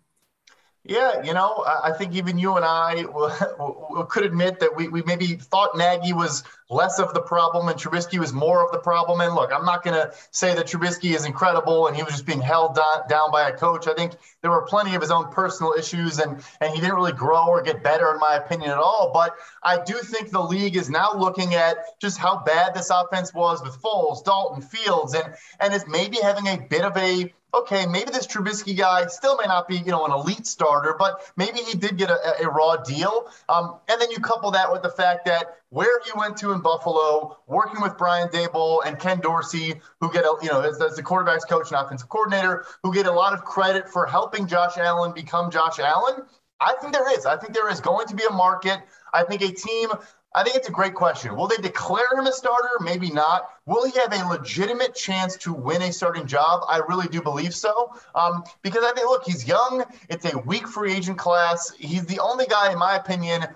Yeah, 0.84 1.20
you 1.24 1.34
know, 1.34 1.64
I 1.66 1.90
think 1.98 2.14
even 2.14 2.38
you 2.38 2.54
and 2.56 2.64
I 2.64 3.04
could 4.08 4.24
admit 4.24 4.60
that 4.60 4.76
we, 4.76 4.86
we 4.86 5.02
maybe 5.02 5.34
thought 5.34 5.76
Nagy 5.76 6.12
was 6.12 6.44
less 6.68 6.98
of 6.98 7.14
the 7.14 7.20
problem 7.20 7.68
and 7.68 7.78
Trubisky 7.78 8.18
was 8.18 8.32
more 8.32 8.64
of 8.64 8.72
the 8.72 8.78
problem. 8.78 9.20
And 9.20 9.34
look, 9.34 9.52
I'm 9.52 9.64
not 9.64 9.84
going 9.84 9.94
to 9.94 10.12
say 10.32 10.54
that 10.54 10.66
Trubisky 10.66 11.14
is 11.14 11.24
incredible 11.24 11.86
and 11.86 11.96
he 11.96 12.02
was 12.02 12.12
just 12.12 12.26
being 12.26 12.40
held 12.40 12.78
down 13.08 13.30
by 13.30 13.48
a 13.48 13.56
coach. 13.56 13.86
I 13.86 13.94
think 13.94 14.14
there 14.42 14.50
were 14.50 14.62
plenty 14.62 14.94
of 14.94 15.00
his 15.00 15.10
own 15.10 15.30
personal 15.32 15.74
issues 15.78 16.18
and, 16.18 16.42
and 16.60 16.74
he 16.74 16.80
didn't 16.80 16.96
really 16.96 17.12
grow 17.12 17.46
or 17.46 17.62
get 17.62 17.82
better, 17.82 18.12
in 18.12 18.18
my 18.18 18.34
opinion, 18.34 18.70
at 18.70 18.78
all. 18.78 19.10
But 19.14 19.36
I 19.62 19.82
do 19.84 19.94
think 19.94 20.30
the 20.30 20.42
league 20.42 20.76
is 20.76 20.90
now 20.90 21.12
looking 21.14 21.54
at 21.54 21.76
just 22.00 22.18
how 22.18 22.42
bad 22.44 22.74
this 22.74 22.90
offense 22.90 23.32
was 23.32 23.62
with 23.62 23.80
Foles, 23.80 24.24
Dalton, 24.24 24.62
Fields, 24.62 25.14
and, 25.14 25.34
and 25.60 25.72
is 25.72 25.84
maybe 25.86 26.18
having 26.20 26.46
a 26.46 26.58
bit 26.58 26.84
of 26.84 26.96
a 26.96 27.32
okay, 27.54 27.86
maybe 27.86 28.10
this 28.10 28.26
Trubisky 28.26 28.76
guy 28.76 29.06
still 29.06 29.36
may 29.36 29.46
not 29.46 29.66
be, 29.66 29.76
you 29.76 29.90
know, 29.90 30.04
an 30.04 30.12
elite 30.12 30.46
starter, 30.46 30.94
but 30.98 31.30
maybe 31.36 31.60
he 31.60 31.76
did 31.76 31.96
get 31.96 32.10
a, 32.10 32.42
a 32.42 32.50
raw 32.50 32.76
deal. 32.76 33.30
Um, 33.48 33.76
and 33.88 34.00
then 34.00 34.10
you 34.10 34.18
couple 34.18 34.50
that 34.50 34.70
with 34.70 34.82
the 34.82 34.90
fact 34.90 35.24
that 35.26 35.56
where 35.70 36.00
he 36.04 36.10
went 36.16 36.36
to 36.38 36.52
in 36.56 36.62
Buffalo, 36.62 37.38
working 37.46 37.80
with 37.80 37.96
Brian 37.96 38.28
Daboll 38.28 38.80
and 38.84 38.98
Ken 38.98 39.20
Dorsey, 39.20 39.80
who 40.00 40.12
get 40.12 40.24
a, 40.24 40.34
you 40.42 40.48
know, 40.48 40.60
as, 40.60 40.80
as 40.82 40.96
the 40.96 41.02
quarterbacks 41.02 41.48
coach 41.48 41.70
and 41.70 41.80
offensive 41.80 42.08
coordinator, 42.08 42.66
who 42.82 42.92
get 42.92 43.06
a 43.06 43.12
lot 43.12 43.32
of 43.32 43.44
credit 43.44 43.88
for 43.88 44.06
helping 44.06 44.46
Josh 44.46 44.76
Allen 44.76 45.12
become 45.12 45.50
Josh 45.50 45.78
Allen. 45.78 46.24
I 46.58 46.74
think 46.80 46.92
there 46.92 47.12
is. 47.16 47.26
I 47.26 47.36
think 47.36 47.52
there 47.52 47.70
is 47.70 47.80
going 47.80 48.08
to 48.08 48.16
be 48.16 48.24
a 48.28 48.32
market. 48.32 48.80
I 49.12 49.22
think 49.22 49.42
a 49.42 49.52
team 49.52 49.90
I 50.36 50.42
think 50.42 50.54
it's 50.54 50.68
a 50.68 50.72
great 50.72 50.94
question. 50.94 51.34
Will 51.34 51.46
they 51.46 51.56
declare 51.56 52.12
him 52.12 52.26
a 52.26 52.32
starter? 52.32 52.68
Maybe 52.82 53.10
not. 53.10 53.48
Will 53.64 53.90
he 53.90 53.98
have 53.98 54.12
a 54.12 54.28
legitimate 54.28 54.94
chance 54.94 55.34
to 55.38 55.54
win 55.54 55.80
a 55.80 55.90
starting 55.90 56.26
job? 56.26 56.60
I 56.68 56.82
really 56.86 57.08
do 57.08 57.22
believe 57.22 57.54
so. 57.54 57.94
Um, 58.14 58.44
because 58.60 58.84
I 58.84 58.92
think, 58.92 59.06
look, 59.06 59.24
he's 59.24 59.48
young. 59.48 59.82
It's 60.10 60.30
a 60.30 60.36
weak 60.40 60.68
free 60.68 60.92
agent 60.92 61.16
class. 61.16 61.72
He's 61.78 62.04
the 62.04 62.20
only 62.20 62.44
guy, 62.44 62.70
in 62.70 62.78
my 62.78 62.96
opinion. 62.96 63.46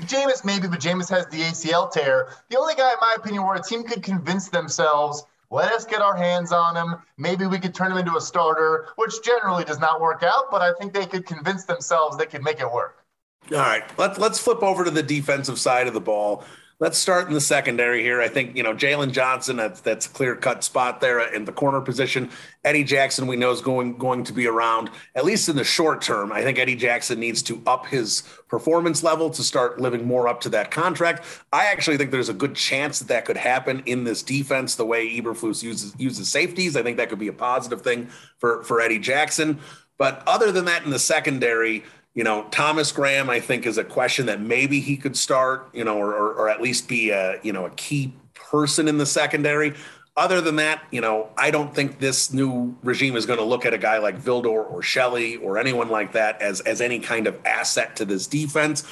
Jameis 0.00 0.44
maybe, 0.44 0.68
but 0.68 0.80
Jameis 0.80 1.10
has 1.10 1.26
the 1.26 1.40
ACL 1.40 1.90
tear. 1.90 2.28
The 2.48 2.58
only 2.58 2.74
guy, 2.74 2.90
in 2.90 2.98
my 3.00 3.14
opinion, 3.16 3.44
where 3.44 3.56
a 3.56 3.62
team 3.62 3.82
could 3.82 4.02
convince 4.02 4.48
themselves 4.48 5.24
let 5.50 5.72
us 5.72 5.84
get 5.84 6.00
our 6.00 6.14
hands 6.14 6.52
on 6.52 6.76
him. 6.76 7.02
Maybe 7.18 7.44
we 7.46 7.58
could 7.58 7.74
turn 7.74 7.90
him 7.90 7.98
into 7.98 8.16
a 8.16 8.20
starter, 8.20 8.86
which 8.96 9.20
generally 9.22 9.64
does 9.64 9.80
not 9.80 10.00
work 10.00 10.22
out, 10.22 10.44
but 10.50 10.62
I 10.62 10.72
think 10.78 10.92
they 10.92 11.06
could 11.06 11.26
convince 11.26 11.64
themselves 11.64 12.16
they 12.16 12.26
could 12.26 12.42
make 12.42 12.60
it 12.60 12.70
work. 12.70 13.04
All 13.50 13.58
right, 13.58 13.82
let's 13.98 14.18
let's 14.18 14.38
flip 14.38 14.62
over 14.62 14.84
to 14.84 14.90
the 14.90 15.02
defensive 15.02 15.58
side 15.58 15.88
of 15.88 15.94
the 15.94 16.00
ball. 16.00 16.44
Let's 16.80 16.96
start 16.96 17.28
in 17.28 17.34
the 17.34 17.42
secondary 17.42 18.02
here. 18.02 18.22
I 18.22 18.28
think 18.28 18.56
you 18.56 18.62
know 18.62 18.72
Jaylon 18.72 19.12
Johnson. 19.12 19.56
That's 19.58 19.82
that's 19.82 20.06
a 20.06 20.08
clear 20.08 20.34
cut 20.34 20.64
spot 20.64 21.02
there 21.02 21.20
in 21.34 21.44
the 21.44 21.52
corner 21.52 21.82
position. 21.82 22.30
Eddie 22.64 22.84
Jackson, 22.84 23.26
we 23.26 23.36
know 23.36 23.50
is 23.50 23.60
going 23.60 23.98
going 23.98 24.24
to 24.24 24.32
be 24.32 24.46
around 24.46 24.88
at 25.14 25.26
least 25.26 25.50
in 25.50 25.56
the 25.56 25.64
short 25.64 26.00
term. 26.00 26.32
I 26.32 26.40
think 26.40 26.58
Eddie 26.58 26.76
Jackson 26.76 27.20
needs 27.20 27.42
to 27.42 27.60
up 27.66 27.84
his 27.84 28.22
performance 28.48 29.02
level 29.02 29.28
to 29.28 29.42
start 29.42 29.78
living 29.78 30.06
more 30.06 30.26
up 30.26 30.40
to 30.40 30.48
that 30.50 30.70
contract. 30.70 31.22
I 31.52 31.66
actually 31.66 31.98
think 31.98 32.12
there's 32.12 32.30
a 32.30 32.34
good 32.34 32.54
chance 32.54 32.98
that 33.00 33.08
that 33.08 33.26
could 33.26 33.36
happen 33.36 33.82
in 33.84 34.04
this 34.04 34.22
defense. 34.22 34.74
The 34.74 34.86
way 34.86 35.06
Eberflus 35.20 35.62
uses 35.62 35.94
uses 35.98 36.30
safeties, 36.30 36.76
I 36.76 36.82
think 36.82 36.96
that 36.96 37.10
could 37.10 37.18
be 37.18 37.28
a 37.28 37.32
positive 37.34 37.82
thing 37.82 38.08
for 38.38 38.62
for 38.64 38.80
Eddie 38.80 39.00
Jackson. 39.00 39.58
But 39.98 40.22
other 40.26 40.50
than 40.50 40.64
that, 40.64 40.82
in 40.84 40.90
the 40.90 40.98
secondary 40.98 41.84
you 42.14 42.24
know, 42.24 42.46
Thomas 42.50 42.90
Graham, 42.90 43.30
I 43.30 43.40
think, 43.40 43.66
is 43.66 43.78
a 43.78 43.84
question 43.84 44.26
that 44.26 44.40
maybe 44.40 44.80
he 44.80 44.96
could 44.96 45.16
start, 45.16 45.68
you 45.72 45.84
know, 45.84 45.96
or, 45.96 46.12
or, 46.12 46.32
or 46.34 46.48
at 46.48 46.60
least 46.60 46.88
be 46.88 47.10
a, 47.10 47.38
you 47.42 47.52
know, 47.52 47.66
a 47.66 47.70
key 47.70 48.12
person 48.34 48.88
in 48.88 48.98
the 48.98 49.06
secondary. 49.06 49.74
Other 50.16 50.40
than 50.40 50.56
that, 50.56 50.82
you 50.90 51.00
know, 51.00 51.30
I 51.38 51.52
don't 51.52 51.72
think 51.74 52.00
this 52.00 52.32
new 52.32 52.76
regime 52.82 53.14
is 53.14 53.26
going 53.26 53.38
to 53.38 53.44
look 53.44 53.64
at 53.64 53.72
a 53.72 53.78
guy 53.78 53.98
like 53.98 54.20
Vildor 54.20 54.70
or 54.70 54.82
Shelley 54.82 55.36
or 55.36 55.56
anyone 55.56 55.88
like 55.88 56.12
that 56.12 56.42
as 56.42 56.60
as 56.62 56.80
any 56.80 56.98
kind 56.98 57.26
of 57.28 57.38
asset 57.46 57.96
to 57.96 58.04
this 58.04 58.26
defense. 58.26 58.84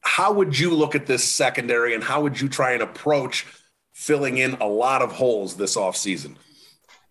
How 0.00 0.32
would 0.32 0.58
you 0.58 0.70
look 0.70 0.94
at 0.94 1.06
this 1.06 1.24
secondary 1.24 1.94
and 1.94 2.02
how 2.02 2.20
would 2.22 2.40
you 2.40 2.48
try 2.48 2.72
and 2.72 2.82
approach 2.82 3.46
filling 3.92 4.38
in 4.38 4.54
a 4.54 4.66
lot 4.66 5.02
of 5.02 5.12
holes 5.12 5.56
this 5.56 5.76
offseason? 5.76 6.36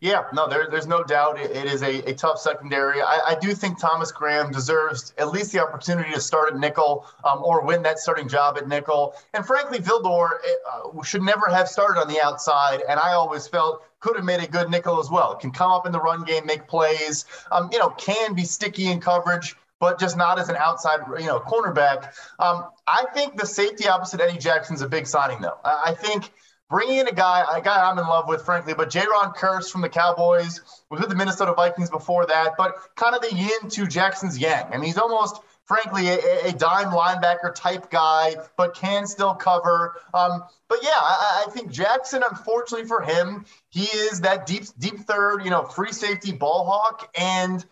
Yeah, 0.01 0.25
no, 0.33 0.47
there, 0.47 0.67
there's 0.69 0.87
no 0.87 1.03
doubt 1.03 1.39
it, 1.39 1.51
it 1.51 1.65
is 1.65 1.81
a, 1.81 2.03
a 2.09 2.13
tough 2.13 2.37
secondary. 2.39 3.01
I, 3.01 3.21
I, 3.27 3.37
do 3.39 3.53
think 3.53 3.79
Thomas 3.79 4.11
Graham 4.11 4.51
deserves 4.51 5.13
at 5.17 5.31
least 5.31 5.53
the 5.53 5.59
opportunity 5.59 6.11
to 6.11 6.19
start 6.19 6.53
at 6.53 6.59
nickel 6.59 7.07
um, 7.23 7.41
or 7.41 7.65
win 7.65 7.81
that 7.83 7.97
starting 7.97 8.27
job 8.27 8.57
at 8.57 8.67
nickel. 8.67 9.15
And 9.33 9.45
frankly, 9.45 9.79
Vildor 9.79 10.31
uh, 10.69 11.01
should 11.01 11.21
never 11.21 11.47
have 11.49 11.69
started 11.69 11.99
on 11.99 12.09
the 12.09 12.21
outside. 12.21 12.81
And 12.89 12.99
I 12.99 13.13
always 13.13 13.47
felt 13.47 13.85
could 14.01 14.17
have 14.17 14.25
made 14.25 14.41
a 14.41 14.47
good 14.47 14.69
nickel 14.69 14.99
as 14.99 15.09
well. 15.09 15.33
Can 15.35 15.51
come 15.51 15.71
up 15.71 15.85
in 15.85 15.93
the 15.93 16.01
run 16.01 16.25
game, 16.25 16.45
make 16.45 16.67
plays. 16.67 17.25
Um, 17.51 17.69
you 17.71 17.79
know, 17.79 17.89
can 17.89 18.35
be 18.35 18.43
sticky 18.43 18.87
in 18.87 18.99
coverage 18.99 19.55
but 19.79 19.99
just 19.99 20.15
not 20.15 20.39
as 20.39 20.47
an 20.49 20.55
outside, 20.55 21.01
you 21.19 21.27
know, 21.27 21.39
cornerback. 21.39 22.13
Um, 22.39 22.69
I 22.87 23.05
think 23.13 23.37
the 23.37 23.45
safety 23.45 23.87
opposite 23.87 24.21
Eddie 24.21 24.39
Jackson's 24.39 24.81
a 24.81 24.87
big 24.87 25.05
signing, 25.05 25.41
though. 25.41 25.57
I 25.63 25.93
think 25.93 26.31
bringing 26.69 26.97
in 26.97 27.07
a 27.07 27.11
guy, 27.11 27.45
a 27.55 27.61
guy 27.61 27.89
I'm 27.89 27.97
in 27.99 28.05
love 28.05 28.27
with, 28.27 28.43
frankly, 28.43 28.73
but 28.73 28.89
Jayron 28.89 29.35
Kearse 29.35 29.71
from 29.71 29.81
the 29.81 29.89
Cowboys 29.89 30.61
was 30.89 30.99
with 30.99 31.09
the 31.09 31.15
Minnesota 31.15 31.53
Vikings 31.53 31.89
before 31.89 32.25
that, 32.25 32.53
but 32.57 32.75
kind 32.95 33.15
of 33.15 33.21
the 33.21 33.33
yin 33.33 33.69
to 33.69 33.87
Jackson's 33.87 34.37
yang. 34.37 34.65
I 34.67 34.77
mean, 34.77 34.83
he's 34.83 34.97
almost, 34.97 35.41
frankly, 35.65 36.07
a, 36.07 36.47
a 36.47 36.51
dime 36.53 36.87
linebacker 36.87 37.53
type 37.53 37.91
guy, 37.91 38.35
but 38.57 38.75
can 38.75 39.05
still 39.05 39.35
cover. 39.35 40.01
Um, 40.13 40.43
but 40.67 40.79
yeah, 40.81 40.89
I, 40.95 41.45
I, 41.47 41.51
think 41.51 41.71
Jackson, 41.71 42.23
unfortunately 42.29 42.87
for 42.87 43.01
him, 43.01 43.45
he 43.69 43.83
is 43.83 44.21
that 44.21 44.47
deep, 44.47 44.63
deep 44.79 44.99
third, 45.01 45.43
you 45.43 45.51
know, 45.51 45.63
free 45.63 45.91
safety 45.91 46.31
ball 46.31 46.65
hawk, 46.65 47.09
and 47.15 47.63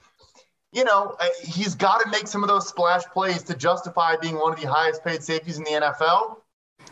you 0.72 0.84
know, 0.84 1.16
uh, 1.20 1.28
he's 1.44 1.76
got 1.76 2.00
to 2.00 2.10
make 2.10 2.28
some 2.28 2.44
of 2.44 2.50
those 2.50 2.68
splash 2.68 3.04
plays 3.06 3.44
to 3.44 3.56
justify 3.56 4.16
being 4.16 4.40
one 4.40 4.54
of 4.54 4.60
the 4.60 4.68
highest 4.68 5.04
paid 5.04 5.22
safeties 5.22 5.60
in 5.60 5.64
the 5.64 5.70
NFL 5.70 6.38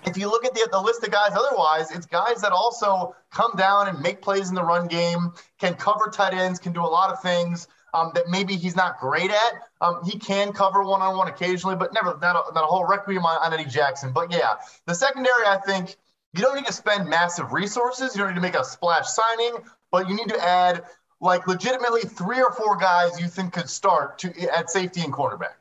if 0.05 0.17
you 0.17 0.27
look 0.27 0.45
at 0.45 0.53
the, 0.53 0.67
the 0.71 0.79
list 0.79 1.03
of 1.03 1.11
guys 1.11 1.31
otherwise, 1.33 1.91
it's 1.91 2.05
guys 2.05 2.41
that 2.41 2.51
also 2.51 3.15
come 3.31 3.51
down 3.55 3.87
and 3.87 3.99
make 4.01 4.21
plays 4.21 4.49
in 4.49 4.55
the 4.55 4.63
run 4.63 4.87
game, 4.87 5.33
can 5.59 5.73
cover 5.75 6.09
tight 6.11 6.33
ends, 6.33 6.59
can 6.59 6.73
do 6.73 6.81
a 6.81 6.87
lot 6.87 7.11
of 7.11 7.21
things 7.21 7.67
um, 7.93 8.11
that 8.15 8.29
maybe 8.29 8.55
he's 8.55 8.75
not 8.75 8.99
great 8.99 9.31
at. 9.31 9.53
Um, 9.81 10.01
he 10.03 10.17
can 10.17 10.53
cover 10.53 10.83
one 10.83 11.01
on 11.01 11.17
one 11.17 11.27
occasionally, 11.27 11.75
but 11.75 11.93
never 11.93 12.17
not 12.21 12.35
a, 12.35 12.53
not 12.53 12.63
a 12.63 12.67
whole 12.67 12.85
requiem 12.85 13.25
on, 13.25 13.37
on 13.37 13.53
Eddie 13.53 13.69
Jackson. 13.69 14.11
But 14.13 14.31
yeah, 14.31 14.53
the 14.85 14.95
secondary, 14.95 15.45
I 15.45 15.57
think 15.65 15.95
you 16.33 16.41
don't 16.41 16.55
need 16.55 16.65
to 16.65 16.73
spend 16.73 17.09
massive 17.09 17.53
resources. 17.53 18.15
You 18.15 18.21
don't 18.21 18.29
need 18.29 18.35
to 18.35 18.41
make 18.41 18.55
a 18.55 18.63
splash 18.63 19.07
signing, 19.07 19.57
but 19.91 20.07
you 20.07 20.15
need 20.15 20.29
to 20.29 20.43
add 20.43 20.83
like 21.19 21.45
legitimately 21.47 22.01
three 22.01 22.41
or 22.41 22.51
four 22.51 22.77
guys 22.77 23.19
you 23.19 23.27
think 23.27 23.53
could 23.53 23.69
start 23.69 24.17
to 24.19 24.33
at 24.49 24.69
safety 24.69 25.01
and 25.01 25.13
quarterback. 25.13 25.57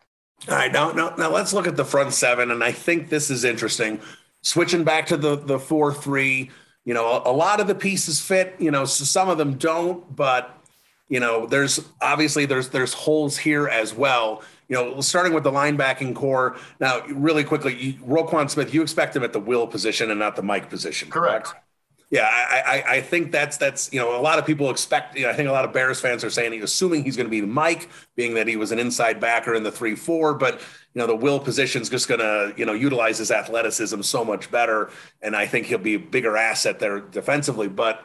All 0.48 0.54
right, 0.54 0.72
now, 0.72 0.90
now, 0.92 1.14
now 1.16 1.30
let's 1.30 1.52
look 1.52 1.66
at 1.66 1.76
the 1.76 1.84
front 1.84 2.14
seven, 2.14 2.50
and 2.50 2.64
I 2.64 2.72
think 2.72 3.10
this 3.10 3.30
is 3.30 3.44
interesting 3.44 4.00
switching 4.42 4.84
back 4.84 5.06
to 5.06 5.16
the 5.16 5.36
the 5.36 5.58
four 5.58 5.92
three. 5.92 6.50
You 6.84 6.94
know, 6.94 7.06
a, 7.06 7.30
a 7.30 7.32
lot 7.32 7.60
of 7.60 7.66
the 7.66 7.74
pieces 7.74 8.20
fit. 8.20 8.54
You 8.58 8.70
know, 8.70 8.84
so 8.84 9.04
some 9.04 9.28
of 9.28 9.38
them 9.38 9.54
don't, 9.54 10.14
but 10.14 10.56
you 11.08 11.20
know, 11.20 11.46
there's 11.46 11.80
obviously 12.00 12.46
there's 12.46 12.68
there's 12.70 12.94
holes 12.94 13.36
here 13.36 13.68
as 13.68 13.92
well. 13.92 14.42
You 14.68 14.76
know, 14.76 15.00
starting 15.00 15.34
with 15.34 15.42
the 15.42 15.50
linebacking 15.50 16.14
corps. 16.14 16.56
Now, 16.78 17.04
really 17.06 17.42
quickly, 17.42 17.74
you, 17.74 17.92
Roquan 17.94 18.48
Smith, 18.48 18.72
you 18.72 18.82
expect 18.82 19.16
him 19.16 19.24
at 19.24 19.32
the 19.32 19.40
will 19.40 19.66
position 19.66 20.10
and 20.10 20.20
not 20.20 20.36
the 20.36 20.42
Mike 20.42 20.70
position, 20.70 21.10
correct? 21.10 21.48
correct? 21.48 21.64
Yeah, 22.10 22.28
I, 22.28 22.62
I, 22.66 22.94
I, 22.96 23.00
think 23.02 23.30
that's 23.30 23.56
that's 23.56 23.92
you 23.92 24.00
know 24.00 24.18
a 24.18 24.22
lot 24.22 24.40
of 24.40 24.46
people 24.46 24.68
expect. 24.70 25.16
You 25.16 25.24
know, 25.24 25.30
I 25.30 25.32
think 25.32 25.48
a 25.48 25.52
lot 25.52 25.64
of 25.64 25.72
Bears 25.72 26.00
fans 26.00 26.24
are 26.24 26.30
saying, 26.30 26.52
he's 26.52 26.64
assuming 26.64 27.04
he's 27.04 27.16
going 27.16 27.26
to 27.26 27.30
be 27.30 27.40
the 27.40 27.46
Mike, 27.46 27.88
being 28.16 28.34
that 28.34 28.48
he 28.48 28.56
was 28.56 28.72
an 28.72 28.80
inside 28.80 29.20
backer 29.20 29.54
in 29.54 29.62
the 29.62 29.70
three 29.70 29.94
four. 29.94 30.34
But 30.34 30.60
you 30.94 31.00
know, 31.00 31.06
the 31.06 31.16
will 31.16 31.38
position's 31.38 31.88
just 31.88 32.08
going 32.08 32.20
to 32.20 32.52
you 32.56 32.66
know 32.66 32.72
utilize 32.72 33.18
his 33.18 33.30
athleticism 33.30 34.02
so 34.02 34.24
much 34.24 34.50
better, 34.50 34.90
and 35.22 35.36
I 35.36 35.46
think 35.46 35.66
he'll 35.66 35.78
be 35.78 35.94
a 35.94 35.98
bigger 35.98 36.36
asset 36.36 36.78
there 36.78 37.00
defensively. 37.00 37.68
But 37.68 38.04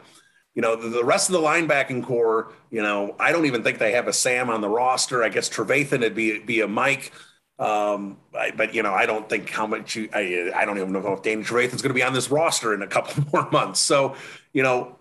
you 0.53 0.61
know, 0.61 0.75
the, 0.75 0.89
the 0.89 1.03
rest 1.03 1.29
of 1.29 1.33
the 1.33 1.41
linebacking 1.41 2.03
corps, 2.03 2.53
you 2.71 2.81
know, 2.81 3.15
I 3.19 3.31
don't 3.31 3.45
even 3.45 3.63
think 3.63 3.77
they 3.77 3.91
have 3.91 4.07
a 4.07 4.13
Sam 4.13 4.49
on 4.49 4.61
the 4.61 4.69
roster. 4.69 5.23
I 5.23 5.29
guess 5.29 5.49
Trevathan 5.49 6.01
would 6.01 6.15
be 6.15 6.39
be 6.39 6.61
a 6.61 6.67
Mike. 6.67 7.11
Um, 7.57 8.17
I, 8.37 8.51
but 8.51 8.75
you 8.75 8.83
know, 8.83 8.93
I 8.93 9.05
don't 9.05 9.29
think 9.29 9.49
how 9.49 9.65
much 9.65 9.95
you, 9.95 10.09
I, 10.13 10.51
I 10.53 10.65
don't 10.65 10.77
even 10.77 10.91
know 10.91 11.13
if 11.13 11.21
Danny 11.23 11.43
Trevathan 11.43 11.75
is 11.75 11.81
going 11.81 11.89
to 11.89 11.93
be 11.93 12.03
on 12.03 12.13
this 12.13 12.29
roster 12.29 12.73
in 12.73 12.81
a 12.81 12.87
couple 12.87 13.23
more 13.33 13.49
months. 13.49 13.79
So, 13.79 14.15
you 14.53 14.61
know, 14.61 14.97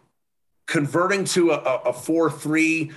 converting 0.67 1.25
to 1.27 1.51
a, 1.51 1.57
a 1.57 1.93
four 1.93 2.31
three, 2.31 2.93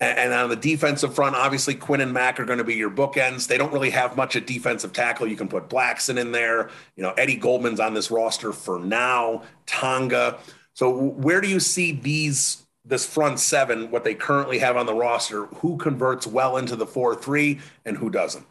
and 0.00 0.32
on 0.32 0.48
the 0.48 0.56
defensive 0.56 1.14
front, 1.14 1.36
obviously 1.36 1.74
Quinn 1.74 2.00
and 2.00 2.12
Mack 2.12 2.40
are 2.40 2.46
going 2.46 2.58
to 2.58 2.64
be 2.64 2.74
your 2.74 2.90
bookends. 2.90 3.46
They 3.46 3.58
don't 3.58 3.72
really 3.72 3.90
have 3.90 4.16
much 4.16 4.34
at 4.34 4.46
defensive 4.46 4.94
tackle. 4.94 5.26
You 5.26 5.36
can 5.36 5.48
put 5.48 5.68
Blackson 5.68 6.18
in 6.18 6.32
there. 6.32 6.70
You 6.96 7.02
know, 7.02 7.10
Eddie 7.12 7.36
Goldman's 7.36 7.80
on 7.80 7.92
this 7.92 8.10
roster 8.10 8.52
for 8.52 8.78
now. 8.78 9.42
Tonga. 9.66 10.38
So 10.72 10.90
where 10.90 11.42
do 11.42 11.48
you 11.48 11.60
see 11.60 11.92
these 11.92 12.64
this 12.82 13.04
front 13.04 13.38
seven, 13.38 13.90
what 13.90 14.04
they 14.04 14.14
currently 14.14 14.58
have 14.58 14.76
on 14.76 14.86
the 14.86 14.94
roster? 14.94 15.46
Who 15.46 15.76
converts 15.76 16.26
well 16.26 16.56
into 16.56 16.76
the 16.76 16.86
four 16.86 17.14
three, 17.14 17.60
and 17.84 17.96
who 17.98 18.08
doesn't? 18.08 18.46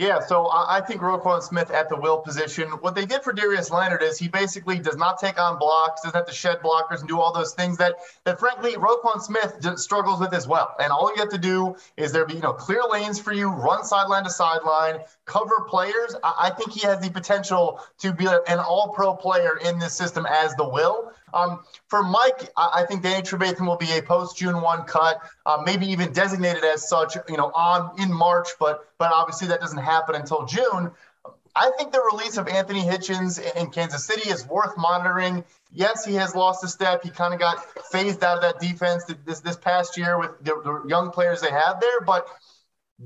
Yeah, 0.00 0.18
so 0.18 0.48
I 0.50 0.80
think 0.80 1.02
Roquan 1.02 1.42
Smith 1.42 1.70
at 1.70 1.90
the 1.90 1.96
will 1.96 2.16
position. 2.16 2.70
What 2.80 2.94
they 2.94 3.04
did 3.04 3.22
for 3.22 3.34
Darius 3.34 3.70
Leonard 3.70 4.02
is 4.02 4.18
he 4.18 4.28
basically 4.28 4.78
does 4.78 4.96
not 4.96 5.18
take 5.18 5.38
on 5.38 5.58
blocks, 5.58 6.00
doesn't 6.00 6.16
have 6.16 6.26
to 6.26 6.32
shed 6.32 6.60
blockers 6.60 7.00
and 7.00 7.08
do 7.08 7.20
all 7.20 7.34
those 7.34 7.52
things 7.52 7.76
that 7.76 7.96
that 8.24 8.40
frankly 8.40 8.76
Roquan 8.76 9.20
Smith 9.20 9.58
struggles 9.78 10.18
with 10.18 10.32
as 10.32 10.48
well. 10.48 10.74
And 10.80 10.90
all 10.90 11.10
you 11.10 11.20
have 11.20 11.28
to 11.28 11.38
do 11.38 11.76
is 11.98 12.12
there 12.12 12.24
be 12.24 12.32
you 12.32 12.40
know 12.40 12.54
clear 12.54 12.80
lanes 12.90 13.20
for 13.20 13.34
you, 13.34 13.50
run 13.50 13.84
sideline 13.84 14.24
to 14.24 14.30
sideline, 14.30 15.00
cover 15.26 15.66
players. 15.68 16.16
I, 16.24 16.48
think 16.48 16.72
he 16.72 16.80
has 16.86 16.98
the 17.00 17.10
potential 17.10 17.82
to 17.98 18.14
be 18.14 18.24
an 18.24 18.58
All-Pro 18.58 19.12
player 19.16 19.58
in 19.58 19.78
this 19.78 19.92
system 19.92 20.24
as 20.24 20.54
the 20.54 20.66
will. 20.66 21.12
Um, 21.32 21.60
for 21.88 22.02
Mike, 22.02 22.50
I, 22.56 22.84
think 22.88 23.02
Danny 23.02 23.22
Trevathan 23.22 23.66
will 23.66 23.76
be 23.76 23.90
a 23.96 24.02
post 24.02 24.36
June 24.36 24.60
one 24.60 24.84
cut, 24.84 25.20
uh, 25.46 25.62
maybe 25.64 25.86
even 25.86 26.12
designated 26.12 26.64
as 26.64 26.88
such, 26.88 27.16
you 27.28 27.36
know, 27.36 27.50
on 27.54 28.00
in 28.00 28.12
March, 28.12 28.48
but 28.58 28.86
but 28.98 29.12
obviously 29.12 29.48
that 29.48 29.60
doesn't 29.60 29.82
happen 29.82 30.14
until 30.14 30.46
June. 30.46 30.90
I 31.54 31.70
think 31.76 31.92
the 31.92 32.00
release 32.12 32.36
of 32.36 32.46
Anthony 32.46 32.82
Hitchens 32.82 33.40
in 33.56 33.70
Kansas 33.70 34.04
City 34.04 34.30
is 34.30 34.46
worth 34.46 34.76
monitoring. 34.76 35.44
Yes, 35.72 36.04
he 36.04 36.14
has 36.14 36.34
lost 36.34 36.62
a 36.64 36.68
step. 36.68 37.02
He 37.02 37.10
kind 37.10 37.34
of 37.34 37.40
got 37.40 37.58
phased 37.86 38.22
out 38.22 38.36
of 38.36 38.42
that 38.42 38.60
defense 38.60 39.04
this 39.24 39.40
this 39.40 39.56
past 39.56 39.96
year 39.96 40.18
with 40.18 40.38
the, 40.42 40.60
the 40.62 40.88
young 40.88 41.10
players 41.10 41.40
they 41.40 41.50
have 41.50 41.80
there, 41.80 42.00
but 42.02 42.26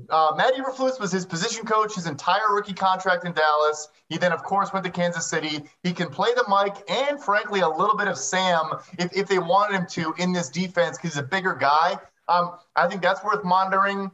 uh, 0.09 0.33
Matt 0.35 0.53
Eberflus 0.55 0.99
was 0.99 1.11
his 1.11 1.25
position 1.25 1.65
coach 1.65 1.95
his 1.95 2.05
entire 2.05 2.53
rookie 2.53 2.73
contract 2.73 3.25
in 3.25 3.33
Dallas. 3.33 3.87
He 4.09 4.17
then, 4.17 4.31
of 4.31 4.43
course, 4.43 4.73
went 4.73 4.85
to 4.85 4.91
Kansas 4.91 5.25
City. 5.27 5.63
He 5.83 5.93
can 5.93 6.09
play 6.09 6.33
the 6.35 6.43
Mike 6.47 6.89
and, 6.89 7.21
frankly, 7.21 7.61
a 7.61 7.69
little 7.69 7.95
bit 7.95 8.07
of 8.07 8.17
Sam 8.17 8.71
if, 8.99 9.15
if 9.15 9.27
they 9.27 9.39
wanted 9.39 9.77
him 9.77 9.87
to 9.91 10.13
in 10.17 10.33
this 10.33 10.49
defense 10.49 10.97
because 10.97 11.13
he's 11.13 11.23
a 11.23 11.23
bigger 11.23 11.53
guy. 11.53 11.97
Um, 12.27 12.57
I 12.75 12.87
think 12.87 13.01
that's 13.01 13.23
worth 13.23 13.43
monitoring 13.43 14.11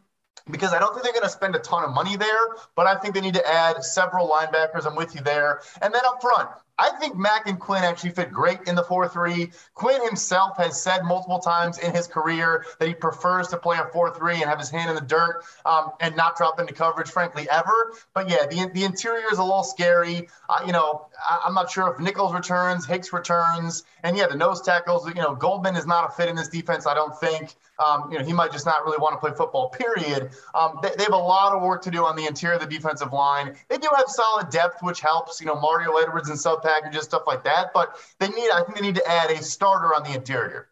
because 0.50 0.74
I 0.74 0.80
don't 0.80 0.94
think 0.94 1.04
they're 1.04 1.14
going 1.14 1.24
to 1.24 1.30
spend 1.30 1.56
a 1.56 1.60
ton 1.60 1.84
of 1.84 1.92
money 1.92 2.16
there, 2.16 2.56
but 2.76 2.88
I 2.88 2.96
think 2.96 3.14
they 3.14 3.22
need 3.22 3.36
to 3.36 3.48
add 3.48 3.84
several 3.84 4.28
linebackers. 4.28 4.86
I'm 4.86 4.96
with 4.96 5.16
you 5.16 5.22
there. 5.22 5.62
And 5.82 5.94
then 5.94 6.02
up 6.06 6.22
front, 6.22 6.50
I 6.78 6.90
think 7.00 7.16
Mack 7.16 7.48
and 7.48 7.60
Quinn 7.60 7.84
actually 7.84 8.12
fit 8.12 8.32
great 8.32 8.60
in 8.68 8.76
the 8.76 8.84
4 8.84 9.08
3. 9.08 9.52
Quinn 9.74 10.04
himself 10.06 10.58
has 10.58 10.82
said 10.82 11.04
multiple 11.04 11.40
times 11.40 11.78
in 11.78 11.94
his 11.94 12.08
career 12.08 12.66
that 12.80 12.88
he 12.88 12.94
prefers 12.94 13.50
to 13.50 13.58
play 13.58 13.78
a 13.78 13.86
4 13.86 14.16
3 14.16 14.36
and 14.36 14.44
have 14.44 14.60
his 14.60 14.70
hand 14.70 14.90
in 14.90 14.96
the 14.96 15.02
dirt 15.02 15.44
um, 15.66 15.92
and 16.00 16.16
not 16.16 16.38
drop 16.38 16.60
into 16.60 16.74
coverage, 16.74 17.10
frankly, 17.10 17.48
ever. 17.50 17.94
But 18.14 18.30
yeah, 18.30 18.46
the, 18.48 18.70
the 18.74 18.84
interior 18.84 19.26
is 19.32 19.38
a 19.38 19.44
little 19.44 19.64
scary. 19.64 20.28
Uh, 20.50 20.64
you 20.66 20.72
know, 20.72 21.08
I, 21.30 21.42
am 21.46 21.54
not 21.54 21.70
sure 21.70 21.92
if 21.94 22.00
Nichols 22.00 22.34
returns, 22.34 22.86
Hicks 22.86 23.14
returns. 23.14 23.84
And 24.04 24.18
yeah, 24.18 24.28
the 24.28 24.36
nose 24.36 24.62
tackles, 24.62 25.08
you 25.08 25.22
know, 25.22 25.36
Goldman 25.36 25.76
is 25.76 25.86
not 25.86 26.10
a 26.10 26.12
fit 26.12 26.30
in 26.30 26.36
this 26.36 26.48
defense, 26.48 26.88
I 26.88 26.94
don't 26.94 27.18
think. 27.20 27.56
Um, 27.80 28.12
you 28.12 28.20
know, 28.20 28.26
he 28.26 28.34
might 28.34 28.52
just 28.52 28.66
not 28.66 28.86
really 28.86 28.98
want 28.98 29.14
to 29.14 29.18
play 29.18 29.32
football, 29.36 29.70
period. 29.70 30.30
Um, 30.54 30.80
they, 30.84 30.92
they, 30.98 31.04
have 31.04 31.14
a 31.14 31.18
lot 31.18 31.56
of 31.56 31.64
work 31.64 31.82
to 31.84 31.92
do 31.92 32.06
on 32.06 32.16
the 32.16 32.28
interior 32.28 32.56
of 32.56 32.62
the 32.62 32.68
defensive 32.68 33.12
line. 33.12 33.56
They 33.70 33.78
do 33.78 33.90
have 33.96 34.08
solid 34.08 34.50
depth, 34.50 34.84
which 34.84 35.02
helps, 35.02 35.40
you 35.42 35.48
know, 35.48 35.56
Mario 35.60 35.96
Edwards 35.96 36.30
and 36.30 36.40
packages, 36.64 37.04
stuff 37.04 37.24
like 37.28 37.44
that. 37.44 37.72
But 37.74 37.96
they 38.20 38.28
need, 38.30 38.50
I 38.52 38.64
think 38.64 38.78
they 38.78 38.86
need 38.86 38.96
to 38.96 39.08
add 39.08 39.32
a 39.32 39.42
starter 39.44 39.96
on 39.96 40.04
the 40.04 40.14
interior. 40.14 40.68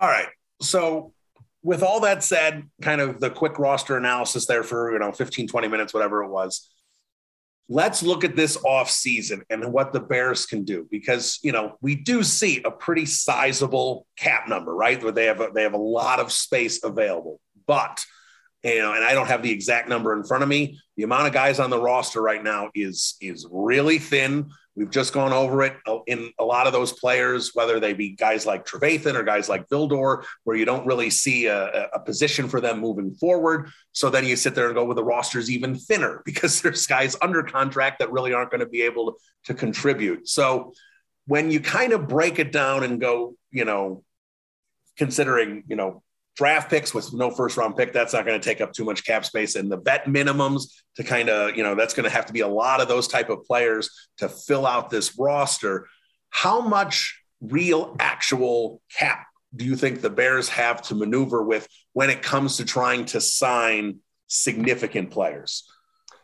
All 0.00 0.08
right. 0.08 0.28
So 0.60 1.12
with 1.62 1.82
all 1.82 2.00
that 2.00 2.22
said, 2.22 2.68
kind 2.82 3.00
of 3.00 3.20
the 3.20 3.30
quick 3.30 3.58
roster 3.58 3.96
analysis 3.96 4.46
there 4.46 4.62
for, 4.62 4.92
you 4.92 4.98
know, 4.98 5.12
15, 5.12 5.48
20 5.48 5.68
minutes, 5.68 5.94
whatever 5.94 6.22
it 6.22 6.28
was 6.28 6.68
let's 7.68 8.02
look 8.02 8.24
at 8.24 8.36
this 8.36 8.56
off 8.64 8.90
season 8.90 9.42
and 9.50 9.72
what 9.72 9.92
the 9.92 10.00
Bears 10.00 10.46
can 10.46 10.64
do 10.64 10.86
because 10.90 11.38
you 11.42 11.52
know 11.52 11.76
we 11.80 11.94
do 11.94 12.22
see 12.22 12.62
a 12.64 12.70
pretty 12.70 13.06
sizable 13.06 14.06
cap 14.16 14.48
number, 14.48 14.74
right? 14.74 15.02
Where 15.02 15.12
they 15.12 15.26
have 15.26 15.40
a, 15.40 15.50
they 15.52 15.62
have 15.62 15.74
a 15.74 15.78
lot 15.78 16.20
of 16.20 16.32
space 16.32 16.82
available, 16.84 17.40
but 17.66 18.04
you 18.62 18.78
know, 18.78 18.94
and 18.94 19.04
I 19.04 19.14
don't 19.14 19.28
have 19.28 19.42
the 19.42 19.50
exact 19.50 19.88
number 19.88 20.16
in 20.16 20.24
front 20.24 20.42
of 20.42 20.48
me. 20.48 20.80
The 20.96 21.04
amount 21.04 21.26
of 21.26 21.32
guys 21.32 21.60
on 21.60 21.70
the 21.70 21.80
roster 21.80 22.22
right 22.22 22.42
now 22.42 22.70
is 22.74 23.16
is 23.20 23.46
really 23.50 23.98
thin. 23.98 24.50
We've 24.76 24.90
just 24.90 25.14
gone 25.14 25.32
over 25.32 25.62
it 25.62 25.76
uh, 25.86 26.00
in 26.06 26.30
a 26.38 26.44
lot 26.44 26.66
of 26.66 26.74
those 26.74 26.92
players, 26.92 27.52
whether 27.54 27.80
they 27.80 27.94
be 27.94 28.10
guys 28.10 28.44
like 28.44 28.66
Trevathan 28.66 29.14
or 29.14 29.22
guys 29.22 29.48
like 29.48 29.68
Vildor, 29.68 30.22
where 30.44 30.56
you 30.56 30.66
don't 30.66 30.86
really 30.86 31.08
see 31.08 31.46
a, 31.46 31.88
a, 31.94 32.00
position 32.00 32.46
for 32.46 32.60
them 32.60 32.78
moving 32.78 33.14
forward. 33.14 33.70
So 33.92 34.10
then 34.10 34.26
you 34.26 34.36
sit 34.36 34.54
there 34.54 34.66
and 34.66 34.74
go, 34.74 34.84
well, 34.84 34.94
the 34.94 35.02
roster's 35.02 35.50
even 35.50 35.76
thinner 35.76 36.22
because 36.26 36.60
there's 36.60 36.86
guys 36.86 37.16
under 37.22 37.42
contract 37.42 38.00
that 38.00 38.12
really 38.12 38.34
aren't 38.34 38.50
going 38.50 38.60
to 38.60 38.68
be 38.68 38.82
able 38.82 39.12
to, 39.12 39.18
to 39.44 39.54
contribute. 39.54 40.28
So 40.28 40.74
when 41.26 41.50
you 41.50 41.60
kind 41.60 41.92
of 41.94 42.06
break 42.06 42.38
it 42.38 42.52
down 42.52 42.84
and 42.84 43.00
go, 43.00 43.34
you 43.50 43.64
know, 43.64 44.04
considering, 44.98 45.64
you 45.68 45.76
know, 45.76 46.02
draft 46.36 46.70
picks 46.70 46.94
with 46.94 47.12
no 47.12 47.30
first 47.30 47.56
round 47.56 47.76
pick, 47.76 47.92
that's 47.92 48.12
not 48.12 48.26
going 48.26 48.38
to 48.38 48.44
take 48.44 48.60
up 48.60 48.72
too 48.72 48.84
much 48.84 49.04
cap 49.04 49.24
space. 49.24 49.56
And 49.56 49.72
the 49.72 49.78
vet 49.78 50.04
minimums 50.04 50.70
to 50.96 51.02
kind 51.02 51.28
of, 51.28 51.56
you 51.56 51.62
know, 51.62 51.74
that's 51.74 51.94
going 51.94 52.04
to 52.04 52.10
have 52.10 52.26
to 52.26 52.32
be 52.32 52.40
a 52.40 52.48
lot 52.48 52.80
of 52.80 52.88
those 52.88 53.08
type 53.08 53.30
of 53.30 53.44
players 53.44 53.90
to 54.18 54.28
fill 54.28 54.66
out 54.66 54.90
this 54.90 55.18
roster. 55.18 55.88
How 56.30 56.60
much 56.60 57.20
real 57.40 57.96
actual 57.98 58.80
cap 58.96 59.26
do 59.54 59.64
you 59.64 59.76
think 59.76 60.00
the 60.00 60.10
Bears 60.10 60.48
have 60.50 60.82
to 60.82 60.94
maneuver 60.94 61.42
with 61.42 61.66
when 61.94 62.10
it 62.10 62.22
comes 62.22 62.58
to 62.58 62.64
trying 62.64 63.06
to 63.06 63.20
sign 63.20 64.00
significant 64.26 65.10
players? 65.10 65.64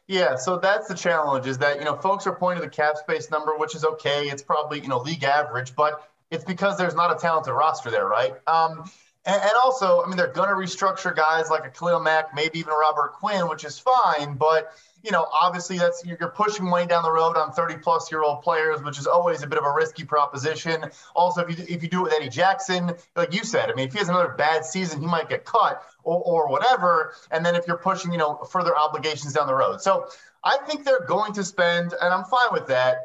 Yeah, 0.08 0.36
so 0.36 0.58
that's 0.58 0.88
the 0.88 0.94
challenge 0.94 1.46
is 1.46 1.56
that, 1.58 1.78
you 1.78 1.84
know, 1.84 1.96
folks 1.96 2.26
are 2.26 2.34
pointing 2.34 2.62
to 2.62 2.68
the 2.68 2.74
cap 2.74 2.98
space 2.98 3.30
number, 3.30 3.56
which 3.56 3.74
is 3.74 3.84
okay. 3.84 4.28
It's 4.28 4.42
probably, 4.42 4.80
you 4.80 4.88
know, 4.88 4.98
league 4.98 5.24
average, 5.24 5.74
but 5.74 6.06
it's 6.30 6.44
because 6.44 6.76
there's 6.76 6.94
not 6.94 7.14
a 7.16 7.18
talented 7.18 7.54
roster 7.54 7.90
there, 7.90 8.06
right? 8.06 8.34
Um, 8.46 8.90
and, 9.24 9.40
and, 9.40 9.52
also, 9.62 10.02
I 10.02 10.08
mean, 10.08 10.16
they're 10.16 10.26
going 10.32 10.48
to 10.48 10.54
restructure 10.54 11.14
guys 11.14 11.48
like 11.48 11.64
a 11.64 11.70
Khalil 11.70 12.00
Mack, 12.00 12.34
maybe 12.34 12.58
even 12.58 12.72
a 12.72 12.76
Robert 12.76 13.12
Quinn, 13.12 13.48
which 13.48 13.64
is 13.64 13.78
fine. 13.78 14.34
But, 14.34 14.72
you 15.04 15.12
know, 15.12 15.26
obviously 15.32 15.78
that's 15.78 16.04
you're 16.04 16.16
pushing 16.30 16.68
money 16.68 16.86
down 16.86 17.04
the 17.04 17.12
road 17.12 17.36
on 17.36 17.52
30 17.52 17.76
plus 17.76 18.10
year 18.10 18.22
old 18.22 18.42
players, 18.42 18.82
which 18.82 18.98
is 18.98 19.06
always 19.06 19.42
a 19.42 19.46
bit 19.46 19.58
of 19.58 19.64
a 19.64 19.72
risky 19.72 20.04
proposition. 20.04 20.86
Also, 21.14 21.44
if 21.44 21.56
you, 21.56 21.64
if 21.68 21.82
you 21.84 21.88
do 21.88 22.00
it 22.00 22.02
with 22.04 22.12
Eddie 22.14 22.30
Jackson, 22.30 22.92
like 23.14 23.32
you 23.32 23.44
said, 23.44 23.70
I 23.70 23.74
mean, 23.74 23.86
if 23.86 23.92
he 23.92 24.00
has 24.00 24.08
another 24.08 24.34
bad 24.36 24.64
season, 24.64 25.00
he 25.00 25.06
might 25.06 25.28
get 25.28 25.44
cut 25.44 25.82
or, 26.02 26.20
or 26.22 26.48
whatever. 26.48 27.14
And 27.30 27.46
then 27.46 27.54
if 27.54 27.66
you're 27.68 27.78
pushing, 27.78 28.10
you 28.10 28.18
know, 28.18 28.36
further 28.50 28.76
obligations 28.76 29.34
down 29.34 29.46
the 29.46 29.54
road. 29.54 29.80
So 29.80 30.08
I 30.42 30.58
think 30.66 30.84
they're 30.84 31.06
going 31.06 31.32
to 31.34 31.44
spend, 31.44 31.94
and 32.00 32.12
I'm 32.12 32.24
fine 32.24 32.48
with 32.52 32.66
that 32.66 32.96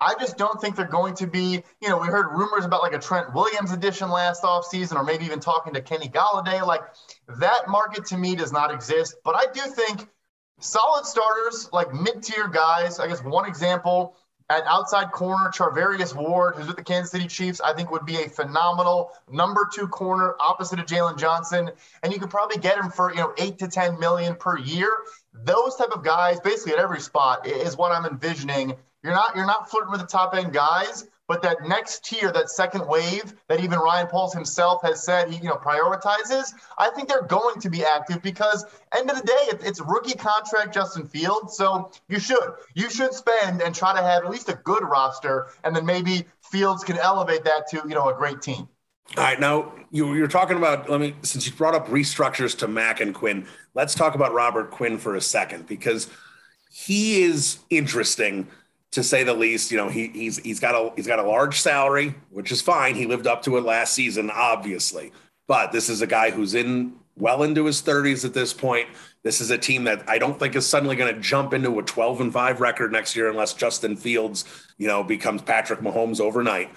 I 0.00 0.14
just 0.18 0.36
don't 0.36 0.60
think 0.60 0.76
they're 0.76 0.86
going 0.86 1.14
to 1.14 1.26
be, 1.26 1.62
you 1.80 1.88
know, 1.88 1.98
we 1.98 2.08
heard 2.08 2.26
rumors 2.32 2.64
about 2.64 2.82
like 2.82 2.94
a 2.94 2.98
Trent 2.98 3.32
Williams 3.32 3.72
edition 3.72 4.10
last 4.10 4.42
offseason, 4.42 4.96
or 4.96 5.04
maybe 5.04 5.24
even 5.24 5.40
talking 5.40 5.72
to 5.74 5.80
Kenny 5.80 6.08
Golladay. 6.08 6.66
Like 6.66 6.82
that 7.38 7.68
market 7.68 8.04
to 8.06 8.18
me 8.18 8.34
does 8.34 8.52
not 8.52 8.72
exist. 8.72 9.16
But 9.24 9.36
I 9.36 9.46
do 9.52 9.60
think 9.60 10.08
solid 10.60 11.06
starters, 11.06 11.68
like 11.72 11.94
mid 11.94 12.22
tier 12.22 12.48
guys, 12.48 12.98
I 12.98 13.08
guess 13.08 13.22
one 13.22 13.46
example 13.46 14.16
at 14.50 14.62
outside 14.66 15.10
corner, 15.10 15.50
Charvarius 15.50 16.14
Ward, 16.14 16.56
who's 16.56 16.66
with 16.66 16.76
the 16.76 16.82
Kansas 16.82 17.10
City 17.10 17.26
Chiefs, 17.26 17.60
I 17.60 17.72
think 17.72 17.90
would 17.90 18.04
be 18.04 18.22
a 18.22 18.28
phenomenal 18.28 19.12
number 19.30 19.68
two 19.72 19.88
corner 19.88 20.34
opposite 20.38 20.78
of 20.78 20.86
Jaylon 20.86 21.18
Johnson. 21.18 21.70
And 22.02 22.12
you 22.12 22.18
could 22.18 22.30
probably 22.30 22.58
get 22.58 22.76
him 22.76 22.90
for, 22.90 23.10
you 23.10 23.20
know, 23.20 23.32
eight 23.38 23.58
to 23.60 23.68
10 23.68 23.98
million 23.98 24.34
per 24.34 24.58
year. 24.58 24.90
Those 25.32 25.76
type 25.76 25.92
of 25.92 26.04
guys, 26.04 26.40
basically 26.40 26.74
at 26.74 26.78
every 26.78 27.00
spot, 27.00 27.46
is 27.46 27.76
what 27.76 27.90
I'm 27.90 28.04
envisioning 28.04 28.74
you're 29.04 29.12
not 29.12 29.36
you're 29.36 29.46
not 29.46 29.70
flirting 29.70 29.92
with 29.92 30.00
the 30.00 30.06
top 30.06 30.34
end 30.34 30.52
guys, 30.52 31.06
but 31.28 31.42
that 31.42 31.58
next 31.68 32.04
tier, 32.04 32.32
that 32.32 32.48
second 32.48 32.86
wave 32.88 33.34
that 33.48 33.62
even 33.62 33.78
Ryan 33.78 34.06
Poles 34.06 34.32
himself 34.32 34.82
has 34.82 35.04
said 35.04 35.30
he 35.30 35.36
you 35.36 35.44
know 35.44 35.56
prioritizes, 35.56 36.54
I 36.78 36.88
think 36.90 37.08
they're 37.08 37.22
going 37.22 37.60
to 37.60 37.68
be 37.68 37.84
active 37.84 38.22
because 38.22 38.64
end 38.96 39.10
of 39.10 39.16
the 39.16 39.22
day, 39.22 39.66
it's 39.66 39.80
rookie 39.82 40.16
contract 40.16 40.72
Justin 40.72 41.06
Fields. 41.06 41.54
So 41.54 41.92
you 42.08 42.18
should 42.18 42.54
you 42.74 42.88
should 42.88 43.12
spend 43.12 43.60
and 43.60 43.74
try 43.74 43.94
to 43.94 44.02
have 44.02 44.24
at 44.24 44.30
least 44.30 44.48
a 44.48 44.54
good 44.64 44.82
roster, 44.82 45.48
and 45.64 45.76
then 45.76 45.84
maybe 45.84 46.24
Fields 46.40 46.82
can 46.82 46.96
elevate 46.96 47.44
that 47.44 47.68
to 47.68 47.82
you 47.86 47.94
know 47.94 48.08
a 48.08 48.14
great 48.14 48.40
team. 48.40 48.66
All 49.18 49.22
right, 49.22 49.38
now 49.38 49.74
you, 49.90 50.14
you're 50.14 50.28
talking 50.28 50.56
about. 50.56 50.88
Let 50.88 50.98
me 50.98 51.14
since 51.20 51.46
you 51.46 51.52
brought 51.52 51.74
up 51.74 51.88
restructures 51.88 52.56
to 52.58 52.68
Mack 52.68 53.02
and 53.02 53.14
Quinn. 53.14 53.46
Let's 53.74 53.94
talk 53.94 54.14
about 54.14 54.32
Robert 54.32 54.70
Quinn 54.70 54.96
for 54.96 55.14
a 55.14 55.20
second 55.20 55.66
because 55.66 56.08
he 56.72 57.22
is 57.22 57.58
interesting 57.68 58.48
to 58.94 59.02
say 59.02 59.24
the 59.24 59.34
least. 59.34 59.70
You 59.70 59.76
know, 59.76 59.88
he, 59.88 60.08
he's 60.08 60.38
he's 60.38 60.60
got 60.60 60.74
a 60.74 60.92
he's 60.96 61.06
got 61.06 61.18
a 61.18 61.22
large 61.22 61.60
salary, 61.60 62.14
which 62.30 62.50
is 62.50 62.60
fine. 62.60 62.94
He 62.94 63.06
lived 63.06 63.26
up 63.26 63.42
to 63.42 63.56
it 63.56 63.64
last 63.64 63.92
season, 63.92 64.30
obviously. 64.30 65.12
But 65.46 65.72
this 65.72 65.88
is 65.88 66.00
a 66.00 66.06
guy 66.06 66.30
who's 66.30 66.54
in 66.54 66.94
well 67.16 67.42
into 67.42 67.64
his 67.64 67.82
30s 67.82 68.24
at 68.24 68.34
this 68.34 68.52
point. 68.52 68.88
This 69.22 69.40
is 69.40 69.50
a 69.50 69.58
team 69.58 69.84
that 69.84 70.08
I 70.08 70.18
don't 70.18 70.38
think 70.38 70.56
is 70.56 70.66
suddenly 70.66 70.96
going 70.96 71.14
to 71.14 71.20
jump 71.20 71.52
into 71.52 71.78
a 71.78 71.82
12 71.82 72.20
and 72.20 72.32
5 72.32 72.60
record 72.60 72.92
next 72.92 73.14
year 73.14 73.28
unless 73.28 73.54
Justin 73.54 73.96
Fields, 73.96 74.44
you 74.78 74.88
know, 74.88 75.04
becomes 75.04 75.42
Patrick 75.42 75.80
Mahomes 75.80 76.20
overnight. 76.20 76.70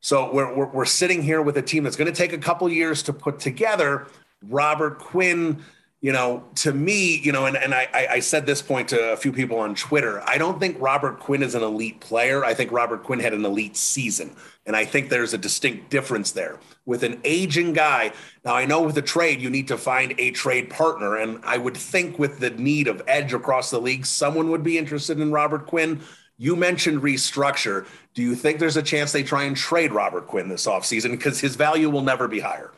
So 0.00 0.32
we're, 0.32 0.54
we're, 0.54 0.66
we're 0.66 0.84
sitting 0.84 1.22
here 1.22 1.42
with 1.42 1.56
a 1.56 1.62
team 1.62 1.84
that's 1.84 1.96
going 1.96 2.12
to 2.12 2.16
take 2.16 2.32
a 2.32 2.38
couple 2.38 2.68
years 2.68 3.02
to 3.04 3.12
put 3.12 3.38
together. 3.38 4.06
Robert 4.48 4.98
Quinn 4.98 5.62
you 6.02 6.12
know, 6.12 6.44
to 6.54 6.72
me, 6.72 7.18
you 7.18 7.30
know, 7.30 7.44
and, 7.44 7.56
and 7.56 7.74
I, 7.74 7.88
I 7.92 8.20
said 8.20 8.46
this 8.46 8.62
point 8.62 8.88
to 8.88 9.12
a 9.12 9.16
few 9.18 9.32
people 9.32 9.58
on 9.58 9.74
Twitter. 9.74 10.22
I 10.26 10.38
don't 10.38 10.58
think 10.58 10.80
Robert 10.80 11.20
Quinn 11.20 11.42
is 11.42 11.54
an 11.54 11.62
elite 11.62 12.00
player. 12.00 12.42
I 12.42 12.54
think 12.54 12.72
Robert 12.72 13.02
Quinn 13.02 13.20
had 13.20 13.34
an 13.34 13.44
elite 13.44 13.76
season. 13.76 14.34
And 14.64 14.74
I 14.74 14.86
think 14.86 15.10
there's 15.10 15.34
a 15.34 15.38
distinct 15.38 15.90
difference 15.90 16.32
there. 16.32 16.58
With 16.86 17.02
an 17.02 17.20
aging 17.22 17.74
guy, 17.74 18.12
now 18.46 18.54
I 18.54 18.64
know 18.64 18.80
with 18.80 18.96
a 18.96 19.02
trade, 19.02 19.42
you 19.42 19.50
need 19.50 19.68
to 19.68 19.76
find 19.76 20.14
a 20.18 20.30
trade 20.30 20.70
partner. 20.70 21.16
And 21.16 21.38
I 21.44 21.58
would 21.58 21.76
think 21.76 22.18
with 22.18 22.38
the 22.38 22.50
need 22.50 22.88
of 22.88 23.02
edge 23.06 23.34
across 23.34 23.70
the 23.70 23.80
league, 23.80 24.06
someone 24.06 24.50
would 24.50 24.62
be 24.62 24.78
interested 24.78 25.20
in 25.20 25.32
Robert 25.32 25.66
Quinn. 25.66 26.00
You 26.38 26.56
mentioned 26.56 27.02
restructure. 27.02 27.86
Do 28.14 28.22
you 28.22 28.34
think 28.34 28.58
there's 28.58 28.78
a 28.78 28.82
chance 28.82 29.12
they 29.12 29.22
try 29.22 29.44
and 29.44 29.54
trade 29.54 29.92
Robert 29.92 30.26
Quinn 30.26 30.48
this 30.48 30.66
offseason? 30.66 31.10
Because 31.10 31.40
his 31.40 31.56
value 31.56 31.90
will 31.90 32.00
never 32.00 32.26
be 32.26 32.40
higher. 32.40 32.70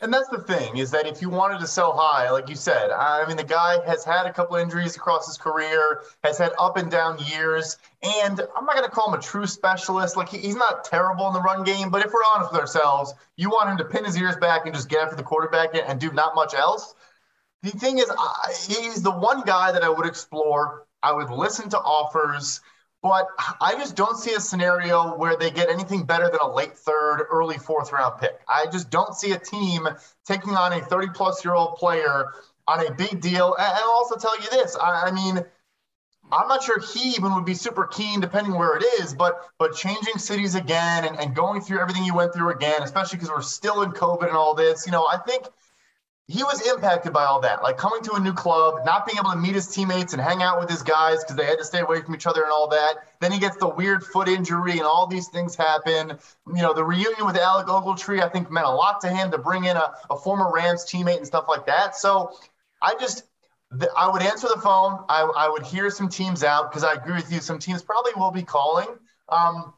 And 0.00 0.14
that's 0.14 0.28
the 0.28 0.38
thing 0.38 0.76
is 0.76 0.92
that 0.92 1.06
if 1.06 1.20
you 1.20 1.28
wanted 1.28 1.58
to 1.58 1.66
sell 1.66 1.92
high, 1.92 2.30
like 2.30 2.48
you 2.48 2.54
said, 2.54 2.90
I 2.92 3.26
mean, 3.26 3.36
the 3.36 3.42
guy 3.42 3.84
has 3.84 4.04
had 4.04 4.26
a 4.26 4.32
couple 4.32 4.56
injuries 4.56 4.94
across 4.94 5.26
his 5.26 5.36
career, 5.36 6.02
has 6.22 6.38
had 6.38 6.52
up 6.56 6.76
and 6.76 6.88
down 6.88 7.18
years, 7.18 7.78
and 8.02 8.40
I'm 8.56 8.64
not 8.64 8.76
going 8.76 8.88
to 8.88 8.90
call 8.90 9.12
him 9.12 9.18
a 9.18 9.22
true 9.22 9.46
specialist. 9.46 10.16
Like 10.16 10.28
he's 10.28 10.54
not 10.54 10.84
terrible 10.84 11.26
in 11.26 11.32
the 11.32 11.40
run 11.40 11.64
game, 11.64 11.90
but 11.90 12.06
if 12.06 12.12
we're 12.12 12.20
honest 12.32 12.52
with 12.52 12.60
ourselves, 12.60 13.12
you 13.36 13.50
want 13.50 13.70
him 13.70 13.78
to 13.78 13.84
pin 13.84 14.04
his 14.04 14.16
ears 14.16 14.36
back 14.36 14.66
and 14.66 14.74
just 14.74 14.88
get 14.88 15.02
after 15.02 15.16
the 15.16 15.24
quarterback 15.24 15.70
and 15.74 15.98
do 15.98 16.12
not 16.12 16.36
much 16.36 16.54
else. 16.54 16.94
The 17.64 17.70
thing 17.70 17.98
is, 17.98 18.08
he's 18.68 19.02
the 19.02 19.10
one 19.10 19.42
guy 19.42 19.72
that 19.72 19.82
I 19.82 19.88
would 19.88 20.06
explore. 20.06 20.86
I 21.02 21.12
would 21.12 21.30
listen 21.30 21.68
to 21.70 21.78
offers. 21.78 22.60
But 23.02 23.28
I 23.60 23.74
just 23.74 23.94
don't 23.94 24.18
see 24.18 24.34
a 24.34 24.40
scenario 24.40 25.16
where 25.16 25.36
they 25.36 25.50
get 25.50 25.68
anything 25.68 26.04
better 26.04 26.28
than 26.28 26.40
a 26.42 26.52
late 26.52 26.76
third, 26.76 27.26
early 27.30 27.56
fourth 27.56 27.92
round 27.92 28.20
pick. 28.20 28.40
I 28.48 28.66
just 28.66 28.90
don't 28.90 29.14
see 29.14 29.32
a 29.32 29.38
team 29.38 29.88
taking 30.26 30.56
on 30.56 30.72
a 30.72 30.80
30 30.80 31.08
plus 31.14 31.44
year 31.44 31.54
old 31.54 31.76
player 31.76 32.32
on 32.66 32.84
a 32.84 32.92
big 32.92 33.20
deal. 33.20 33.54
And 33.54 33.66
I'll 33.66 33.90
also 33.90 34.16
tell 34.16 34.36
you 34.40 34.50
this 34.50 34.76
I, 34.82 35.12
mean, 35.12 35.38
I'm 36.32 36.48
not 36.48 36.64
sure 36.64 36.80
he 36.80 37.10
even 37.10 37.34
would 37.36 37.44
be 37.44 37.54
super 37.54 37.86
keen, 37.86 38.18
depending 38.20 38.54
where 38.54 38.76
it 38.76 38.84
is. 39.00 39.14
But 39.14 39.48
but 39.58 39.76
changing 39.76 40.18
cities 40.18 40.56
again 40.56 41.04
and, 41.04 41.16
and 41.20 41.36
going 41.36 41.60
through 41.60 41.80
everything 41.80 42.02
you 42.02 42.14
went 42.14 42.34
through 42.34 42.50
again, 42.50 42.82
especially 42.82 43.18
because 43.18 43.30
we're 43.30 43.42
still 43.42 43.82
in 43.82 43.92
COVID 43.92 44.26
and 44.26 44.36
all 44.36 44.54
this, 44.54 44.86
you 44.86 44.92
know, 44.92 45.06
I 45.06 45.18
think 45.18 45.46
he 46.30 46.42
was 46.42 46.60
impacted 46.68 47.10
by 47.14 47.24
all 47.24 47.40
that, 47.40 47.62
like 47.62 47.78
coming 47.78 48.02
to 48.02 48.12
a 48.12 48.20
new 48.20 48.34
club, 48.34 48.84
not 48.84 49.06
being 49.06 49.18
able 49.18 49.30
to 49.30 49.36
meet 49.38 49.54
his 49.54 49.66
teammates 49.66 50.12
and 50.12 50.20
hang 50.20 50.42
out 50.42 50.60
with 50.60 50.68
his 50.68 50.82
guys 50.82 51.24
because 51.24 51.36
they 51.36 51.46
had 51.46 51.56
to 51.56 51.64
stay 51.64 51.80
away 51.80 52.02
from 52.02 52.14
each 52.14 52.26
other 52.26 52.42
and 52.42 52.52
all 52.52 52.68
that. 52.68 52.96
Then 53.20 53.32
he 53.32 53.38
gets 53.38 53.56
the 53.56 53.68
weird 53.68 54.04
foot 54.04 54.28
injury 54.28 54.72
and 54.72 54.82
all 54.82 55.06
these 55.06 55.28
things 55.28 55.56
happen. 55.56 56.18
You 56.46 56.62
know, 56.62 56.74
the 56.74 56.84
reunion 56.84 57.24
with 57.24 57.38
Alec 57.38 57.66
Ogletree, 57.66 58.22
I 58.22 58.28
think, 58.28 58.50
meant 58.50 58.66
a 58.66 58.70
lot 58.70 59.00
to 59.00 59.08
him 59.08 59.30
to 59.30 59.38
bring 59.38 59.64
in 59.64 59.78
a, 59.78 59.94
a 60.10 60.18
former 60.18 60.52
Rams 60.52 60.84
teammate 60.84 61.16
and 61.16 61.26
stuff 61.26 61.46
like 61.48 61.64
that. 61.64 61.96
So 61.96 62.36
I 62.82 62.94
just, 63.00 63.24
I 63.96 64.10
would 64.10 64.20
answer 64.20 64.48
the 64.54 64.60
phone. 64.60 65.04
I, 65.08 65.22
I 65.22 65.48
would 65.48 65.62
hear 65.62 65.88
some 65.88 66.10
teams 66.10 66.44
out 66.44 66.70
because 66.70 66.84
I 66.84 66.92
agree 66.92 67.14
with 67.14 67.32
you. 67.32 67.40
Some 67.40 67.58
teams 67.58 67.82
probably 67.82 68.12
will 68.16 68.32
be 68.32 68.42
calling. 68.42 68.88
Um, 69.30 69.72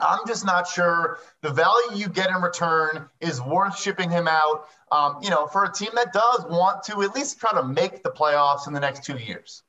I'm 0.00 0.26
just 0.26 0.44
not 0.44 0.66
sure 0.66 1.18
the 1.42 1.50
value 1.50 1.96
you 1.96 2.08
get 2.08 2.30
in 2.30 2.36
return 2.36 3.08
is 3.20 3.40
worth 3.40 3.78
shipping 3.78 4.10
him 4.10 4.28
out. 4.28 4.66
Um, 4.92 5.18
you 5.22 5.30
know, 5.30 5.46
for 5.46 5.64
a 5.64 5.72
team 5.72 5.90
that 5.94 6.12
does 6.12 6.44
want 6.48 6.82
to 6.84 7.02
at 7.02 7.14
least 7.14 7.38
try 7.38 7.52
to 7.52 7.62
make 7.62 8.02
the 8.02 8.10
playoffs 8.10 8.66
in 8.66 8.72
the 8.72 8.80
next 8.80 9.04
two 9.04 9.16
years. 9.16 9.62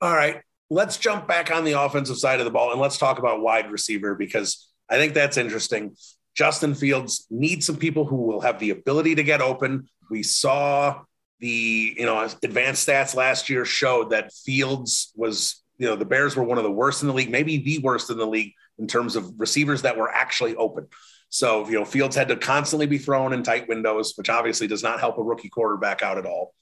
All 0.00 0.14
right, 0.14 0.42
let's 0.70 0.96
jump 0.96 1.26
back 1.26 1.50
on 1.50 1.64
the 1.64 1.72
offensive 1.72 2.18
side 2.18 2.40
of 2.40 2.44
the 2.44 2.50
ball 2.50 2.72
and 2.72 2.80
let's 2.80 2.98
talk 2.98 3.18
about 3.18 3.40
wide 3.40 3.70
receiver 3.70 4.14
because 4.14 4.68
I 4.88 4.96
think 4.96 5.14
that's 5.14 5.36
interesting. 5.36 5.96
Justin 6.34 6.74
Fields 6.74 7.26
needs 7.30 7.66
some 7.66 7.76
people 7.76 8.04
who 8.04 8.16
will 8.16 8.40
have 8.40 8.58
the 8.58 8.70
ability 8.70 9.16
to 9.16 9.22
get 9.22 9.40
open. 9.40 9.88
We 10.10 10.22
saw 10.22 11.02
the 11.40 11.94
you 11.96 12.06
know 12.06 12.28
advanced 12.42 12.88
stats 12.88 13.14
last 13.14 13.48
year 13.48 13.64
showed 13.64 14.10
that 14.10 14.32
Fields 14.32 15.12
was 15.14 15.62
you 15.78 15.86
know 15.86 15.96
the 15.96 16.04
Bears 16.04 16.36
were 16.36 16.44
one 16.44 16.58
of 16.58 16.64
the 16.64 16.70
worst 16.70 17.02
in 17.02 17.08
the 17.08 17.14
league, 17.14 17.30
maybe 17.30 17.58
the 17.58 17.78
worst 17.78 18.10
in 18.10 18.18
the 18.18 18.26
league 18.26 18.52
in 18.78 18.86
terms 18.86 19.16
of 19.16 19.32
receivers 19.38 19.82
that 19.82 19.96
were 19.96 20.10
actually 20.10 20.56
open. 20.56 20.86
So, 21.30 21.68
you 21.68 21.78
know, 21.78 21.84
Fields 21.84 22.16
had 22.16 22.28
to 22.28 22.36
constantly 22.36 22.86
be 22.86 22.98
thrown 22.98 23.32
in 23.32 23.42
tight 23.42 23.68
windows, 23.68 24.14
which 24.16 24.30
obviously 24.30 24.66
does 24.66 24.82
not 24.82 25.00
help 25.00 25.18
a 25.18 25.22
rookie 25.22 25.50
quarterback 25.50 26.02
out 26.02 26.18
at 26.18 26.26
all. 26.26 26.54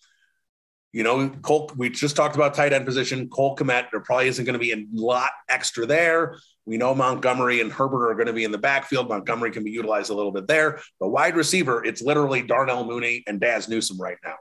You 0.93 1.03
know, 1.03 1.29
Cole, 1.29 1.71
we 1.77 1.91
just 1.91 2.17
talked 2.17 2.37
about 2.37 2.55
tight 2.55 2.73
end 2.73 2.87
position. 2.87 3.29
Cole 3.29 3.55
Kmet, 3.55 3.91
there 3.91 4.01
probably 4.01 4.29
isn't 4.29 4.45
going 4.45 4.55
to 4.55 4.59
be 4.59 4.73
a 4.73 4.87
lot 4.93 5.31
extra 5.49 5.85
there. 5.85 6.39
We 6.65 6.79
know 6.79 6.95
Montgomery 6.95 7.61
and 7.61 7.71
Herbert 7.71 8.11
are 8.11 8.15
going 8.15 8.29
to 8.29 8.33
be 8.33 8.45
in 8.45 8.51
the 8.51 8.59
backfield. 8.59 9.09
Montgomery 9.09 9.51
can 9.51 9.63
be 9.63 9.71
utilized 9.71 10.11
a 10.11 10.15
little 10.15 10.33
bit 10.33 10.49
there. 10.49 10.81
But 10.99 11.11
wide 11.11 11.37
receiver, 11.37 11.85
it's 11.85 12.01
literally 12.01 12.43
Darnell 12.43 12.85
Mooney 12.85 13.25
and 13.27 13.39
Dazz 13.39 13.69
Newsome 13.69 14.01
right 14.01 14.17
now. 14.25 14.37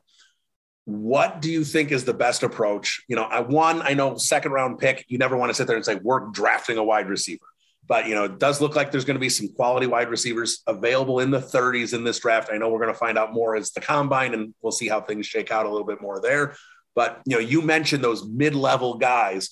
What 0.86 1.42
do 1.42 1.52
you 1.52 1.64
think 1.64 1.92
is 1.92 2.06
the 2.06 2.14
best 2.14 2.42
approach? 2.42 3.04
You 3.08 3.16
know, 3.16 3.24
I 3.24 3.42
one, 3.42 3.82
I 3.82 3.94
know 3.94 4.18
second 4.18 4.54
round 4.54 4.80
pick, 4.80 5.04
you 5.08 5.18
never 5.18 5.36
want 5.36 5.50
to 5.50 5.54
sit 5.54 5.68
there 5.68 5.76
and 5.76 5.86
say, 5.86 5.96
we're 5.96 6.28
drafting 6.32 6.78
a 6.78 6.84
wide 6.84 7.10
receiver. 7.10 7.46
But 7.88 8.08
you 8.08 8.16
know, 8.16 8.24
it 8.26 8.40
does 8.40 8.62
look 8.62 8.76
like 8.76 8.92
there's 8.92 9.06
going 9.06 9.16
to 9.16 9.22
be 9.22 9.30
some 9.30 9.50
quality 9.50 9.88
wide 9.88 10.10
receivers 10.10 10.64
available 10.66 11.20
in 11.20 11.32
the 11.32 11.40
30s 11.40 11.94
in 11.94 12.04
this 12.04 12.20
draft. 12.20 12.50
I 12.52 12.58
know 12.58 12.70
we're 12.70 12.80
going 12.80 12.94
to 12.94 12.98
find 12.98 13.18
out 13.18 13.34
more 13.34 13.56
as 13.56 13.72
the 13.72 13.82
combine, 13.82 14.34
and 14.34 14.54
we'll 14.62 14.72
see 14.72 14.88
how 14.88 15.02
things 15.02 15.28
shake 15.28 15.52
out 15.52 15.66
a 15.66 15.70
little 15.70 15.86
bit 15.86 16.02
more 16.02 16.20
there. 16.20 16.56
But 16.96 17.22
you 17.26 17.36
know, 17.36 17.42
you 17.42 17.62
mentioned 17.62 18.04
those 18.04 18.26
mid-level 18.26 18.96
guys. 18.96 19.50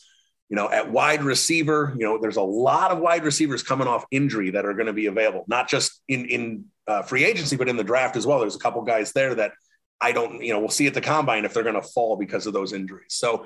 You 0.50 0.56
know, 0.58 0.70
at 0.70 0.92
wide 0.92 1.24
receiver, 1.24 1.96
you 1.98 2.06
know, 2.06 2.20
there's 2.22 2.36
a 2.38 2.42
lot 2.42 2.92
of 2.92 3.00
wide 3.00 3.24
receivers 3.24 3.64
coming 3.64 3.88
off 3.88 4.06
injury 4.12 4.52
that 4.52 4.66
are 4.66 4.74
going 4.74 4.88
to 4.88 4.94
be 4.94 5.08
available, 5.08 5.46
not 5.48 5.70
just 5.70 6.02
in 6.08 6.26
in 6.26 6.66
uh, 6.88 7.02
free 7.02 7.24
agency, 7.24 7.56
but 7.56 7.70
in 7.70 7.78
the 7.78 7.84
draft 7.84 8.16
as 8.16 8.28
well. 8.28 8.40
There's 8.40 8.56
a 8.56 8.60
couple 8.60 8.82
guys 8.84 9.14
there 9.14 9.34
that 9.36 9.54
I 10.02 10.12
don't, 10.12 10.44
you 10.44 10.54
know, 10.54 10.60
we'll 10.60 10.70
see 10.70 10.86
at 10.88 10.94
the 10.94 11.02
combine 11.02 11.46
if 11.46 11.54
they're 11.54 11.64
going 11.64 11.76
to 11.76 11.82
fall 11.82 12.18
because 12.18 12.46
of 12.46 12.54
those 12.54 12.74
injuries. 12.74 13.14
So, 13.14 13.46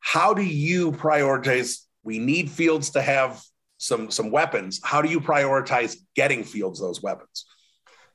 how 0.00 0.32
do 0.32 0.42
you 0.42 0.92
prioritize? 0.92 1.80
We 2.04 2.18
need 2.18 2.50
Fields 2.50 2.90
to 2.90 3.02
have 3.02 3.42
some 3.78 4.10
some 4.10 4.30
weapons. 4.30 4.80
How 4.84 5.00
do 5.00 5.08
you 5.08 5.20
prioritize 5.20 5.96
getting 6.14 6.44
Fields 6.44 6.80
those 6.80 7.02
weapons? 7.02 7.46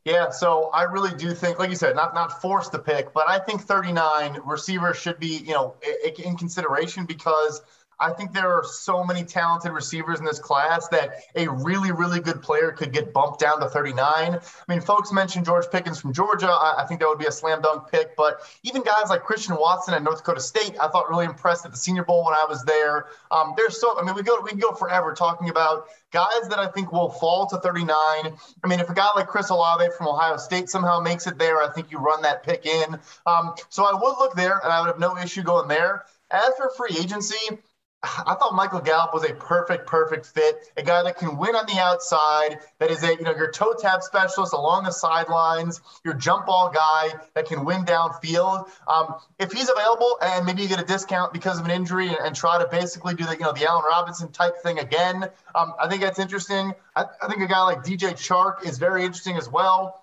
Yeah, 0.05 0.29
so 0.29 0.69
I 0.73 0.83
really 0.83 1.15
do 1.15 1.33
think, 1.33 1.59
like 1.59 1.69
you 1.69 1.77
said, 1.77 1.95
not 1.95 2.13
not 2.13 2.41
forced 2.41 2.73
to 2.73 2.79
pick, 2.79 3.13
but 3.13 3.27
I 3.27 3.39
think 3.39 3.61
39 3.61 4.39
receivers 4.45 4.97
should 4.97 5.17
be, 5.17 5.37
you 5.37 5.53
know, 5.53 5.75
in 6.23 6.35
consideration 6.35 7.05
because 7.05 7.61
I 7.99 8.11
think 8.11 8.33
there 8.33 8.51
are 8.51 8.63
so 8.63 9.03
many 9.03 9.23
talented 9.23 9.71
receivers 9.71 10.19
in 10.19 10.25
this 10.25 10.39
class 10.39 10.87
that 10.89 11.23
a 11.35 11.47
really, 11.47 11.91
really 11.91 12.19
good 12.19 12.41
player 12.41 12.71
could 12.71 12.91
get 12.91 13.13
bumped 13.13 13.39
down 13.39 13.59
to 13.61 13.69
39. 13.69 13.99
I 14.07 14.39
mean, 14.67 14.81
folks 14.81 15.11
mentioned 15.11 15.45
George 15.45 15.65
Pickens 15.71 15.99
from 15.99 16.13
Georgia. 16.13 16.49
I, 16.49 16.75
I 16.79 16.85
think 16.85 16.99
that 16.99 17.07
would 17.07 17.19
be 17.19 17.25
a 17.25 17.31
slam 17.31 17.61
dunk 17.61 17.91
pick. 17.91 18.15
But 18.15 18.41
even 18.63 18.83
guys 18.83 19.09
like 19.09 19.23
Christian 19.23 19.55
Watson 19.57 19.93
at 19.93 20.03
North 20.03 20.17
Dakota 20.17 20.41
State, 20.41 20.75
I 20.79 20.87
thought 20.87 21.09
really 21.09 21.25
impressed 21.25 21.65
at 21.65 21.71
the 21.71 21.77
Senior 21.77 22.03
Bowl 22.03 22.25
when 22.25 22.33
I 22.33 22.45
was 22.47 22.63
there. 22.63 23.07
Um, 23.31 23.53
there's 23.57 23.79
so, 23.79 23.99
I 23.99 24.03
mean, 24.03 24.15
we 24.15 24.23
go 24.23 24.39
we 24.41 24.49
can 24.49 24.59
go 24.59 24.73
forever 24.73 25.13
talking 25.13 25.49
about 25.49 25.87
guys 26.11 26.47
that 26.49 26.59
I 26.59 26.67
think 26.67 26.91
will 26.91 27.09
fall 27.09 27.47
to 27.47 27.57
39. 27.57 27.89
I 27.97 28.31
mean, 28.67 28.79
if 28.79 28.89
a 28.89 28.93
guy 28.93 29.09
like 29.15 29.27
Chris 29.27 29.49
Olave 29.49 29.85
from 29.97 30.07
Ohio 30.07 30.37
State 30.37 30.69
somehow 30.69 30.99
makes 30.99 31.27
it 31.27 31.37
there, 31.37 31.61
I 31.61 31.69
think 31.71 31.91
you 31.91 31.97
run 31.97 32.21
that 32.21 32.43
pick 32.43 32.65
in. 32.65 32.99
Um, 33.25 33.55
so 33.69 33.83
I 33.83 33.93
would 33.93 34.15
look 34.19 34.35
there, 34.35 34.59
and 34.63 34.71
I 34.71 34.79
would 34.79 34.87
have 34.87 34.99
no 34.99 35.17
issue 35.17 35.43
going 35.43 35.67
there. 35.67 36.05
As 36.31 36.51
for 36.57 36.71
free 36.77 36.97
agency, 36.99 37.59
I 38.03 38.35
thought 38.35 38.53
Michael 38.53 38.81
Gallup 38.81 39.13
was 39.13 39.23
a 39.23 39.33
perfect, 39.33 39.87
perfect 39.87 40.25
fit. 40.25 40.71
A 40.75 40.83
guy 40.83 41.03
that 41.03 41.17
can 41.17 41.37
win 41.37 41.55
on 41.55 41.65
the 41.65 41.79
outside, 41.79 42.59
that 42.79 42.91
is 42.91 43.01
a 43.01 43.15
you 43.15 43.21
know 43.21 43.33
your 43.33 43.49
toe 43.49 43.73
tap 43.79 44.03
specialist 44.03 44.51
along 44.51 44.83
the 44.83 44.91
sidelines, 44.91 45.79
your 46.03 46.13
jump 46.13 46.47
ball 46.47 46.69
guy 46.69 47.13
that 47.33 47.45
can 47.45 47.63
win 47.63 47.85
downfield. 47.85 48.69
Um, 48.87 49.15
if 49.39 49.53
he's 49.53 49.69
available 49.69 50.17
and 50.21 50.45
maybe 50.45 50.63
you 50.63 50.67
get 50.67 50.81
a 50.81 50.85
discount 50.85 51.31
because 51.31 51.59
of 51.59 51.65
an 51.65 51.71
injury 51.71 52.09
and, 52.09 52.17
and, 52.17 52.35
try 52.35 52.57
to 52.57 52.67
basically 52.67 53.13
do 53.13 53.25
the 53.25 53.33
you 53.33 53.39
know 53.39 53.53
the 53.53 53.65
Allen 53.65 53.85
Robinson 53.87 54.31
type 54.31 54.57
thing 54.63 54.79
again, 54.79 55.29
um, 55.55 55.73
I 55.79 55.87
think 55.87 56.01
that's 56.01 56.19
interesting. 56.19 56.73
I, 56.95 57.05
I 57.21 57.27
think 57.29 57.41
a 57.41 57.47
guy 57.47 57.61
like 57.61 57.83
DJ 57.83 58.13
Chark 58.13 58.65
is 58.65 58.79
very 58.79 59.05
interesting 59.05 59.37
as 59.37 59.47
well 59.47 60.02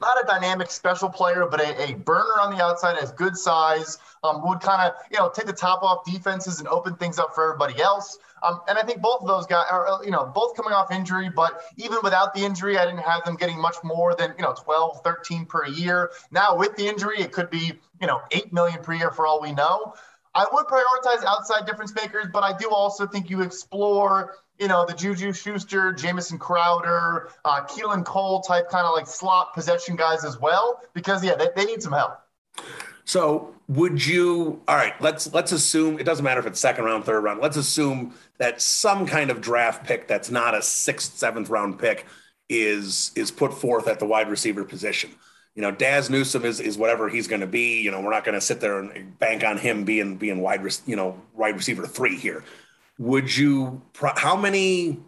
not 0.00 0.22
a 0.22 0.26
dynamic 0.26 0.70
special 0.70 1.08
player, 1.08 1.46
but 1.50 1.60
a, 1.60 1.90
a 1.90 1.94
burner 1.94 2.40
on 2.40 2.54
the 2.54 2.62
outside, 2.62 2.96
has 2.98 3.12
good 3.12 3.36
size, 3.36 3.98
um, 4.22 4.46
would 4.46 4.60
kind 4.60 4.82
of, 4.82 4.94
you 5.10 5.18
know, 5.18 5.28
take 5.28 5.46
the 5.46 5.52
top 5.52 5.82
off 5.82 6.04
defenses 6.04 6.58
and 6.60 6.68
open 6.68 6.94
things 6.96 7.18
up 7.18 7.34
for 7.34 7.44
everybody 7.44 7.80
else. 7.80 8.18
Um, 8.42 8.60
and 8.68 8.78
I 8.78 8.82
think 8.82 9.00
both 9.00 9.22
of 9.22 9.28
those 9.28 9.46
guys 9.46 9.66
are, 9.70 10.00
you 10.04 10.10
know, 10.10 10.26
both 10.26 10.54
coming 10.56 10.72
off 10.72 10.90
injury, 10.90 11.30
but 11.34 11.62
even 11.76 11.98
without 12.02 12.34
the 12.34 12.44
injury, 12.44 12.78
I 12.78 12.84
didn't 12.84 13.00
have 13.00 13.24
them 13.24 13.36
getting 13.36 13.60
much 13.60 13.76
more 13.82 14.14
than, 14.14 14.34
you 14.36 14.42
know, 14.42 14.54
12, 14.54 15.00
13 15.02 15.46
per 15.46 15.66
year. 15.66 16.10
Now 16.30 16.56
with 16.56 16.76
the 16.76 16.86
injury, 16.86 17.20
it 17.20 17.32
could 17.32 17.50
be, 17.50 17.72
you 18.00 18.06
know, 18.06 18.20
8 18.30 18.52
million 18.52 18.82
per 18.82 18.92
year 18.92 19.10
for 19.10 19.26
all 19.26 19.40
we 19.40 19.52
know. 19.52 19.94
I 20.34 20.44
would 20.52 20.66
prioritize 20.66 21.24
outside 21.24 21.64
difference 21.64 21.94
makers, 21.94 22.26
but 22.30 22.42
I 22.42 22.56
do 22.56 22.68
also 22.68 23.06
think 23.06 23.30
you 23.30 23.40
explore 23.40 24.34
you 24.58 24.68
know, 24.68 24.86
the 24.86 24.94
Juju 24.94 25.32
Schuster, 25.32 25.92
Jamison 25.92 26.38
Crowder, 26.38 27.30
uh, 27.44 27.62
Keelan 27.64 28.04
Cole 28.04 28.40
type 28.40 28.70
kind 28.70 28.86
of 28.86 28.94
like 28.94 29.06
slot 29.06 29.54
possession 29.54 29.96
guys 29.96 30.24
as 30.24 30.40
well, 30.40 30.80
because 30.94 31.24
yeah, 31.24 31.34
they, 31.34 31.48
they 31.54 31.64
need 31.64 31.82
some 31.82 31.92
help. 31.92 32.18
So 33.04 33.54
would 33.68 34.04
you 34.04 34.60
all 34.66 34.76
right, 34.76 35.00
let's 35.00 35.32
let's 35.32 35.52
assume 35.52 35.98
it 35.98 36.04
doesn't 36.04 36.24
matter 36.24 36.40
if 36.40 36.46
it's 36.46 36.58
second 36.58 36.84
round, 36.84 37.04
third 37.04 37.20
round. 37.22 37.40
Let's 37.40 37.56
assume 37.56 38.14
that 38.38 38.60
some 38.60 39.06
kind 39.06 39.30
of 39.30 39.40
draft 39.40 39.86
pick 39.86 40.08
that's 40.08 40.30
not 40.30 40.54
a 40.54 40.62
sixth, 40.62 41.16
seventh 41.16 41.48
round 41.48 41.78
pick 41.78 42.06
is 42.48 43.12
is 43.14 43.30
put 43.30 43.52
forth 43.54 43.88
at 43.88 43.98
the 43.98 44.06
wide 44.06 44.28
receiver 44.30 44.64
position. 44.64 45.10
you 45.56 45.62
know, 45.62 45.70
Dazz 45.70 46.10
Newsome 46.10 46.44
is, 46.44 46.60
is 46.60 46.76
whatever 46.76 47.08
he's 47.08 47.26
going 47.26 47.40
to 47.40 47.46
be. 47.46 47.80
You 47.80 47.90
know, 47.90 48.00
we're 48.02 48.10
not 48.10 48.24
going 48.24 48.34
to 48.34 48.42
sit 48.42 48.60
there 48.60 48.78
and 48.78 49.18
bank 49.18 49.42
on 49.42 49.56
him 49.56 49.84
being 49.84 50.16
being 50.16 50.40
wide, 50.40 50.60
you 50.84 50.96
know, 50.96 51.20
wide 51.34 51.56
receiver 51.56 51.86
three 51.86 52.16
here. 52.16 52.44
Would 52.98 53.36
you? 53.36 53.82
How 53.94 54.36
many 54.36 55.00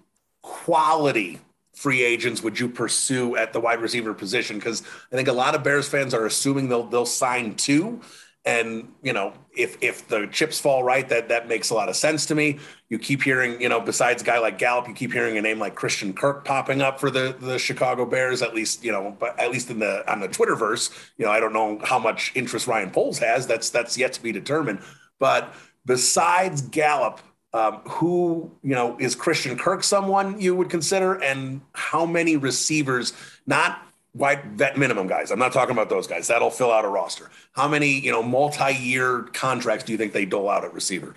quality 0.43 1.41
free 1.75 2.03
agents 2.03 2.43
would 2.43 2.59
you 2.59 2.69
pursue 2.69 3.37
at 3.37 3.53
the 3.53 3.61
wide 3.61 3.81
receiver 3.81 4.13
position? 4.13 4.59
Because 4.59 4.83
I 5.13 5.17
think 5.17 5.29
a 5.29 5.33
lot 5.33 5.55
of 5.55 5.63
Bears 5.63 5.89
fans 5.89 6.13
are 6.13 6.27
assuming 6.27 6.69
they'll 6.69 6.85
they'll 6.85 7.07
sign 7.07 7.55
two, 7.55 8.01
and 8.45 8.93
you 9.03 9.13
know, 9.13 9.33
if 9.57 9.77
if 9.81 10.09
the 10.09 10.27
chips 10.27 10.59
fall 10.59 10.83
right, 10.83 11.09
that 11.09 11.29
that 11.29 11.49
makes 11.49 11.71
a 11.71 11.75
lot 11.75 11.89
of 11.89 11.97
sense 11.97 12.27
to 12.27 12.35
me. 12.35 12.59
You 12.89 12.99
keep 12.99 13.23
hearing, 13.23 13.61
you 13.61 13.69
know, 13.69 13.81
besides 13.81 14.23
a 14.23 14.25
guy 14.25 14.39
like 14.39 14.59
Gallup, 14.59 14.89
you 14.89 14.95
keep 14.95 15.13
hearing 15.13 15.37
a 15.37 15.43
name 15.43 15.59
like 15.59 15.75
Christian 15.75 16.13
Kirk 16.13 16.45
popping 16.45 16.83
up 16.83 16.99
for 16.99 17.11
the 17.11 17.37
the 17.39 17.59
Chicago 17.59 18.07
Bears. 18.07 18.43
At 18.43 18.55
least, 18.55 18.83
you 18.85 18.91
know, 18.93 19.17
but 19.19 19.39
at 19.39 19.51
least 19.51 19.71
in 19.71 19.79
the 19.79 20.11
on 20.11 20.21
the 20.21 20.29
Twitterverse, 20.29 21.11
you 21.17 21.27
know, 21.27 21.31
I 21.31 21.41
don't 21.41 21.53
know 21.53 21.79
how 21.85 21.99
much 21.99 22.33
interest 22.35 22.67
Ryan 22.67 22.91
Poles 22.91 23.19
has. 23.19 23.47
That's 23.47 23.71
that's 23.71 23.97
yet 23.97 24.15
to 24.15 24.23
be 24.23 24.33
determined. 24.33 24.81
But 25.19 25.55
besides 25.85 26.63
Gallup, 26.63 27.21
um, 27.59 27.81
who 27.89 28.51
you 28.63 28.75
know 28.75 28.97
is 28.99 29.15
Christian 29.15 29.59
Kirk 29.59 29.83
someone 29.83 30.41
you 30.41 30.55
would 30.55 30.71
consider, 30.71 31.15
and 31.15 31.61
how 31.73 32.07
many 32.07 32.37
receivers, 32.37 33.13
not 33.47 33.83
wide 34.15 34.45
vet 34.57 34.79
minimum 34.79 35.07
guys. 35.07 35.31
I'm 35.31 35.39
not 35.39 35.53
talking 35.53 35.73
about 35.73 35.89
those 35.89 36.07
guys. 36.07 36.29
That'll 36.29 36.51
fill 36.51 36.73
out 36.73 36.85
a 36.85 36.89
roster. 36.89 37.31
How 37.53 37.69
many, 37.69 38.01
you 38.01 38.11
know, 38.11 38.23
multi-year 38.23 39.23
contracts 39.33 39.85
do 39.85 39.93
you 39.93 39.99
think 39.99 40.13
they 40.13 40.25
dole 40.25 40.49
out 40.49 40.65
at 40.65 40.73
receiver? 40.73 41.15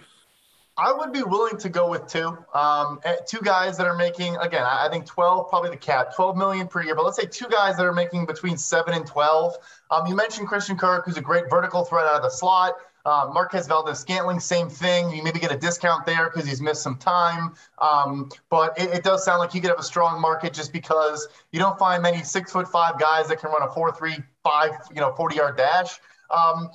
I 0.78 0.94
would 0.94 1.12
be 1.12 1.22
willing 1.22 1.58
to 1.58 1.70
go 1.70 1.90
with 1.90 2.08
two. 2.08 2.38
Um, 2.54 3.00
eh, 3.04 3.18
two 3.28 3.40
guys 3.44 3.78
that 3.78 3.86
are 3.86 3.96
making 3.96 4.38
again, 4.38 4.64
I 4.64 4.88
think 4.90 5.06
12 5.06 5.50
probably 5.50 5.70
the 5.70 5.78
cap, 5.78 6.16
12 6.16 6.38
million 6.38 6.68
per 6.68 6.82
year. 6.82 6.96
But 6.96 7.06
let's 7.06 7.18
say 7.18 7.26
two 7.26 7.48
guys 7.50 7.78
that 7.78 7.86
are 7.86 7.94
making 7.94 8.26
between 8.26 8.58
seven 8.58 8.94
and 8.94 9.06
12. 9.06 9.56
Um, 9.92 10.08
you 10.08 10.16
mentioned 10.16 10.48
Christian 10.48 10.78
Kirk, 10.78 11.06
who's 11.06 11.18
a 11.18 11.22
great 11.22 11.50
vertical 11.50 11.84
threat 11.84 12.06
out 12.06 12.16
of 12.16 12.24
the 12.24 12.30
slot. 12.30 12.76
Uh, 13.06 13.30
Marquez 13.34 13.68
Valdes-Scantling, 13.68 14.40
same 14.40 14.70
thing. 14.70 15.10
You 15.12 15.24
maybe 15.24 15.40
get 15.40 15.52
a 15.52 15.58
discount 15.58 16.06
there 16.06 16.30
because 16.30 16.48
he's 16.48 16.62
missed 16.62 16.84
some 16.84 16.98
time. 16.98 17.54
Um, 17.80 18.30
but 18.50 18.78
it, 18.80 18.90
it, 18.90 19.04
does 19.04 19.26
sound 19.26 19.40
like 19.40 19.52
he 19.52 19.60
could 19.60 19.70
have 19.70 19.80
a 19.80 19.84
strong 19.84 20.22
market 20.22 20.54
just 20.54 20.72
because 20.72 21.28
you 21.52 21.60
don't 21.60 21.78
find 21.80 22.04
many 22.04 22.24
six 22.24 22.52
foot 22.52 22.68
five 22.68 23.00
guys 23.00 23.28
that 23.30 23.40
can 23.40 23.52
run 23.52 23.64
a 23.64 23.72
four 23.72 23.92
three 23.92 24.18
five, 24.44 24.72
you 24.94 25.02
know, 25.02 25.14
40 25.14 25.36
yard 25.36 25.58
dash. 25.58 26.00
Um, 26.30 26.70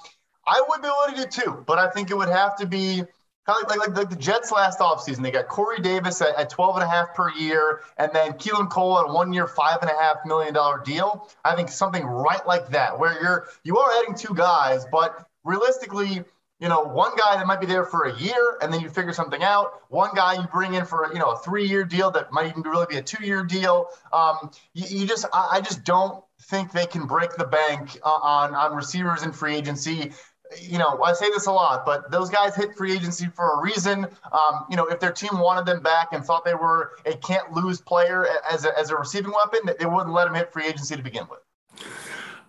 I 0.46 0.62
would 0.68 0.82
be 0.82 0.88
willing 0.88 1.14
to 1.14 1.22
do 1.22 1.42
two, 1.42 1.64
but 1.66 1.78
I 1.78 1.90
think 1.90 2.10
it 2.10 2.16
would 2.16 2.28
have 2.28 2.56
to 2.56 2.66
be 2.66 3.02
kind 3.46 3.64
of 3.64 3.70
like, 3.70 3.78
like, 3.78 3.96
like 3.96 4.10
the 4.10 4.16
Jets 4.16 4.50
last 4.50 4.78
offseason. 4.80 5.22
They 5.22 5.30
got 5.30 5.48
Corey 5.48 5.80
Davis 5.80 6.20
at, 6.20 6.34
at 6.36 6.50
12 6.50 6.76
and 6.76 6.84
a 6.84 6.88
half 6.88 7.14
per 7.14 7.30
year, 7.32 7.80
and 7.96 8.10
then 8.12 8.32
Keelan 8.32 8.68
Cole 8.68 8.98
at 8.98 9.08
a 9.08 9.12
one 9.12 9.32
year, 9.32 9.46
five 9.46 9.78
and 9.82 9.90
a 9.90 9.94
half 9.94 10.18
million 10.24 10.54
dollar 10.54 10.82
deal. 10.84 11.28
I 11.44 11.54
think 11.54 11.68
something 11.68 12.04
right 12.04 12.44
like 12.46 12.68
that, 12.70 12.98
where 12.98 13.20
you're 13.22 13.46
you 13.62 13.78
are 13.78 13.90
adding 14.00 14.14
two 14.14 14.34
guys, 14.34 14.84
but 14.90 15.26
realistically, 15.46 16.24
you 16.58 16.68
know, 16.68 16.82
one 16.82 17.12
guy 17.16 17.36
that 17.36 17.46
might 17.46 17.60
be 17.60 17.66
there 17.66 17.84
for 17.84 18.04
a 18.04 18.18
year 18.18 18.58
and 18.62 18.72
then 18.72 18.80
you 18.80 18.88
figure 18.88 19.12
something 19.12 19.42
out. 19.42 19.82
One 19.88 20.10
guy 20.14 20.34
you 20.34 20.46
bring 20.52 20.74
in 20.74 20.86
for, 20.86 21.10
you 21.12 21.18
know, 21.18 21.30
a 21.30 21.38
three 21.38 21.66
year 21.66 21.84
deal 21.84 22.10
that 22.12 22.32
might 22.32 22.48
even 22.48 22.62
really 22.62 22.86
be 22.88 22.96
a 22.96 23.02
two 23.02 23.24
year 23.24 23.44
deal. 23.44 23.88
Um, 24.12 24.50
you, 24.72 25.00
you, 25.00 25.06
just, 25.06 25.26
I, 25.32 25.48
I, 25.52 25.60
just 25.60 25.84
don't 25.84 26.24
think 26.42 26.72
they 26.72 26.86
can 26.86 27.06
break 27.06 27.36
the 27.36 27.44
bank 27.44 27.98
uh, 28.02 28.08
on, 28.08 28.54
on 28.54 28.74
receivers 28.74 29.22
in 29.22 29.32
free 29.32 29.54
agency. 29.54 30.12
You 30.58 30.78
know, 30.78 31.02
I 31.02 31.12
say 31.12 31.28
this 31.28 31.46
a 31.46 31.52
lot, 31.52 31.84
but 31.84 32.10
those 32.10 32.30
guys 32.30 32.54
hit 32.54 32.74
free 32.74 32.94
agency 32.94 33.26
for 33.26 33.58
a 33.58 33.62
reason. 33.62 34.06
Um, 34.32 34.64
you 34.70 34.76
know, 34.76 34.86
if 34.86 34.98
their 34.98 35.12
team 35.12 35.38
wanted 35.38 35.66
them 35.66 35.82
back 35.82 36.12
and 36.12 36.24
thought 36.24 36.44
they 36.44 36.54
were 36.54 36.92
a 37.04 37.16
can't 37.16 37.52
lose 37.52 37.80
player 37.80 38.26
as 38.50 38.64
a, 38.64 38.78
as 38.78 38.90
a 38.90 38.96
receiving 38.96 39.32
weapon, 39.32 39.74
they 39.78 39.86
wouldn't 39.86 40.14
let 40.14 40.24
them 40.24 40.34
hit 40.34 40.52
free 40.52 40.66
agency 40.66 40.96
to 40.96 41.02
begin 41.02 41.26
with. 41.28 41.40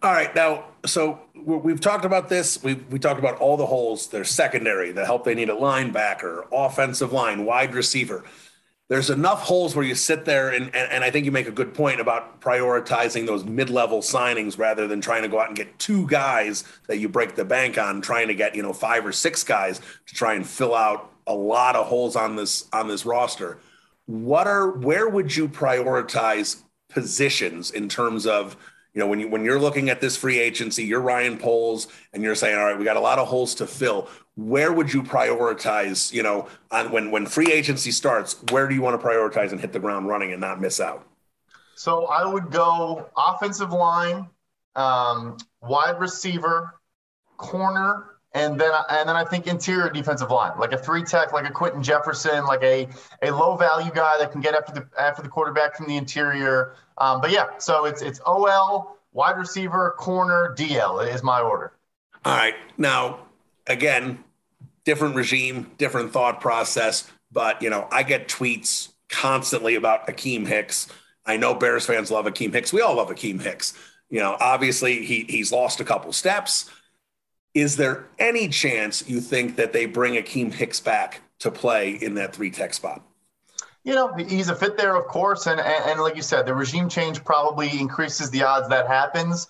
All 0.03 0.11
right, 0.11 0.33
now, 0.35 0.65
so 0.85 1.19
we've 1.33 1.81
talked 1.81 2.05
about 2.05 2.29
this. 2.29 2.61
We 2.63 2.75
we 2.75 2.99
talked 2.99 3.19
about 3.19 3.39
all 3.39 3.57
the 3.57 3.65
holes. 3.65 4.07
They're 4.07 4.23
secondary, 4.23 4.91
the 4.91 5.05
help 5.05 5.23
they 5.23 5.33
need 5.33 5.49
a 5.49 5.55
linebacker, 5.55 6.45
offensive 6.51 7.11
line, 7.11 7.45
wide 7.45 7.73
receiver. 7.73 8.23
There's 8.89 9.09
enough 9.09 9.41
holes 9.41 9.75
where 9.75 9.83
you 9.83 9.95
sit 9.95 10.23
there, 10.23 10.49
and, 10.49 10.65
and, 10.67 10.91
and 10.91 11.03
I 11.03 11.11
think 11.11 11.25
you 11.25 11.31
make 11.31 11.47
a 11.47 11.51
good 11.51 11.73
point 11.73 11.99
about 11.99 12.39
prioritizing 12.39 13.25
those 13.25 13.43
mid 13.43 13.69
level 13.69 13.99
signings 13.99 14.57
rather 14.57 14.87
than 14.87 15.01
trying 15.01 15.23
to 15.23 15.27
go 15.27 15.39
out 15.39 15.47
and 15.47 15.57
get 15.57 15.77
two 15.79 16.07
guys 16.07 16.63
that 16.87 16.99
you 16.99 17.09
break 17.09 17.35
the 17.35 17.43
bank 17.43 17.77
on, 17.77 17.99
trying 17.99 18.27
to 18.27 18.35
get 18.35 18.55
you 18.55 18.61
know 18.61 18.73
five 18.73 19.03
or 19.05 19.11
six 19.11 19.43
guys 19.43 19.81
to 20.05 20.13
try 20.13 20.35
and 20.35 20.45
fill 20.45 20.75
out 20.75 21.11
a 21.25 21.33
lot 21.33 21.75
of 21.75 21.87
holes 21.87 22.15
on 22.15 22.35
this 22.35 22.67
on 22.71 22.87
this 22.87 23.03
roster. 23.03 23.57
What 24.05 24.45
are 24.45 24.69
where 24.69 25.09
would 25.09 25.35
you 25.35 25.49
prioritize 25.49 26.61
positions 26.87 27.71
in 27.71 27.89
terms 27.89 28.27
of 28.27 28.55
you 28.97 29.03
know, 29.03 29.09
when 29.09 29.19
you 29.19 29.27
when 29.29 29.45
you're 29.45 29.59
looking 29.59 29.91
at 29.91 30.01
this 30.01 30.17
free 30.17 30.39
agency, 30.39 30.83
you're 30.83 31.01
Ryan 31.01 31.37
Poles, 31.37 31.87
and 32.13 32.23
you're 32.23 32.33
saying, 32.33 32.57
all 32.57 32.65
right, 32.65 32.75
we 32.75 32.83
got 32.83 32.97
a 32.97 32.99
lot 32.99 33.19
of 33.19 33.27
holes 33.27 33.53
to 33.55 33.67
fill. 33.67 34.09
Where 34.33 34.73
would 34.73 34.91
you 34.91 35.03
prioritize? 35.03 36.11
You 36.11 36.23
know, 36.23 36.47
on 36.71 36.91
when 36.91 37.11
when 37.11 37.27
free 37.27 37.51
agency 37.51 37.91
starts, 37.91 38.41
where 38.49 38.67
do 38.67 38.73
you 38.73 38.81
want 38.81 38.99
to 38.99 39.07
prioritize 39.07 39.51
and 39.51 39.61
hit 39.61 39.71
the 39.71 39.79
ground 39.79 40.07
running 40.07 40.31
and 40.31 40.41
not 40.41 40.59
miss 40.59 40.79
out? 40.79 41.05
So 41.75 42.07
I 42.07 42.25
would 42.25 42.49
go 42.49 43.07
offensive 43.15 43.71
line, 43.71 44.29
um, 44.75 45.37
wide 45.61 45.99
receiver, 45.99 46.73
corner, 47.37 48.16
and 48.38 48.59
then 48.59 48.71
and 48.89 49.09
then 49.09 49.15
I 49.15 49.23
think 49.23 49.47
interior 49.47 49.89
defensive 49.89 50.29
line, 50.29 50.57
like 50.59 50.71
a 50.71 50.77
three 50.77 51.03
tech, 51.03 51.33
like 51.33 51.49
a 51.49 51.51
Quinton 51.51 51.81
Jefferson, 51.81 52.45
like 52.45 52.61
a 52.61 52.88
a 53.23 53.31
low 53.31 53.55
value 53.57 53.91
guy 53.91 54.17
that 54.19 54.31
can 54.31 54.41
get 54.41 54.53
after 54.53 54.73
the 54.73 54.88
after 54.99 55.23
the 55.23 55.29
quarterback 55.29 55.75
from 55.75 55.88
the 55.88 55.97
interior. 55.97 56.75
Um, 56.99 57.19
but 57.19 57.31
yeah, 57.31 57.57
so 57.57 57.85
it's 57.85 58.01
it's 58.01 58.19
OL, 58.25 58.97
wide 59.11 59.38
receiver, 59.38 59.95
corner, 59.97 60.53
DL 60.57 61.11
is 61.11 61.23
my 61.23 61.41
order. 61.41 61.73
All 62.25 62.35
right, 62.35 62.55
now 62.77 63.19
again, 63.65 64.23
different 64.85 65.15
regime, 65.15 65.71
different 65.77 66.13
thought 66.13 66.39
process, 66.39 67.09
but 67.31 67.61
you 67.61 67.71
know 67.71 67.88
I 67.91 68.03
get 68.03 68.27
tweets 68.27 68.89
constantly 69.09 69.75
about 69.75 70.07
Akiem 70.07 70.45
Hicks. 70.45 70.88
I 71.25 71.38
know 71.38 71.55
Bears 71.55 71.88
fans 71.88 72.11
love 72.11 72.25
Akiem 72.25 72.53
Hicks. 72.53 72.71
We 72.71 72.81
all 72.81 72.97
love 72.97 73.09
Akiem 73.09 73.41
Hicks. 73.41 73.73
You 74.09 74.19
know, 74.19 74.38
obviously 74.39 75.05
he 75.05 75.25
he's 75.27 75.51
lost 75.51 75.79
a 75.79 75.83
couple 75.83 76.13
steps 76.13 76.69
is 77.58 77.76
there 77.76 78.05
any 78.20 78.47
chance 78.47 79.10
you 79.10 79.20
think 79.20 79.55
that 79.55 79.74
they 79.74 79.88
bring 79.88 80.14
Akiem 80.14 80.53
Hicks 80.53 80.80
back 80.80 81.22
to 81.39 81.49
play 81.49 81.91
in 81.91 82.14
that 82.14 82.36
three 82.36 82.51
tech 82.51 82.74
spot? 82.74 83.01
You 83.84 83.95
know, 83.95 84.14
he's 84.14 84.49
a 84.49 84.55
fit 84.55 84.78
there, 84.78 84.95
of 84.95 85.08
course. 85.08 85.47
And, 85.47 85.60
and, 85.60 85.86
and 85.86 85.99
like 85.99 86.16
you 86.16 86.22
said, 86.22 86.45
the 86.45 86.53
regime 86.53 86.88
change 86.88 87.24
probably 87.24 87.80
increases 87.80 88.30
the 88.30 88.43
odds 88.43 88.70
that 88.70 88.86
happens. 88.86 89.47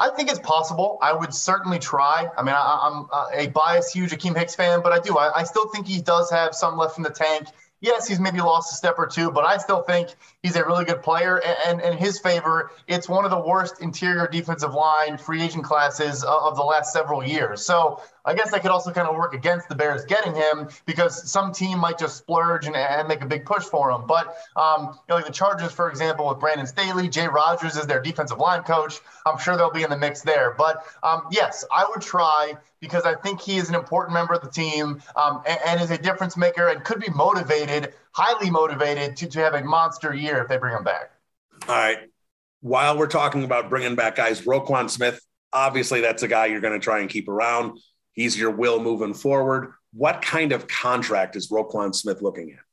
I 0.00 0.10
think 0.10 0.28
it's 0.28 0.40
possible. 0.40 0.98
I 1.00 1.12
would 1.12 1.32
certainly 1.32 1.78
try. 1.78 2.28
I 2.36 2.42
mean, 2.42 2.54
I, 2.54 2.88
am 2.88 3.06
uh, 3.12 3.28
a 3.32 3.46
biased, 3.48 3.94
huge 3.94 4.10
Akiem 4.10 4.36
Hicks 4.36 4.56
fan, 4.56 4.80
but 4.82 4.92
I 4.92 4.98
do. 4.98 5.16
I, 5.16 5.40
I, 5.40 5.44
still 5.44 5.68
think 5.68 5.86
he 5.86 6.02
does 6.02 6.30
have 6.30 6.54
some 6.54 6.76
left 6.76 6.98
in 6.98 7.04
the 7.04 7.10
tank 7.10 7.46
yes, 7.86 8.06
he's 8.06 8.20
maybe 8.20 8.40
lost 8.40 8.72
a 8.72 8.76
step 8.76 8.96
or 8.98 9.06
two, 9.06 9.30
but 9.30 9.44
I 9.44 9.56
still 9.56 9.82
think 9.82 10.14
he's 10.42 10.56
a 10.56 10.64
really 10.64 10.84
good 10.84 11.02
player. 11.02 11.40
And 11.66 11.80
in 11.80 11.96
his 11.96 12.18
favor, 12.18 12.72
it's 12.88 13.08
one 13.08 13.24
of 13.24 13.30
the 13.30 13.40
worst 13.40 13.80
interior 13.80 14.26
defensive 14.26 14.74
line 14.74 15.16
free 15.16 15.40
agent 15.40 15.64
classes 15.64 16.24
uh, 16.24 16.48
of 16.48 16.56
the 16.56 16.62
last 16.62 16.92
several 16.92 17.24
years. 17.24 17.64
So 17.64 18.02
I 18.26 18.34
guess 18.34 18.50
that 18.50 18.62
could 18.62 18.72
also 18.72 18.90
kind 18.90 19.08
of 19.08 19.14
work 19.14 19.34
against 19.34 19.68
the 19.68 19.74
Bears 19.74 20.04
getting 20.04 20.34
him 20.34 20.68
because 20.84 21.30
some 21.30 21.52
team 21.52 21.78
might 21.78 21.96
just 21.96 22.16
splurge 22.16 22.66
and, 22.66 22.74
and 22.74 23.06
make 23.06 23.22
a 23.22 23.26
big 23.26 23.46
push 23.46 23.64
for 23.64 23.90
him. 23.90 24.02
But 24.06 24.36
um, 24.56 24.86
you 24.86 24.98
know, 25.08 25.14
like 25.16 25.26
the 25.26 25.32
Chargers, 25.32 25.72
for 25.72 25.88
example, 25.88 26.26
with 26.28 26.40
Brandon 26.40 26.66
Staley, 26.66 27.08
Jay 27.08 27.28
Rodgers 27.28 27.76
is 27.76 27.86
their 27.86 28.02
defensive 28.02 28.38
line 28.38 28.62
coach. 28.64 29.00
I'm 29.24 29.38
sure 29.38 29.56
they'll 29.56 29.70
be 29.70 29.84
in 29.84 29.90
the 29.90 29.96
mix 29.96 30.22
there. 30.22 30.54
But 30.58 30.84
um, 31.04 31.22
yes, 31.30 31.64
I 31.72 31.86
would 31.88 32.02
try 32.02 32.54
because 32.80 33.04
I 33.04 33.14
think 33.14 33.40
he 33.40 33.56
is 33.56 33.68
an 33.68 33.74
important 33.74 34.12
member 34.12 34.34
of 34.34 34.42
the 34.42 34.50
team 34.50 35.02
um, 35.14 35.42
and, 35.46 35.58
and, 35.66 35.80
is 35.80 35.90
a 35.90 35.98
difference 35.98 36.36
maker 36.36 36.68
and 36.68 36.84
could 36.84 37.00
be 37.00 37.10
motivated, 37.10 37.94
highly 38.12 38.50
motivated 38.50 39.16
to, 39.16 39.26
to 39.28 39.40
have 39.40 39.54
a 39.54 39.62
monster 39.62 40.14
year 40.14 40.42
if 40.42 40.48
they 40.48 40.56
bring 40.56 40.76
him 40.76 40.84
back. 40.84 41.10
All 41.68 41.74
right. 41.74 41.98
While 42.60 42.98
we're 42.98 43.06
talking 43.06 43.44
about 43.44 43.70
bringing 43.70 43.94
back 43.94 44.16
guys, 44.16 44.42
Roquan 44.42 44.90
Smith, 44.90 45.20
obviously 45.52 46.00
that's 46.00 46.22
a 46.22 46.28
guy 46.28 46.46
you're 46.46 46.60
going 46.60 46.78
to 46.78 46.82
try 46.82 47.00
and 47.00 47.08
keep 47.08 47.28
around. 47.28 47.78
He's 48.16 48.36
your 48.36 48.50
will 48.50 48.80
moving 48.80 49.14
forward. 49.14 49.74
What 49.92 50.20
kind 50.22 50.52
of 50.52 50.66
contract 50.66 51.36
is 51.36 51.50
Roquan 51.50 51.94
Smith 51.94 52.22
looking 52.22 52.50
at? 52.52 52.66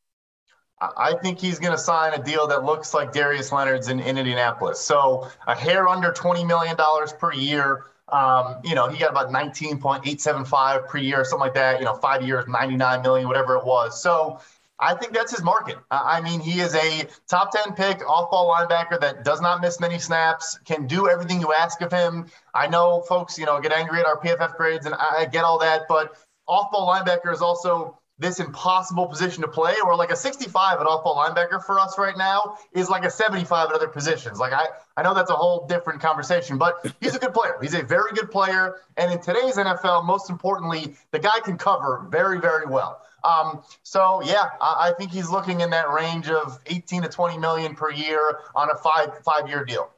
I 0.97 1.15
think 1.21 1.39
he's 1.39 1.59
going 1.59 1.71
to 1.71 1.77
sign 1.77 2.13
a 2.13 2.23
deal 2.23 2.47
that 2.47 2.63
looks 2.63 2.93
like 2.93 3.13
Darius 3.13 3.51
Leonard's 3.51 3.87
in, 3.87 3.99
in 3.99 4.17
Indianapolis. 4.17 4.79
So 4.79 5.29
a 5.47 5.55
hair 5.55 5.87
under 5.87 6.11
$20 6.11 6.45
million 6.45 6.75
per 7.19 7.33
year. 7.33 7.85
Um, 8.09 8.57
you 8.63 8.75
know, 8.75 8.89
he 8.89 8.99
got 8.99 9.11
about 9.11 9.29
19.875 9.29 10.87
per 10.87 10.97
year, 10.97 11.23
something 11.23 11.39
like 11.39 11.53
that. 11.53 11.79
You 11.79 11.85
know, 11.85 11.95
five 11.95 12.23
years, 12.23 12.45
99 12.47 13.01
million, 13.01 13.27
whatever 13.27 13.55
it 13.55 13.65
was. 13.65 14.01
So 14.01 14.39
I 14.83 14.95
think 14.95 15.13
that's 15.13 15.31
his 15.31 15.41
market. 15.43 15.77
I 15.89 16.19
mean, 16.19 16.41
he 16.41 16.59
is 16.59 16.75
a 16.75 17.07
top 17.29 17.51
10 17.51 17.73
pick, 17.73 18.01
off 18.07 18.29
ball 18.29 18.53
linebacker 18.53 18.99
that 18.99 19.23
does 19.23 19.39
not 19.39 19.61
miss 19.61 19.79
many 19.79 19.97
snaps, 19.97 20.59
can 20.65 20.87
do 20.87 21.09
everything 21.09 21.39
you 21.39 21.53
ask 21.53 21.79
of 21.79 21.91
him. 21.91 22.27
I 22.53 22.67
know 22.67 23.01
folks, 23.07 23.39
you 23.39 23.45
know, 23.45 23.61
get 23.61 23.71
angry 23.71 23.99
at 23.99 24.05
our 24.05 24.19
PFF 24.19 24.57
grades, 24.57 24.85
and 24.85 24.93
I 24.93 25.25
get 25.31 25.45
all 25.45 25.57
that, 25.59 25.83
but 25.87 26.17
off 26.47 26.69
ball 26.71 26.93
linebacker 26.93 27.31
is 27.31 27.41
also 27.41 27.97
this 28.19 28.39
impossible 28.39 29.07
position 29.07 29.41
to 29.41 29.47
play, 29.47 29.73
or 29.85 29.95
like 29.95 30.11
a 30.11 30.15
65 30.15 30.79
at 30.79 30.85
off 30.85 31.03
ball 31.03 31.15
linebacker 31.15 31.63
for 31.63 31.79
us 31.79 31.97
right 31.97 32.17
now 32.17 32.57
is 32.73 32.89
like 32.89 33.05
a 33.05 33.09
75 33.09 33.69
at 33.69 33.75
other 33.75 33.87
positions. 33.87 34.37
Like 34.37 34.53
I, 34.53 34.67
I 34.97 35.03
know 35.03 35.13
that's 35.13 35.31
a 35.31 35.35
whole 35.35 35.65
different 35.65 36.01
conversation, 36.01 36.57
but 36.57 36.93
he's 36.99 37.15
a 37.15 37.19
good 37.19 37.33
player. 37.33 37.57
He's 37.61 37.73
a 37.73 37.83
very 37.83 38.11
good 38.13 38.29
player. 38.29 38.75
And 38.97 39.11
in 39.11 39.21
today's 39.21 39.55
NFL, 39.55 40.05
most 40.05 40.29
importantly, 40.29 40.95
the 41.11 41.19
guy 41.19 41.39
can 41.43 41.57
cover 41.57 42.05
very, 42.09 42.39
very 42.39 42.65
well. 42.65 43.01
Um, 43.23 43.63
so 43.83 44.21
yeah, 44.23 44.49
I, 44.61 44.89
I 44.89 44.93
think 44.97 45.11
he's 45.11 45.29
looking 45.29 45.61
in 45.61 45.69
that 45.69 45.91
range 45.91 46.29
of 46.29 46.59
18 46.65 47.03
to 47.03 47.09
20 47.09 47.37
million 47.37 47.75
per 47.75 47.91
year 47.91 48.39
on 48.55 48.69
a 48.69 48.75
five 48.75 49.23
five 49.23 49.47
year 49.47 49.63
deal. 49.63 49.89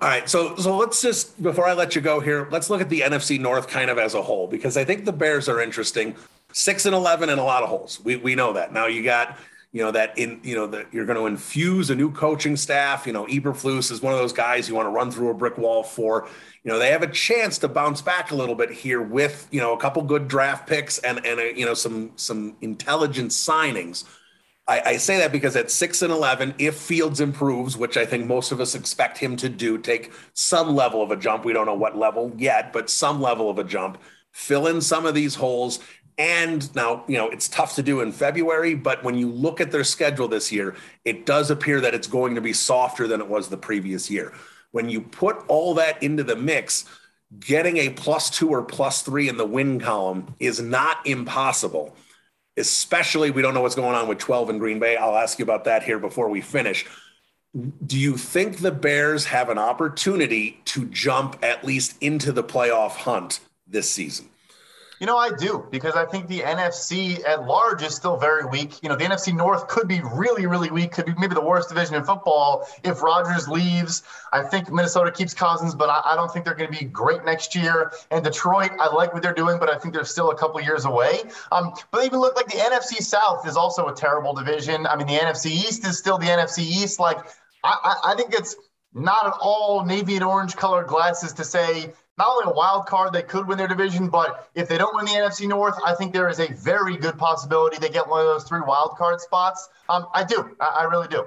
All 0.00 0.08
right, 0.08 0.28
so 0.28 0.56
so 0.56 0.76
let's 0.76 1.00
just 1.02 1.40
before 1.42 1.66
I 1.66 1.72
let 1.72 1.94
you 1.94 2.00
go 2.00 2.20
here, 2.20 2.48
let's 2.50 2.70
look 2.70 2.80
at 2.80 2.88
the 2.88 3.00
NFC 3.00 3.38
North 3.40 3.68
kind 3.68 3.90
of 3.90 3.98
as 3.98 4.14
a 4.14 4.22
whole 4.22 4.46
because 4.46 4.76
I 4.76 4.84
think 4.84 5.04
the 5.04 5.12
Bears 5.12 5.48
are 5.48 5.60
interesting. 5.60 6.14
Six 6.52 6.86
and 6.86 6.94
eleven 6.94 7.28
and 7.28 7.40
a 7.40 7.44
lot 7.44 7.62
of 7.62 7.68
holes. 7.68 8.00
We 8.02 8.16
we 8.16 8.34
know 8.34 8.52
that. 8.54 8.72
Now 8.72 8.86
you 8.86 9.02
got 9.02 9.38
you 9.72 9.82
know 9.82 9.90
that 9.90 10.16
in 10.18 10.40
you 10.42 10.54
know 10.54 10.66
that 10.66 10.92
you're 10.92 11.04
going 11.04 11.18
to 11.18 11.26
infuse 11.26 11.90
a 11.90 11.94
new 11.94 12.10
coaching 12.10 12.56
staff. 12.56 13.06
You 13.06 13.12
know 13.12 13.26
Eberflus 13.26 13.90
is 13.90 14.00
one 14.00 14.12
of 14.12 14.18
those 14.18 14.32
guys 14.32 14.68
you 14.68 14.74
want 14.74 14.86
to 14.86 14.90
run 14.90 15.10
through 15.10 15.30
a 15.30 15.34
brick 15.34 15.58
wall 15.58 15.82
for. 15.82 16.28
You 16.64 16.72
know 16.72 16.78
they 16.78 16.90
have 16.90 17.02
a 17.02 17.10
chance 17.10 17.58
to 17.58 17.68
bounce 17.68 18.00
back 18.00 18.30
a 18.30 18.34
little 18.34 18.54
bit 18.54 18.70
here 18.70 19.02
with 19.02 19.46
you 19.50 19.60
know 19.60 19.74
a 19.74 19.78
couple 19.78 20.02
good 20.02 20.28
draft 20.28 20.66
picks 20.66 20.98
and 20.98 21.24
and 21.24 21.38
a, 21.38 21.58
you 21.58 21.66
know 21.66 21.74
some 21.74 22.12
some 22.16 22.56
intelligent 22.60 23.30
signings. 23.30 24.04
I, 24.66 24.82
I 24.84 24.96
say 24.98 25.18
that 25.18 25.32
because 25.32 25.56
at 25.56 25.70
six 25.70 26.02
and 26.02 26.12
eleven, 26.12 26.54
if 26.58 26.76
Fields 26.76 27.20
improves, 27.20 27.76
which 27.76 27.96
I 27.96 28.06
think 28.06 28.26
most 28.26 28.52
of 28.52 28.60
us 28.60 28.74
expect 28.74 29.18
him 29.18 29.36
to 29.36 29.48
do, 29.48 29.78
take 29.78 30.12
some 30.32 30.74
level 30.74 31.02
of 31.02 31.10
a 31.10 31.16
jump. 31.16 31.44
We 31.44 31.52
don't 31.52 31.66
know 31.66 31.74
what 31.74 31.96
level 31.96 32.32
yet, 32.36 32.72
but 32.72 32.88
some 32.88 33.20
level 33.20 33.50
of 33.50 33.58
a 33.58 33.64
jump. 33.64 33.98
Fill 34.32 34.66
in 34.66 34.80
some 34.80 35.04
of 35.04 35.14
these 35.14 35.34
holes 35.34 35.80
and 36.18 36.74
now, 36.74 37.04
you 37.06 37.16
know, 37.16 37.28
it's 37.28 37.48
tough 37.48 37.76
to 37.76 37.82
do 37.82 38.00
in 38.00 38.10
February, 38.10 38.74
but 38.74 39.04
when 39.04 39.16
you 39.16 39.30
look 39.30 39.60
at 39.60 39.70
their 39.70 39.84
schedule 39.84 40.26
this 40.26 40.50
year, 40.50 40.74
it 41.04 41.24
does 41.24 41.48
appear 41.50 41.80
that 41.80 41.94
it's 41.94 42.08
going 42.08 42.34
to 42.34 42.40
be 42.40 42.52
softer 42.52 43.06
than 43.06 43.20
it 43.20 43.28
was 43.28 43.48
the 43.48 43.56
previous 43.56 44.10
year. 44.10 44.32
When 44.72 44.88
you 44.88 45.00
put 45.00 45.44
all 45.46 45.74
that 45.74 46.02
into 46.02 46.24
the 46.24 46.34
mix, 46.34 46.84
getting 47.38 47.76
a 47.76 47.90
plus 47.90 48.30
two 48.30 48.48
or 48.48 48.62
plus 48.62 49.02
three 49.02 49.28
in 49.28 49.36
the 49.36 49.46
win 49.46 49.78
column 49.78 50.34
is 50.40 50.60
not 50.60 51.06
impossible. 51.06 51.94
Especially, 52.56 53.30
we 53.30 53.40
don't 53.40 53.54
know 53.54 53.60
what's 53.60 53.76
going 53.76 53.94
on 53.94 54.08
with 54.08 54.18
12 54.18 54.50
in 54.50 54.58
Green 54.58 54.80
Bay. 54.80 54.96
I'll 54.96 55.16
ask 55.16 55.38
you 55.38 55.44
about 55.44 55.64
that 55.64 55.84
here 55.84 56.00
before 56.00 56.28
we 56.28 56.40
finish. 56.40 56.84
Do 57.86 57.96
you 57.96 58.16
think 58.16 58.58
the 58.58 58.72
Bears 58.72 59.26
have 59.26 59.50
an 59.50 59.58
opportunity 59.58 60.60
to 60.66 60.86
jump 60.86 61.38
at 61.42 61.64
least 61.64 61.96
into 62.00 62.32
the 62.32 62.42
playoff 62.42 62.96
hunt 62.96 63.38
this 63.68 63.88
season? 63.88 64.28
You 65.00 65.06
know, 65.06 65.16
I 65.16 65.30
do 65.30 65.66
because 65.70 65.94
I 65.94 66.04
think 66.04 66.26
the 66.26 66.40
NFC 66.40 67.24
at 67.26 67.44
large 67.44 67.82
is 67.82 67.94
still 67.94 68.16
very 68.16 68.44
weak. 68.44 68.82
You 68.82 68.88
know, 68.88 68.96
the 68.96 69.04
NFC 69.04 69.34
North 69.34 69.68
could 69.68 69.86
be 69.86 70.00
really, 70.12 70.46
really 70.46 70.70
weak, 70.70 70.92
could 70.92 71.06
be 71.06 71.14
maybe 71.18 71.34
the 71.34 71.40
worst 71.40 71.68
division 71.68 71.94
in 71.94 72.04
football 72.04 72.66
if 72.82 73.00
Rodgers 73.02 73.48
leaves. 73.48 74.02
I 74.32 74.42
think 74.42 74.72
Minnesota 74.72 75.12
keeps 75.12 75.34
Cousins, 75.34 75.74
but 75.74 75.88
I, 75.88 76.02
I 76.04 76.16
don't 76.16 76.32
think 76.32 76.44
they're 76.44 76.54
going 76.54 76.72
to 76.72 76.78
be 76.78 76.84
great 76.84 77.24
next 77.24 77.54
year. 77.54 77.92
And 78.10 78.24
Detroit, 78.24 78.72
I 78.80 78.92
like 78.92 79.12
what 79.14 79.22
they're 79.22 79.32
doing, 79.32 79.58
but 79.58 79.70
I 79.70 79.78
think 79.78 79.94
they're 79.94 80.04
still 80.04 80.30
a 80.32 80.36
couple 80.36 80.60
years 80.60 80.84
away. 80.84 81.20
Um, 81.52 81.72
but 81.92 82.04
even 82.04 82.18
look 82.18 82.34
like 82.34 82.46
the 82.46 82.58
NFC 82.58 83.02
South 83.02 83.46
is 83.46 83.56
also 83.56 83.86
a 83.86 83.94
terrible 83.94 84.34
division. 84.34 84.86
I 84.86 84.96
mean, 84.96 85.06
the 85.06 85.18
NFC 85.18 85.46
East 85.50 85.86
is 85.86 85.96
still 85.96 86.18
the 86.18 86.26
NFC 86.26 86.60
East. 86.60 86.98
Like, 86.98 87.18
I, 87.62 87.76
I, 88.04 88.12
I 88.12 88.14
think 88.16 88.34
it's 88.34 88.56
not 88.94 89.26
at 89.26 89.34
all 89.40 89.84
navy 89.84 90.16
and 90.16 90.24
orange 90.24 90.56
colored 90.56 90.86
glasses 90.86 91.32
to 91.34 91.44
say 91.44 91.92
not 92.18 92.28
only 92.28 92.50
a 92.50 92.54
wild 92.54 92.86
card 92.86 93.12
they 93.12 93.22
could 93.22 93.46
win 93.46 93.56
their 93.56 93.68
division, 93.68 94.08
but 94.08 94.50
if 94.54 94.68
they 94.68 94.76
don't 94.76 94.94
win 94.94 95.04
the 95.04 95.12
NFC 95.12 95.48
North, 95.48 95.78
I 95.84 95.94
think 95.94 96.12
there 96.12 96.28
is 96.28 96.40
a 96.40 96.52
very 96.52 96.96
good 96.96 97.16
possibility 97.16 97.78
they 97.78 97.88
get 97.88 98.08
one 98.08 98.20
of 98.20 98.26
those 98.26 98.44
three 98.44 98.60
wild 98.60 98.96
card 98.96 99.20
spots. 99.20 99.68
Um, 99.88 100.06
I 100.12 100.24
do. 100.24 100.56
I, 100.60 100.66
I 100.80 100.84
really 100.84 101.08
do. 101.08 101.26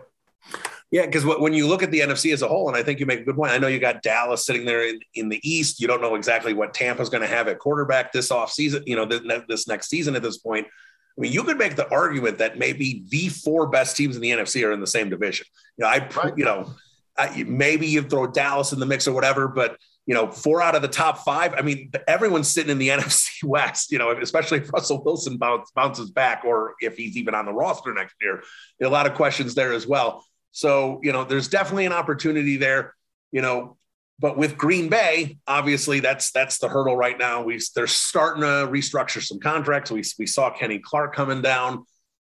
Yeah, 0.92 1.06
because 1.06 1.26
when 1.26 1.54
you 1.54 1.68
look 1.68 1.84
at 1.84 1.92
the 1.92 2.02
NFC 2.02 2.34
as 2.34 2.42
a 2.42 2.50
whole, 2.50 2.68
and 2.68 2.76
I 2.76 2.84
think 2.84 3.00
you 3.00 3.06
make 3.06 3.22
a 3.22 3.24
good 3.24 3.38
point. 3.38 3.54
I 3.54 3.58
know 3.58 3.68
you 3.68 3.80
got 3.80 4.04
Dallas 4.04 4.46
sitting 4.46 4.66
there 4.66 4.86
in, 4.86 5.00
in 5.16 5.30
the 5.30 5.40
East. 5.50 5.80
You 5.80 5.88
don't 5.88 6.02
know 6.02 6.16
exactly 6.16 6.54
what 6.54 6.74
Tampa's 6.74 7.08
going 7.08 7.22
to 7.22 7.28
have 7.28 7.48
at 7.48 7.60
quarterback 7.60 8.12
this 8.12 8.30
offseason, 8.30 8.84
you 8.86 8.98
know, 8.98 9.06
this, 9.06 9.70
next 9.70 9.90
season 9.90 10.18
at 10.18 10.22
this 10.22 10.38
point. 10.38 10.68
I 10.68 11.22
mean, 11.22 11.32
you 11.32 11.46
could 11.46 11.58
make 11.58 11.78
the 11.78 11.90
argument 11.90 12.40
that 12.40 12.58
maybe 12.58 13.06
the 13.08 13.30
four 13.30 13.68
best 13.68 13.96
teams 13.96 14.18
in 14.18 14.22
the 14.22 14.32
NFC 14.32 14.68
are 14.68 14.74
in 14.74 14.82
the 14.82 14.88
same 14.88 15.10
division. 15.10 15.46
You 15.78 15.86
know, 15.86 15.90
I, 15.90 16.10
right. 16.10 16.38
you 16.38 16.44
know, 16.44 16.74
I, 17.18 17.44
maybe 17.48 17.88
you 17.88 18.02
throw 18.02 18.28
Dallas 18.28 18.74
in 18.74 18.80
the 18.80 18.86
mix 18.86 19.08
or 19.08 19.14
whatever, 19.14 19.48
but 19.48 19.78
you 20.06 20.16
know, 20.16 20.32
four 20.32 20.62
out 20.62 20.76
of 20.76 20.82
the 20.82 20.88
top 20.88 21.20
five. 21.20 21.54
I 21.56 21.62
mean, 21.62 21.92
everyone's 22.08 22.50
sitting 22.50 22.72
in 22.72 22.78
the 22.78 22.90
NFC 22.90 23.44
West, 23.44 23.92
you 23.92 23.98
know, 23.98 24.12
especially 24.12 24.60
if 24.60 24.72
Russell 24.74 25.04
Wilson 25.04 25.38
bounce, 25.38 25.72
bounces 25.72 26.12
back 26.12 26.44
or 26.46 26.76
if 26.82 26.98
he's 26.98 27.18
even 27.18 27.36
on 27.36 27.46
the 27.46 27.54
roster 27.54 27.94
next 27.94 28.16
year. 28.22 28.44
A 28.82 28.88
lot 28.88 29.06
of 29.06 29.14
questions 29.14 29.56
there 29.56 29.74
as 29.74 29.88
well. 29.88 30.26
So, 30.52 31.00
you 31.04 31.14
know, 31.14 31.24
there's 31.24 31.48
definitely 31.48 31.86
an 31.86 31.94
opportunity 31.94 32.58
there, 32.58 32.94
you 33.32 33.42
know, 33.42 33.78
but 34.22 34.38
with 34.38 34.56
Green 34.56 34.88
Bay, 34.88 35.38
obviously 35.48 36.00
that's 36.00 36.32
that's 36.32 36.60
the 36.60 36.70
hurdle 36.70 36.96
right 36.96 37.18
now. 37.18 37.42
We 37.42 37.60
they're 37.74 37.88
starting 37.88 38.44
to 38.44 38.70
restructure 38.70 39.22
some 39.22 39.40
contracts. 39.40 39.90
We, 39.90 40.04
we 40.20 40.28
saw 40.28 40.52
Kenny 40.52 40.78
Clark 40.78 41.16
coming 41.16 41.42
down. 41.42 41.86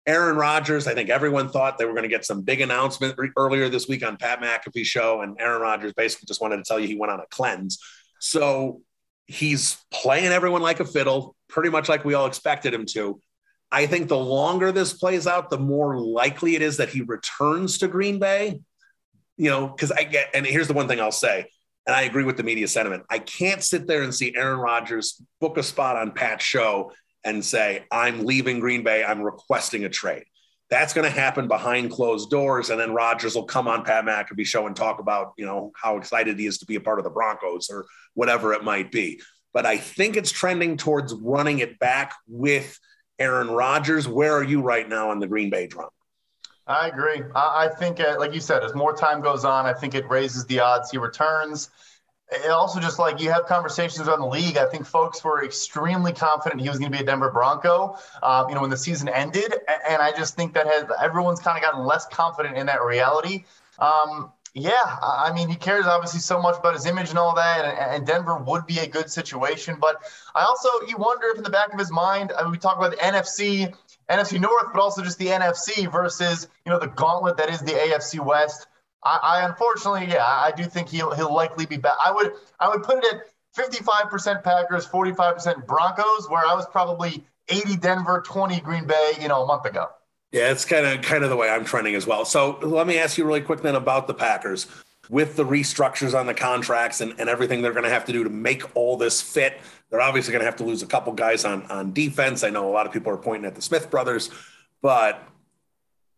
Aaron 0.05 0.35
Rodgers, 0.35 0.85
I 0.85 0.93
think 0.93 1.09
everyone 1.09 1.49
thought 1.49 1.77
they 1.77 1.85
were 1.85 1.93
going 1.93 2.03
to 2.03 2.09
get 2.09 2.25
some 2.25 2.41
big 2.41 2.59
announcement 2.61 3.17
earlier 3.37 3.69
this 3.69 3.87
week 3.87 4.05
on 4.05 4.17
Pat 4.17 4.41
McAfee 4.41 4.85
show, 4.85 5.21
and 5.21 5.37
Aaron 5.39 5.61
Rodgers 5.61 5.93
basically 5.93 6.25
just 6.27 6.41
wanted 6.41 6.57
to 6.57 6.63
tell 6.63 6.79
you 6.79 6.87
he 6.87 6.97
went 6.97 7.11
on 7.11 7.21
a 7.21 7.25
cleanse. 7.29 7.79
So 8.19 8.81
he's 9.25 9.77
playing 9.91 10.31
everyone 10.31 10.61
like 10.61 10.81
a 10.81 10.85
fiddle, 10.85 11.35
pretty 11.47 11.69
much 11.69 11.87
like 11.87 12.03
we 12.03 12.13
all 12.13 12.25
expected 12.25 12.73
him 12.73 12.85
to. 12.87 13.21
I 13.71 13.87
think 13.87 14.09
the 14.09 14.17
longer 14.17 14.71
this 14.71 14.93
plays 14.93 15.25
out, 15.25 15.49
the 15.49 15.57
more 15.57 15.97
likely 15.97 16.55
it 16.55 16.61
is 16.61 16.77
that 16.77 16.89
he 16.89 17.01
returns 17.01 17.77
to 17.79 17.87
Green 17.87 18.19
Bay. 18.19 18.59
You 19.37 19.49
know, 19.49 19.67
because 19.67 19.91
I 19.91 20.03
get, 20.03 20.29
and 20.35 20.45
here's 20.45 20.67
the 20.67 20.75
one 20.75 20.87
thing 20.87 20.99
I'll 20.99 21.11
say, 21.11 21.47
and 21.87 21.95
I 21.95 22.03
agree 22.03 22.23
with 22.23 22.37
the 22.37 22.43
media 22.43 22.67
sentiment. 22.67 23.03
I 23.09 23.17
can't 23.19 23.63
sit 23.63 23.87
there 23.87 24.03
and 24.03 24.13
see 24.13 24.35
Aaron 24.35 24.59
Rodgers 24.59 25.19
book 25.41 25.57
a 25.57 25.63
spot 25.63 25.95
on 25.95 26.11
Pat's 26.11 26.45
show 26.45 26.91
and 27.23 27.43
say, 27.43 27.85
I'm 27.91 28.25
leaving 28.25 28.59
Green 28.59 28.83
Bay, 28.83 29.03
I'm 29.03 29.21
requesting 29.21 29.85
a 29.85 29.89
trade. 29.89 30.25
That's 30.69 30.93
going 30.93 31.05
to 31.05 31.15
happen 31.15 31.47
behind 31.47 31.91
closed 31.91 32.29
doors. 32.29 32.69
And 32.69 32.79
then 32.79 32.93
Rodgers 32.93 33.35
will 33.35 33.45
come 33.45 33.67
on 33.67 33.83
Pat 33.83 34.05
McAfee 34.05 34.45
show 34.45 34.65
and 34.65 34.75
talk 34.75 34.99
about, 34.99 35.33
you 35.37 35.45
know, 35.45 35.71
how 35.75 35.97
excited 35.97 36.39
he 36.39 36.47
is 36.47 36.57
to 36.59 36.65
be 36.65 36.75
a 36.75 36.81
part 36.81 36.99
of 36.99 37.03
the 37.03 37.11
Broncos 37.11 37.69
or 37.69 37.85
whatever 38.15 38.53
it 38.53 38.63
might 38.63 38.91
be. 38.91 39.21
But 39.53 39.65
I 39.65 39.77
think 39.77 40.17
it's 40.17 40.31
trending 40.31 40.77
towards 40.77 41.13
running 41.13 41.59
it 41.59 41.77
back 41.77 42.15
with 42.27 42.79
Aaron 43.19 43.51
Rodgers. 43.51 44.07
Where 44.07 44.33
are 44.33 44.43
you 44.43 44.61
right 44.61 44.87
now 44.87 45.11
on 45.11 45.19
the 45.19 45.27
Green 45.27 45.51
Bay 45.51 45.67
drum? 45.67 45.89
I 46.65 46.87
agree. 46.87 47.21
I 47.35 47.69
think, 47.77 47.99
uh, 47.99 48.15
like 48.17 48.33
you 48.33 48.39
said, 48.39 48.63
as 48.63 48.73
more 48.73 48.95
time 48.95 49.21
goes 49.21 49.45
on, 49.45 49.65
I 49.65 49.73
think 49.73 49.95
it 49.95 50.09
raises 50.09 50.45
the 50.45 50.59
odds 50.61 50.89
he 50.89 50.97
returns 50.97 51.69
it 52.31 52.49
also 52.49 52.79
just 52.79 52.99
like 52.99 53.19
you 53.19 53.31
have 53.31 53.45
conversations 53.45 54.07
around 54.07 54.19
the 54.19 54.27
league. 54.27 54.57
I 54.57 54.65
think 54.65 54.85
folks 54.85 55.23
were 55.23 55.43
extremely 55.43 56.13
confident 56.13 56.61
he 56.61 56.69
was 56.69 56.79
going 56.79 56.91
to 56.91 56.97
be 56.97 57.03
a 57.03 57.05
Denver 57.05 57.29
Bronco, 57.29 57.97
um, 58.23 58.49
you 58.49 58.55
know, 58.55 58.61
when 58.61 58.69
the 58.69 58.77
season 58.77 59.09
ended. 59.09 59.53
And 59.87 60.01
I 60.01 60.11
just 60.11 60.35
think 60.35 60.53
that 60.53 60.65
has 60.65 60.85
everyone's 61.01 61.39
kind 61.39 61.57
of 61.57 61.63
gotten 61.63 61.85
less 61.85 62.07
confident 62.07 62.57
in 62.57 62.65
that 62.67 62.81
reality. 62.81 63.45
Um, 63.79 64.31
yeah, 64.55 64.97
I 65.01 65.31
mean, 65.33 65.49
he 65.49 65.55
cares 65.55 65.87
obviously 65.87 66.19
so 66.19 66.39
much 66.39 66.59
about 66.59 66.75
his 66.75 66.85
image 66.85 67.09
and 67.09 67.17
all 67.17 67.33
that, 67.35 67.65
and, 67.65 67.95
and, 67.95 68.05
Denver 68.05 68.37
would 68.37 68.67
be 68.67 68.77
a 68.79 68.87
good 68.87 69.09
situation. 69.09 69.77
But 69.81 70.03
I 70.35 70.43
also, 70.43 70.69
you 70.87 70.95
wonder 70.95 71.25
if 71.29 71.37
in 71.37 71.43
the 71.43 71.49
back 71.49 71.73
of 71.73 71.79
his 71.79 71.91
mind, 71.91 72.31
I 72.37 72.43
mean, 72.43 72.51
we 72.51 72.59
talk 72.59 72.77
about 72.77 72.91
the 72.91 72.97
NFC, 72.97 73.73
NFC 74.11 74.39
North, 74.39 74.67
but 74.71 74.79
also 74.79 75.01
just 75.01 75.17
the 75.17 75.27
NFC 75.27 75.91
versus, 75.91 76.47
you 76.65 76.71
know, 76.71 76.77
the 76.77 76.87
gauntlet 76.87 77.35
that 77.37 77.49
is 77.49 77.61
the 77.61 77.71
AFC 77.71 78.23
West. 78.23 78.67
I, 79.05 79.19
I 79.23 79.45
unfortunately, 79.45 80.07
yeah, 80.07 80.25
I 80.25 80.51
do 80.55 80.63
think 80.63 80.89
he'll 80.89 81.13
he'll 81.13 81.33
likely 81.33 81.65
be 81.65 81.77
back. 81.77 81.95
I 82.03 82.11
would 82.11 82.33
I 82.59 82.69
would 82.69 82.83
put 82.83 83.03
it 83.03 83.13
at 83.13 83.23
55% 83.55 84.43
Packers, 84.43 84.87
45% 84.87 85.67
Broncos, 85.67 86.29
where 86.29 86.45
I 86.45 86.55
was 86.55 86.65
probably 86.67 87.23
80 87.49 87.77
Denver, 87.77 88.23
20 88.25 88.59
Green 88.61 88.85
Bay, 88.85 89.11
you 89.21 89.27
know, 89.27 89.43
a 89.43 89.45
month 89.45 89.65
ago. 89.65 89.87
Yeah, 90.31 90.49
it's 90.49 90.65
kind 90.65 90.85
of 90.87 91.03
kind 91.03 91.23
of 91.23 91.29
the 91.29 91.35
way 91.35 91.49
I'm 91.49 91.63
trending 91.63 91.95
as 91.95 92.07
well. 92.07 92.25
So 92.25 92.57
let 92.61 92.87
me 92.87 92.97
ask 92.97 93.17
you 93.17 93.25
really 93.25 93.41
quick 93.41 93.61
then 93.61 93.75
about 93.75 94.07
the 94.07 94.13
Packers 94.13 94.67
with 95.09 95.35
the 95.35 95.45
restructures 95.45 96.17
on 96.17 96.25
the 96.25 96.33
contracts 96.33 97.01
and, 97.01 97.13
and 97.19 97.29
everything 97.29 97.61
they're 97.61 97.73
going 97.73 97.83
to 97.83 97.89
have 97.89 98.05
to 98.05 98.13
do 98.13 98.23
to 98.23 98.29
make 98.29 98.63
all 98.75 98.97
this 98.97 99.21
fit. 99.21 99.59
They're 99.89 100.01
obviously 100.01 100.31
going 100.31 100.39
to 100.39 100.45
have 100.45 100.55
to 100.55 100.63
lose 100.63 100.81
a 100.81 100.87
couple 100.87 101.13
guys 101.13 101.45
on 101.45 101.63
on 101.67 101.93
defense. 101.93 102.43
I 102.43 102.49
know 102.49 102.67
a 102.67 102.71
lot 102.71 102.87
of 102.87 102.93
people 102.93 103.11
are 103.11 103.17
pointing 103.17 103.45
at 103.45 103.53
the 103.53 103.61
Smith 103.61 103.91
brothers, 103.91 104.31
but 104.81 105.21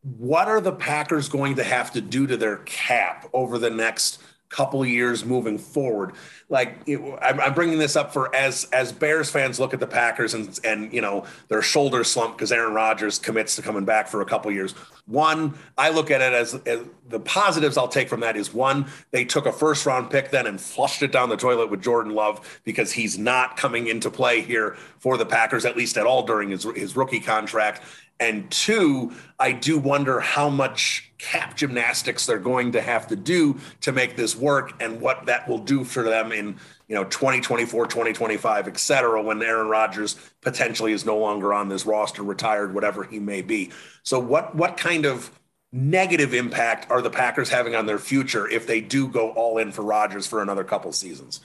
what 0.05 0.47
are 0.47 0.61
the 0.61 0.71
Packers 0.71 1.29
going 1.29 1.55
to 1.55 1.63
have 1.63 1.91
to 1.93 2.01
do 2.01 2.27
to 2.27 2.37
their 2.37 2.57
cap 2.57 3.27
over 3.33 3.57
the 3.57 3.71
next 3.71 4.21
couple 4.49 4.85
years 4.85 5.25
moving 5.25 5.57
forward. 5.57 6.13
Like 6.47 6.77
it, 6.85 6.99
I'm, 7.21 7.41
I'm, 7.41 7.53
bringing 7.53 7.79
this 7.79 7.95
up 7.95 8.13
for 8.13 8.33
as 8.33 8.65
as 8.71 8.91
Bears 8.91 9.29
fans 9.29 9.59
look 9.59 9.73
at 9.73 9.79
the 9.79 9.87
Packers 9.87 10.33
and 10.33 10.57
and 10.63 10.93
you 10.93 11.01
know 11.01 11.25
their 11.49 11.61
shoulders 11.61 12.09
slump 12.09 12.37
because 12.37 12.51
Aaron 12.51 12.73
Rodgers 12.73 13.17
commits 13.17 13.55
to 13.55 13.61
coming 13.61 13.83
back 13.83 14.07
for 14.07 14.21
a 14.21 14.25
couple 14.25 14.51
years. 14.51 14.73
One, 15.07 15.55
I 15.77 15.89
look 15.89 16.09
at 16.09 16.21
it 16.21 16.33
as, 16.33 16.55
as 16.65 16.79
the 17.09 17.19
positives 17.19 17.77
I'll 17.77 17.87
take 17.87 18.07
from 18.07 18.21
that 18.21 18.37
is 18.37 18.53
one, 18.53 18.85
they 19.11 19.25
took 19.25 19.45
a 19.45 19.51
first 19.51 19.85
round 19.85 20.09
pick 20.09 20.29
then 20.29 20.47
and 20.47 20.61
flushed 20.61 21.01
it 21.01 21.11
down 21.11 21.29
the 21.29 21.37
toilet 21.37 21.69
with 21.69 21.81
Jordan 21.81 22.13
Love 22.13 22.61
because 22.63 22.91
he's 22.91 23.17
not 23.17 23.57
coming 23.57 23.87
into 23.87 24.09
play 24.09 24.41
here 24.41 24.77
for 24.99 25.17
the 25.17 25.25
Packers 25.25 25.65
at 25.65 25.75
least 25.75 25.97
at 25.97 26.05
all 26.05 26.23
during 26.23 26.51
his 26.51 26.63
his 26.75 26.95
rookie 26.95 27.19
contract. 27.19 27.81
And 28.20 28.49
two, 28.49 29.13
I 29.39 29.51
do 29.51 29.78
wonder 29.78 30.20
how 30.20 30.49
much 30.49 31.11
cap 31.18 31.57
gymnastics 31.57 32.26
they're 32.26 32.38
going 32.39 32.74
to 32.74 32.82
have 32.82 33.07
to 33.07 33.16
do 33.16 33.59
to 33.82 33.91
make 33.91 34.16
this 34.16 34.36
work 34.36 34.74
and 34.82 35.01
what 35.01 35.26
that 35.26 35.47
will 35.47 35.57
do 35.57 35.84
for 35.84 36.03
them 36.03 36.32
in 36.32 36.57
you 36.88 36.93
know 36.93 37.03
2024 37.05 37.88
2025 37.88 38.68
et 38.68 38.78
cetera 38.78 39.22
when 39.22 39.41
aaron 39.41 39.68
rodgers 39.68 40.18
potentially 40.41 40.91
is 40.91 41.05
no 41.05 41.18
longer 41.18 41.53
on 41.53 41.68
this 41.68 41.86
roster 41.86 42.22
retired 42.22 42.74
whatever 42.74 43.03
he 43.03 43.20
may 43.20 43.41
be. 43.41 43.72
So 44.03 44.20
what 44.20 44.55
what 44.55 44.78
kind 44.78 45.05
of 45.05 45.32
negative 45.72 46.34
impact 46.34 46.89
are 46.91 47.01
the 47.01 47.09
packers 47.09 47.49
having 47.49 47.76
on 47.76 47.86
their 47.86 47.97
future 47.97 48.47
if 48.47 48.68
they 48.68 48.80
do 48.80 49.07
go 49.07 49.32
all 49.32 49.57
in 49.57 49.72
for 49.72 49.82
rodgers 49.82 50.28
for 50.28 50.41
another 50.41 50.63
couple 50.63 50.91
seasons 50.91 51.41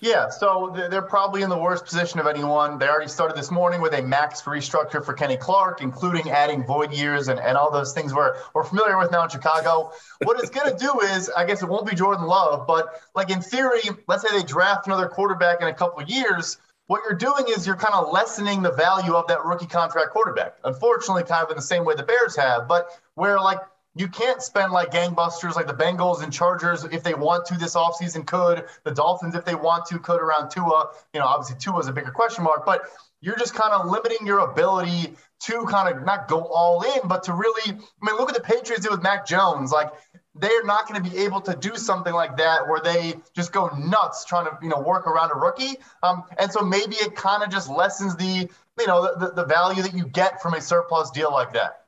yeah, 0.00 0.28
so 0.28 0.72
they're 0.90 1.02
probably 1.02 1.42
in 1.42 1.50
the 1.50 1.58
worst 1.58 1.84
position 1.84 2.20
of 2.20 2.26
anyone. 2.26 2.78
They 2.78 2.88
already 2.88 3.08
started 3.08 3.36
this 3.36 3.50
morning 3.50 3.80
with 3.80 3.94
a 3.94 4.02
max 4.02 4.42
restructure 4.42 5.04
for 5.04 5.12
Kenny 5.12 5.36
Clark, 5.36 5.80
including 5.82 6.30
adding 6.30 6.64
void 6.64 6.92
years 6.92 7.28
and, 7.28 7.40
and 7.40 7.56
all 7.56 7.72
those 7.72 7.92
things 7.92 8.14
we're, 8.14 8.36
we're 8.54 8.64
familiar 8.64 8.96
with 8.96 9.10
now 9.10 9.24
in 9.24 9.28
Chicago. 9.28 9.90
What 10.22 10.38
it's 10.38 10.50
going 10.50 10.70
to 10.70 10.78
do 10.78 11.00
is, 11.00 11.30
I 11.30 11.44
guess 11.44 11.62
it 11.62 11.68
won't 11.68 11.88
be 11.88 11.96
Jordan 11.96 12.26
Love, 12.26 12.66
but 12.66 13.02
like 13.14 13.30
in 13.30 13.40
theory, 13.40 13.80
let's 14.06 14.22
say 14.22 14.38
they 14.38 14.44
draft 14.44 14.86
another 14.86 15.08
quarterback 15.08 15.60
in 15.60 15.68
a 15.68 15.74
couple 15.74 16.00
of 16.02 16.08
years. 16.08 16.58
What 16.86 17.02
you're 17.04 17.18
doing 17.18 17.46
is 17.48 17.66
you're 17.66 17.76
kind 17.76 17.94
of 17.94 18.12
lessening 18.12 18.62
the 18.62 18.72
value 18.72 19.14
of 19.14 19.26
that 19.26 19.44
rookie 19.44 19.66
contract 19.66 20.10
quarterback. 20.10 20.54
Unfortunately, 20.64 21.22
kind 21.24 21.44
of 21.44 21.50
in 21.50 21.56
the 21.56 21.62
same 21.62 21.84
way 21.84 21.94
the 21.94 22.02
Bears 22.02 22.34
have, 22.36 22.66
but 22.66 22.88
where 23.14 23.38
like 23.40 23.58
you 23.98 24.06
can't 24.06 24.40
spend 24.40 24.72
like 24.72 24.90
gangbusters 24.92 25.56
like 25.56 25.66
the 25.66 25.74
Bengals 25.74 26.22
and 26.22 26.32
Chargers 26.32 26.84
if 26.84 27.02
they 27.02 27.14
want 27.14 27.44
to 27.46 27.58
this 27.58 27.74
offseason 27.74 28.24
could. 28.24 28.64
The 28.84 28.92
Dolphins, 28.92 29.34
if 29.34 29.44
they 29.44 29.56
want 29.56 29.86
to, 29.86 29.98
could 29.98 30.20
around 30.20 30.50
Tua. 30.50 30.90
You 31.12 31.20
know, 31.20 31.26
obviously 31.26 31.56
Tua 31.58 31.80
is 31.80 31.88
a 31.88 31.92
bigger 31.92 32.12
question 32.12 32.44
mark, 32.44 32.64
but 32.64 32.82
you're 33.20 33.36
just 33.36 33.54
kind 33.54 33.72
of 33.72 33.90
limiting 33.90 34.24
your 34.24 34.38
ability 34.38 35.14
to 35.40 35.66
kind 35.66 35.94
of 35.94 36.04
not 36.04 36.28
go 36.28 36.42
all 36.42 36.82
in, 36.82 37.08
but 37.08 37.24
to 37.24 37.32
really, 37.32 37.72
I 37.72 38.06
mean, 38.06 38.16
look 38.16 38.28
at 38.28 38.36
the 38.36 38.40
Patriots 38.40 38.84
did 38.84 38.92
with 38.92 39.02
Mac 39.02 39.26
Jones. 39.26 39.72
Like 39.72 39.90
they're 40.36 40.64
not 40.64 40.86
going 40.88 41.02
to 41.02 41.10
be 41.10 41.18
able 41.18 41.40
to 41.40 41.56
do 41.56 41.76
something 41.76 42.14
like 42.14 42.36
that 42.36 42.68
where 42.68 42.80
they 42.80 43.14
just 43.34 43.52
go 43.52 43.68
nuts 43.76 44.24
trying 44.24 44.44
to, 44.44 44.56
you 44.62 44.68
know, 44.68 44.80
work 44.80 45.08
around 45.08 45.32
a 45.32 45.34
rookie. 45.34 45.76
Um, 46.04 46.22
and 46.38 46.52
so 46.52 46.60
maybe 46.60 46.94
it 46.96 47.16
kind 47.16 47.42
of 47.42 47.50
just 47.50 47.68
lessens 47.68 48.14
the, 48.14 48.48
you 48.78 48.86
know, 48.86 49.12
the, 49.18 49.32
the 49.32 49.44
value 49.44 49.82
that 49.82 49.94
you 49.94 50.06
get 50.06 50.40
from 50.40 50.54
a 50.54 50.60
surplus 50.60 51.10
deal 51.10 51.32
like 51.32 51.52
that. 51.54 51.86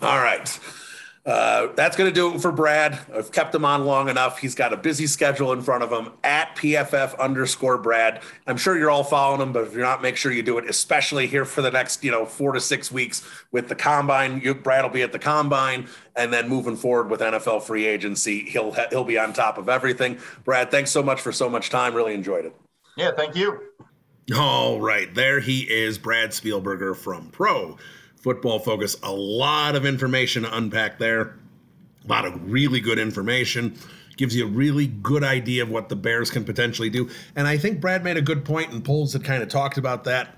All 0.00 0.18
right. 0.18 0.48
Uh, 1.24 1.68
that's 1.76 1.96
going 1.96 2.10
to 2.10 2.14
do 2.14 2.34
it 2.34 2.40
for 2.40 2.50
Brad. 2.50 2.98
I've 3.14 3.30
kept 3.30 3.54
him 3.54 3.64
on 3.64 3.84
long 3.84 4.08
enough. 4.08 4.40
He's 4.40 4.56
got 4.56 4.72
a 4.72 4.76
busy 4.76 5.06
schedule 5.06 5.52
in 5.52 5.62
front 5.62 5.84
of 5.84 5.92
him 5.92 6.12
at 6.24 6.56
PFF 6.56 7.16
underscore 7.16 7.78
Brad. 7.78 8.22
I'm 8.48 8.56
sure 8.56 8.76
you're 8.76 8.90
all 8.90 9.04
following 9.04 9.40
him, 9.40 9.52
but 9.52 9.62
if 9.62 9.72
you're 9.72 9.82
not, 9.82 10.02
make 10.02 10.16
sure 10.16 10.32
you 10.32 10.42
do 10.42 10.58
it, 10.58 10.68
especially 10.68 11.28
here 11.28 11.44
for 11.44 11.62
the 11.62 11.70
next, 11.70 12.02
you 12.02 12.10
know, 12.10 12.26
four 12.26 12.52
to 12.52 12.60
six 12.60 12.90
weeks 12.90 13.24
with 13.52 13.68
the 13.68 13.76
combine. 13.76 14.40
You, 14.40 14.52
Brad 14.52 14.84
will 14.84 14.90
be 14.90 15.02
at 15.02 15.12
the 15.12 15.18
combine, 15.20 15.86
and 16.16 16.32
then 16.32 16.48
moving 16.48 16.74
forward 16.74 17.08
with 17.08 17.20
NFL 17.20 17.62
free 17.62 17.86
agency, 17.86 18.40
he'll 18.40 18.72
he'll 18.90 19.04
be 19.04 19.16
on 19.16 19.32
top 19.32 19.58
of 19.58 19.68
everything. 19.68 20.18
Brad, 20.44 20.72
thanks 20.72 20.90
so 20.90 21.04
much 21.04 21.20
for 21.20 21.30
so 21.30 21.48
much 21.48 21.70
time. 21.70 21.94
Really 21.94 22.14
enjoyed 22.14 22.46
it. 22.46 22.56
Yeah, 22.96 23.12
thank 23.16 23.36
you. 23.36 23.60
All 24.36 24.80
right, 24.80 25.12
there 25.14 25.38
he 25.38 25.60
is, 25.60 25.98
Brad 25.98 26.30
Spielberger 26.30 26.96
from 26.96 27.28
Pro 27.28 27.78
Football 28.22 28.58
Focus. 28.58 28.96
A 29.02 29.12
lot 29.12 29.76
of 29.76 29.84
information 29.84 30.44
to 30.44 30.56
unpack 30.56 30.98
there. 30.98 31.36
A 32.04 32.08
lot 32.08 32.24
of 32.24 32.50
really 32.50 32.80
good 32.80 32.98
information. 32.98 33.76
Gives 34.16 34.36
you 34.36 34.44
a 34.44 34.48
really 34.48 34.86
good 34.86 35.24
idea 35.24 35.62
of 35.62 35.70
what 35.70 35.88
the 35.88 35.96
Bears 35.96 36.30
can 36.30 36.44
potentially 36.44 36.90
do. 36.90 37.08
And 37.34 37.46
I 37.46 37.56
think 37.56 37.80
Brad 37.80 38.04
made 38.04 38.16
a 38.16 38.22
good 38.22 38.44
point, 38.44 38.70
and 38.70 38.84
Poles 38.84 39.12
had 39.14 39.24
kind 39.24 39.42
of 39.42 39.48
talked 39.48 39.78
about 39.78 40.04
that. 40.04 40.36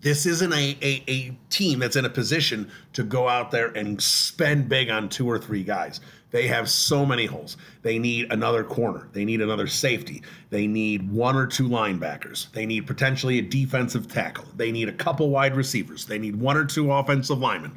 This 0.00 0.26
isn't 0.26 0.52
a, 0.52 0.78
a, 0.82 1.04
a 1.08 1.36
team 1.50 1.78
that's 1.78 1.96
in 1.96 2.04
a 2.04 2.10
position 2.10 2.70
to 2.94 3.02
go 3.02 3.28
out 3.28 3.50
there 3.50 3.68
and 3.68 4.00
spend 4.00 4.68
big 4.68 4.90
on 4.90 5.08
two 5.08 5.28
or 5.28 5.38
three 5.38 5.62
guys. 5.62 6.00
They 6.32 6.48
have 6.48 6.68
so 6.68 7.06
many 7.06 7.26
holes. 7.26 7.56
They 7.82 7.98
need 7.98 8.32
another 8.32 8.64
corner. 8.64 9.08
They 9.12 9.24
need 9.24 9.40
another 9.40 9.66
safety. 9.66 10.22
They 10.50 10.66
need 10.66 11.10
one 11.10 11.36
or 11.36 11.46
two 11.46 11.68
linebackers. 11.68 12.50
They 12.52 12.66
need 12.66 12.86
potentially 12.86 13.38
a 13.38 13.42
defensive 13.42 14.08
tackle. 14.08 14.46
They 14.56 14.72
need 14.72 14.88
a 14.88 14.92
couple 14.92 15.30
wide 15.30 15.56
receivers. 15.56 16.04
They 16.04 16.18
need 16.18 16.36
one 16.36 16.56
or 16.56 16.64
two 16.64 16.90
offensive 16.90 17.38
linemen. 17.38 17.74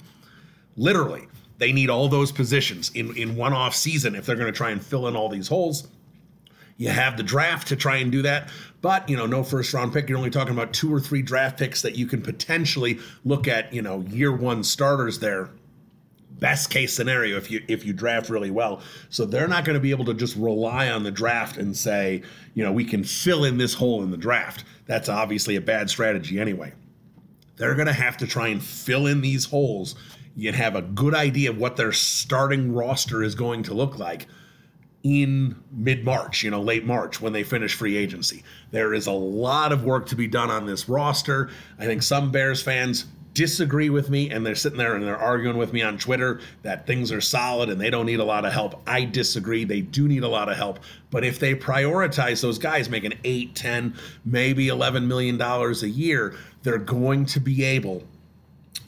Literally, 0.76 1.28
they 1.60 1.72
need 1.72 1.90
all 1.90 2.08
those 2.08 2.32
positions 2.32 2.90
in, 2.96 3.16
in 3.16 3.36
one 3.36 3.54
off 3.54 3.76
season 3.76 4.16
if 4.16 4.26
they're 4.26 4.36
going 4.36 4.52
to 4.52 4.58
try 4.58 4.72
and 4.72 4.84
fill 4.84 5.08
in 5.08 5.16
all 5.16 5.30
these 5.30 5.48
holes. 5.48 5.88
You 6.78 6.90
have 6.90 7.18
the 7.18 7.24
draft 7.24 7.68
to 7.68 7.76
try 7.76 7.98
and 7.98 8.10
do 8.10 8.22
that, 8.22 8.50
but 8.82 9.08
you 9.10 9.18
know, 9.18 9.26
no 9.26 9.44
first 9.44 9.74
round 9.74 9.92
pick. 9.92 10.08
You're 10.08 10.18
only 10.18 10.30
talking 10.30 10.54
about 10.54 10.72
two 10.72 10.94
or 10.94 11.02
three 11.02 11.22
draft 11.22 11.60
picks 11.60 11.82
that 11.82 11.98
you 11.98 12.08
can 12.08 12.22
potentially 12.22 13.00
look 13.26 13.50
at, 13.50 13.74
you 13.74 13.82
know, 13.82 14.00
year 14.08 14.32
one 14.32 14.64
starters 14.64 15.20
there 15.20 15.50
best 16.40 16.70
case 16.70 16.94
scenario 16.94 17.38
if 17.38 17.52
you 17.52 17.64
if 17.68 17.86
you 17.86 17.94
draft 17.94 18.30
really 18.30 18.52
well. 18.52 18.82
So 19.10 19.26
they're 19.26 19.48
not 19.48 19.66
going 19.66 19.76
to 19.76 19.80
be 19.80 19.92
able 19.92 20.06
to 20.06 20.14
just 20.14 20.36
rely 20.36 20.90
on 20.90 21.04
the 21.04 21.12
draft 21.12 21.58
and 21.58 21.76
say, 21.76 22.22
you 22.54 22.64
know, 22.64 22.72
we 22.72 22.86
can 22.86 23.04
fill 23.04 23.44
in 23.44 23.58
this 23.58 23.74
hole 23.74 24.04
in 24.04 24.12
the 24.12 24.18
draft. 24.18 24.64
That's 24.86 25.10
obviously 25.10 25.56
a 25.56 25.62
bad 25.62 25.90
strategy 25.90 26.40
anyway. 26.40 26.74
They're 27.58 27.76
going 27.76 27.88
to 27.88 27.94
have 27.94 28.18
to 28.18 28.28
try 28.28 28.48
and 28.48 28.64
fill 28.64 29.06
in 29.06 29.22
these 29.22 29.46
holes 29.46 29.96
and 30.36 30.56
have 30.56 30.76
a 30.76 30.82
good 30.82 31.14
idea 31.14 31.50
of 31.50 31.58
what 31.58 31.76
their 31.76 31.92
starting 31.92 32.74
roster 32.74 33.22
is 33.22 33.36
going 33.36 33.64
to 33.64 33.74
look 33.74 34.00
like 34.00 34.28
in 35.04 35.56
mid 35.72 36.04
March, 36.04 36.44
you 36.44 36.52
know, 36.52 36.62
late 36.62 36.86
March 36.86 37.22
when 37.22 37.34
they 37.34 37.44
finish 37.44 37.74
free 37.74 37.98
agency. 37.98 38.44
There 38.72 38.94
is 38.94 39.08
a 39.08 39.12
lot 39.12 39.72
of 39.72 39.84
work 39.84 40.08
to 40.08 40.16
be 40.16 40.28
done 40.28 40.50
on 40.50 40.66
this 40.66 40.90
roster. 40.90 41.50
I 41.78 41.86
think 41.86 42.04
some 42.04 42.32
Bears 42.32 42.62
fans 42.62 43.06
disagree 43.34 43.90
with 43.90 44.10
me 44.10 44.30
and 44.30 44.46
they're 44.46 44.56
sitting 44.56 44.78
there 44.78 44.96
and 44.96 45.04
they're 45.06 45.18
arguing 45.18 45.58
with 45.58 45.74
me 45.74 45.82
on 45.82 45.98
Twitter 45.98 46.42
that 46.64 46.88
things 46.88 47.12
are 47.12 47.22
solid 47.22 47.70
and 47.70 47.80
they 47.80 47.90
don't 47.90 48.06
need 48.06 48.20
a 48.20 48.24
lot 48.24 48.46
of 48.46 48.54
help. 48.54 48.82
I 48.88 49.06
disagree. 49.06 49.64
They 49.64 49.82
do 49.82 50.08
need 50.08 50.24
a 50.24 50.28
lot 50.28 50.50
of 50.50 50.58
help. 50.58 50.80
But 51.12 51.24
if 51.24 51.40
they 51.40 51.56
prioritize 51.56 52.42
those 52.42 52.60
guys 52.60 52.90
making 52.90 53.14
8, 53.24 53.56
10, 53.56 53.96
maybe 54.26 54.68
11 54.68 55.08
million 55.08 55.38
dollars 55.38 55.84
a 55.84 55.90
year, 55.90 56.36
they're 56.64 56.78
going 56.78 57.26
to 57.28 57.40
be 57.40 57.64
able 57.64 58.04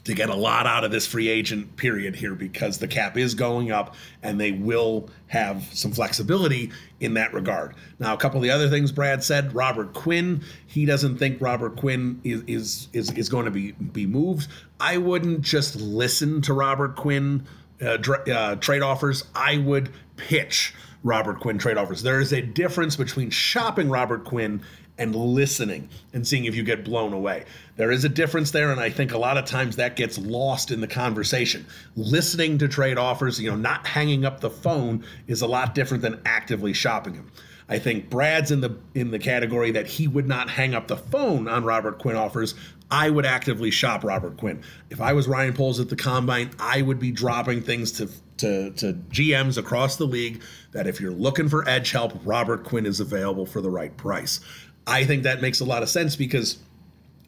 to 0.04 0.14
get 0.14 0.28
a 0.28 0.34
lot 0.34 0.66
out 0.66 0.82
of 0.84 0.90
this 0.90 1.06
free 1.06 1.28
agent 1.28 1.76
period 1.76 2.16
here 2.16 2.34
because 2.34 2.78
the 2.78 2.88
cap 2.88 3.16
is 3.16 3.34
going 3.34 3.70
up 3.70 3.94
and 4.22 4.40
they 4.40 4.50
will 4.50 5.08
have 5.28 5.62
some 5.72 5.92
flexibility 5.92 6.72
in 7.00 7.14
that 7.14 7.32
regard. 7.32 7.74
Now, 7.98 8.14
a 8.14 8.16
couple 8.16 8.38
of 8.38 8.42
the 8.42 8.50
other 8.50 8.68
things 8.68 8.90
Brad 8.90 9.22
said, 9.22 9.54
Robert 9.54 9.92
Quinn, 9.92 10.42
he 10.66 10.84
doesn't 10.86 11.18
think 11.18 11.40
Robert 11.40 11.76
Quinn 11.76 12.20
is 12.24 12.42
is 12.46 12.88
is, 12.92 13.10
is 13.12 13.28
going 13.28 13.44
to 13.44 13.50
be 13.50 13.72
be 13.72 14.06
moved. 14.06 14.48
I 14.80 14.98
wouldn't 14.98 15.42
just 15.42 15.76
listen 15.76 16.42
to 16.42 16.52
Robert 16.52 16.96
Quinn 16.96 17.46
uh, 17.80 17.98
uh, 18.30 18.56
trade 18.56 18.82
offers. 18.82 19.24
I 19.34 19.58
would 19.58 19.90
pitch 20.16 20.74
Robert 21.04 21.40
Quinn 21.40 21.58
trade 21.58 21.76
offers. 21.76 22.02
There 22.02 22.20
is 22.20 22.32
a 22.32 22.42
difference 22.42 22.96
between 22.96 23.30
shopping 23.30 23.88
Robert 23.88 24.24
Quinn 24.24 24.62
and 24.98 25.14
listening 25.16 25.88
and 26.12 26.26
seeing 26.26 26.44
if 26.44 26.54
you 26.54 26.62
get 26.62 26.84
blown 26.84 27.12
away. 27.12 27.44
There 27.76 27.90
is 27.90 28.04
a 28.04 28.08
difference 28.08 28.50
there, 28.50 28.70
and 28.70 28.80
I 28.80 28.90
think 28.90 29.12
a 29.12 29.18
lot 29.18 29.38
of 29.38 29.46
times 29.46 29.76
that 29.76 29.96
gets 29.96 30.18
lost 30.18 30.70
in 30.70 30.80
the 30.80 30.86
conversation. 30.86 31.66
Listening 31.96 32.58
to 32.58 32.68
trade 32.68 32.98
offers, 32.98 33.40
you 33.40 33.50
know, 33.50 33.56
not 33.56 33.86
hanging 33.86 34.24
up 34.24 34.40
the 34.40 34.50
phone 34.50 35.04
is 35.26 35.42
a 35.42 35.46
lot 35.46 35.74
different 35.74 36.02
than 36.02 36.20
actively 36.26 36.72
shopping 36.72 37.14
them. 37.14 37.32
I 37.68 37.78
think 37.78 38.10
Brad's 38.10 38.50
in 38.50 38.60
the 38.60 38.76
in 38.94 39.12
the 39.12 39.18
category 39.18 39.70
that 39.70 39.86
he 39.86 40.06
would 40.06 40.28
not 40.28 40.50
hang 40.50 40.74
up 40.74 40.88
the 40.88 40.96
phone 40.96 41.48
on 41.48 41.64
Robert 41.64 41.98
Quinn 41.98 42.16
offers. 42.16 42.54
I 42.90 43.08
would 43.08 43.24
actively 43.24 43.70
shop 43.70 44.04
Robert 44.04 44.36
Quinn. 44.36 44.62
If 44.90 45.00
I 45.00 45.14
was 45.14 45.26
Ryan 45.26 45.54
Poles 45.54 45.80
at 45.80 45.88
the 45.88 45.96
combine, 45.96 46.50
I 46.58 46.82
would 46.82 46.98
be 46.98 47.10
dropping 47.10 47.62
things 47.62 47.92
to 47.92 48.10
to, 48.38 48.70
to 48.72 48.92
GMs 48.92 49.56
across 49.56 49.96
the 49.96 50.04
league 50.04 50.42
that 50.72 50.86
if 50.86 51.00
you're 51.00 51.12
looking 51.12 51.48
for 51.48 51.66
edge 51.68 51.92
help, 51.92 52.12
Robert 52.24 52.64
Quinn 52.64 52.86
is 52.86 52.98
available 52.98 53.46
for 53.46 53.60
the 53.60 53.70
right 53.70 53.96
price. 53.96 54.40
I 54.86 55.04
think 55.04 55.22
that 55.22 55.40
makes 55.40 55.60
a 55.60 55.64
lot 55.64 55.82
of 55.82 55.88
sense 55.88 56.16
because 56.16 56.58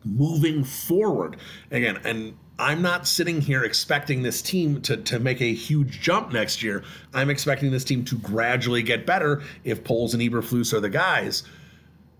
moving 0.04 0.64
forward, 0.64 1.36
again, 1.70 1.98
and 2.04 2.36
I'm 2.58 2.82
not 2.82 3.06
sitting 3.06 3.40
here 3.40 3.64
expecting 3.64 4.22
this 4.22 4.40
team 4.40 4.80
to, 4.82 4.96
to 4.96 5.18
make 5.18 5.40
a 5.40 5.52
huge 5.52 6.00
jump 6.00 6.32
next 6.32 6.62
year. 6.62 6.84
I'm 7.12 7.30
expecting 7.30 7.70
this 7.70 7.84
team 7.84 8.04
to 8.06 8.16
gradually 8.18 8.82
get 8.82 9.06
better 9.06 9.42
if 9.64 9.82
Poles 9.82 10.14
and 10.14 10.22
Eberflus 10.22 10.72
are 10.72 10.80
the 10.80 10.90
guys. 10.90 11.42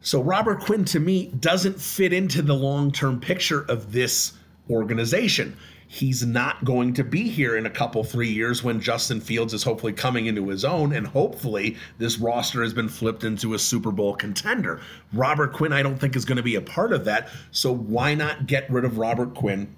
So 0.01 0.20
Robert 0.20 0.61
Quinn 0.61 0.85
to 0.87 1.01
me 1.01 1.26
doesn't 1.26 1.80
fit 1.80 2.12
into 2.12 2.43
the 2.43 2.55
long-term 2.55 3.20
picture 3.20 3.62
of 3.68 3.93
this 3.93 4.32
organization. 4.68 5.57
He's 5.87 6.24
not 6.24 6.64
going 6.64 6.95
to 6.95 7.05
be 7.05 7.28
here 7.28 7.57
in 7.57 7.66
a 7.66 7.70
couple 7.70 8.03
three 8.05 8.28
years 8.28 8.62
when 8.62 8.80
Justin 8.80 9.20
Fields 9.20 9.55
is 9.55 9.62
hopefully 9.62 9.93
coming 9.93 10.26
into 10.26 10.49
his 10.49 10.64
own 10.64 10.93
and 10.93 11.07
hopefully 11.07 11.76
this 11.99 12.18
roster 12.18 12.62
has 12.62 12.72
been 12.72 12.89
flipped 12.89 13.24
into 13.24 13.55
a 13.55 13.59
Super 13.59 13.91
Bowl 13.91 14.14
contender. 14.14 14.80
Robert 15.12 15.53
Quinn 15.53 15.72
I 15.72 15.82
don't 15.82 15.99
think 15.99 16.16
is 16.16 16.24
going 16.24 16.37
to 16.37 16.43
be 16.43 16.57
a 16.57 16.61
part 16.61 16.93
of 16.93 17.05
that. 17.05 17.28
So 17.51 17.72
why 17.72 18.14
not 18.14 18.47
get 18.47 18.70
rid 18.70 18.85
of 18.85 18.99
Robert 18.99 19.35
Quinn 19.35 19.74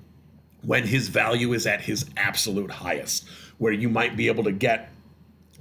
when 0.62 0.84
his 0.84 1.08
value 1.08 1.52
is 1.52 1.66
at 1.66 1.80
his 1.80 2.06
absolute 2.16 2.70
highest 2.70 3.28
where 3.58 3.72
you 3.72 3.88
might 3.88 4.16
be 4.16 4.28
able 4.28 4.44
to 4.44 4.52
get 4.52 4.90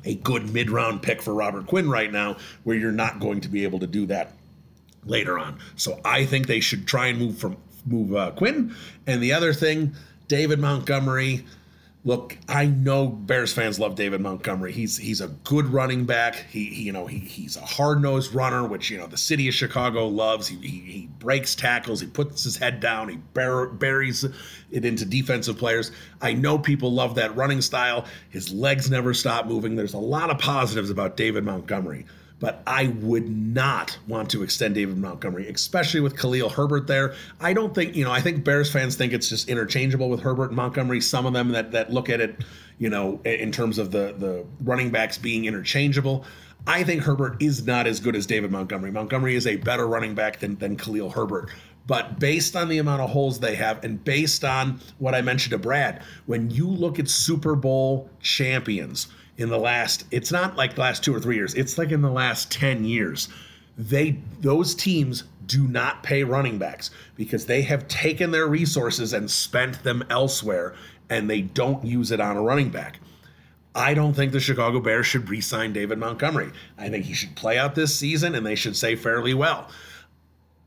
a 0.03 0.15
good 0.15 0.53
mid-round 0.53 1.01
pick 1.01 1.21
for 1.21 1.33
Robert 1.33 1.65
Quinn 1.67 1.89
right 1.89 2.11
now 2.11 2.37
where 2.63 2.75
you're 2.75 2.91
not 2.91 3.19
going 3.19 3.41
to 3.41 3.49
be 3.49 3.63
able 3.63 3.79
to 3.79 3.87
do 3.87 4.05
that 4.05 4.33
later 5.05 5.37
on. 5.39 5.59
So 5.75 5.99
I 6.03 6.25
think 6.25 6.47
they 6.47 6.59
should 6.59 6.87
try 6.87 7.07
and 7.07 7.19
move 7.19 7.37
from 7.37 7.57
move 7.85 8.15
uh, 8.15 8.31
Quinn. 8.31 8.75
And 9.05 9.21
the 9.21 9.33
other 9.33 9.53
thing 9.53 9.93
David 10.27 10.59
Montgomery. 10.59 11.45
Look, 12.03 12.37
I 12.47 12.67
know 12.67 13.07
Bears 13.07 13.51
fans 13.51 13.79
love 13.79 13.95
David 13.95 14.21
Montgomery. 14.21 14.71
He's 14.71 14.95
he's 14.95 15.21
a 15.21 15.27
good 15.27 15.65
running 15.65 16.05
back. 16.05 16.35
He, 16.51 16.65
he 16.65 16.83
you 16.83 16.91
know 16.91 17.07
he, 17.07 17.17
he's 17.17 17.57
a 17.57 17.61
hard 17.61 17.99
nosed 17.99 18.35
runner, 18.35 18.63
which 18.67 18.91
you 18.91 18.97
know 18.99 19.07
the 19.07 19.17
city 19.17 19.47
of 19.47 19.55
Chicago 19.55 20.05
loves. 20.07 20.47
He, 20.47 20.57
he, 20.57 20.79
he 20.79 21.09
breaks 21.17 21.55
tackles. 21.55 21.99
He 22.01 22.07
puts 22.07 22.43
his 22.43 22.57
head 22.57 22.79
down. 22.79 23.09
He 23.09 23.17
bur- 23.33 23.69
buries 23.69 24.23
it 24.23 24.85
into 24.85 25.03
defensive 25.03 25.57
players. 25.57 25.91
I 26.21 26.33
know 26.33 26.59
people 26.59 26.91
love 26.91 27.15
that 27.15 27.35
running 27.35 27.61
style. 27.61 28.05
His 28.29 28.53
legs 28.53 28.89
never 28.91 29.15
stop 29.15 29.47
moving. 29.47 29.75
There's 29.75 29.95
a 29.95 29.97
lot 29.97 30.29
of 30.29 30.37
positives 30.37 30.91
about 30.91 31.17
David 31.17 31.43
Montgomery 31.43 32.05
but 32.39 32.61
I 32.67 32.87
would 32.87 33.29
not 33.29 33.97
want 34.07 34.29
to 34.31 34.43
extend 34.43 34.75
David 34.75 34.97
Montgomery, 34.97 35.47
especially 35.47 36.01
with 36.01 36.17
Khalil 36.17 36.49
Herbert 36.49 36.87
there. 36.87 37.13
I 37.39 37.53
don't 37.53 37.73
think, 37.73 37.95
you 37.95 38.03
know, 38.03 38.11
I 38.11 38.21
think 38.21 38.43
Bears 38.43 38.71
fans 38.71 38.95
think 38.95 39.13
it's 39.13 39.29
just 39.29 39.47
interchangeable 39.47 40.09
with 40.09 40.19
Herbert 40.19 40.47
and 40.47 40.55
Montgomery. 40.55 41.01
Some 41.01 41.25
of 41.25 41.33
them 41.33 41.49
that 41.49 41.71
that 41.71 41.91
look 41.91 42.09
at 42.09 42.19
it, 42.19 42.43
you 42.77 42.89
know, 42.89 43.21
in 43.23 43.51
terms 43.51 43.77
of 43.77 43.91
the 43.91 44.15
the 44.17 44.45
running 44.61 44.91
backs 44.91 45.17
being 45.17 45.45
interchangeable. 45.45 46.25
I 46.67 46.83
think 46.83 47.03
Herbert 47.03 47.41
is 47.41 47.65
not 47.65 47.85
as 47.85 47.99
good 47.99 48.15
as 48.15 48.25
David 48.25 48.51
Montgomery. 48.51 48.91
Montgomery 48.91 49.35
is 49.35 49.45
a 49.45 49.55
better 49.57 49.87
running 49.87 50.15
back 50.15 50.39
than, 50.39 50.55
than 50.57 50.75
Khalil 50.77 51.11
Herbert. 51.11 51.51
But 51.87 52.19
based 52.19 52.55
on 52.55 52.69
the 52.69 52.79
amount 52.79 53.03
of 53.03 53.11
holes 53.11 53.39
they 53.39 53.55
have, 53.55 53.83
and 53.83 54.03
based 54.03 54.43
on 54.43 54.79
what 54.97 55.13
I 55.13 55.21
mentioned 55.21 55.51
to 55.51 55.59
Brad, 55.59 56.01
when 56.25 56.49
you 56.49 56.67
look 56.67 56.97
at 56.97 57.07
Super 57.07 57.55
Bowl 57.55 58.09
champions, 58.19 59.07
in 59.37 59.49
the 59.49 59.57
last 59.57 60.05
it's 60.11 60.31
not 60.31 60.55
like 60.55 60.75
the 60.75 60.81
last 60.81 61.03
two 61.03 61.15
or 61.15 61.19
three 61.19 61.35
years 61.35 61.53
it's 61.55 61.77
like 61.77 61.91
in 61.91 62.01
the 62.01 62.11
last 62.11 62.51
10 62.51 62.85
years 62.85 63.27
they 63.77 64.17
those 64.41 64.73
teams 64.73 65.23
do 65.45 65.67
not 65.67 66.01
pay 66.01 66.23
running 66.23 66.57
backs 66.57 66.89
because 67.15 67.45
they 67.45 67.61
have 67.61 67.87
taken 67.87 68.31
their 68.31 68.47
resources 68.47 69.13
and 69.13 69.29
spent 69.29 69.83
them 69.83 70.03
elsewhere 70.09 70.73
and 71.09 71.29
they 71.29 71.41
don't 71.41 71.83
use 71.85 72.11
it 72.11 72.19
on 72.19 72.37
a 72.37 72.41
running 72.41 72.69
back 72.69 72.99
I 73.75 73.93
don't 73.93 74.13
think 74.13 74.31
the 74.31 74.39
Chicago 74.39 74.79
Bears 74.79 75.05
should 75.05 75.29
re-sign 75.29 75.73
David 75.73 75.99
Montgomery. 75.99 76.49
I 76.77 76.87
think 76.87 77.03
he 77.03 77.13
should 77.13 77.35
play 77.35 77.57
out 77.57 77.75
this 77.75 77.93
season 77.93 78.33
and 78.33 78.45
they 78.45 78.55
should 78.55 78.77
say 78.77 78.95
fairly 78.95 79.33
well. 79.33 79.69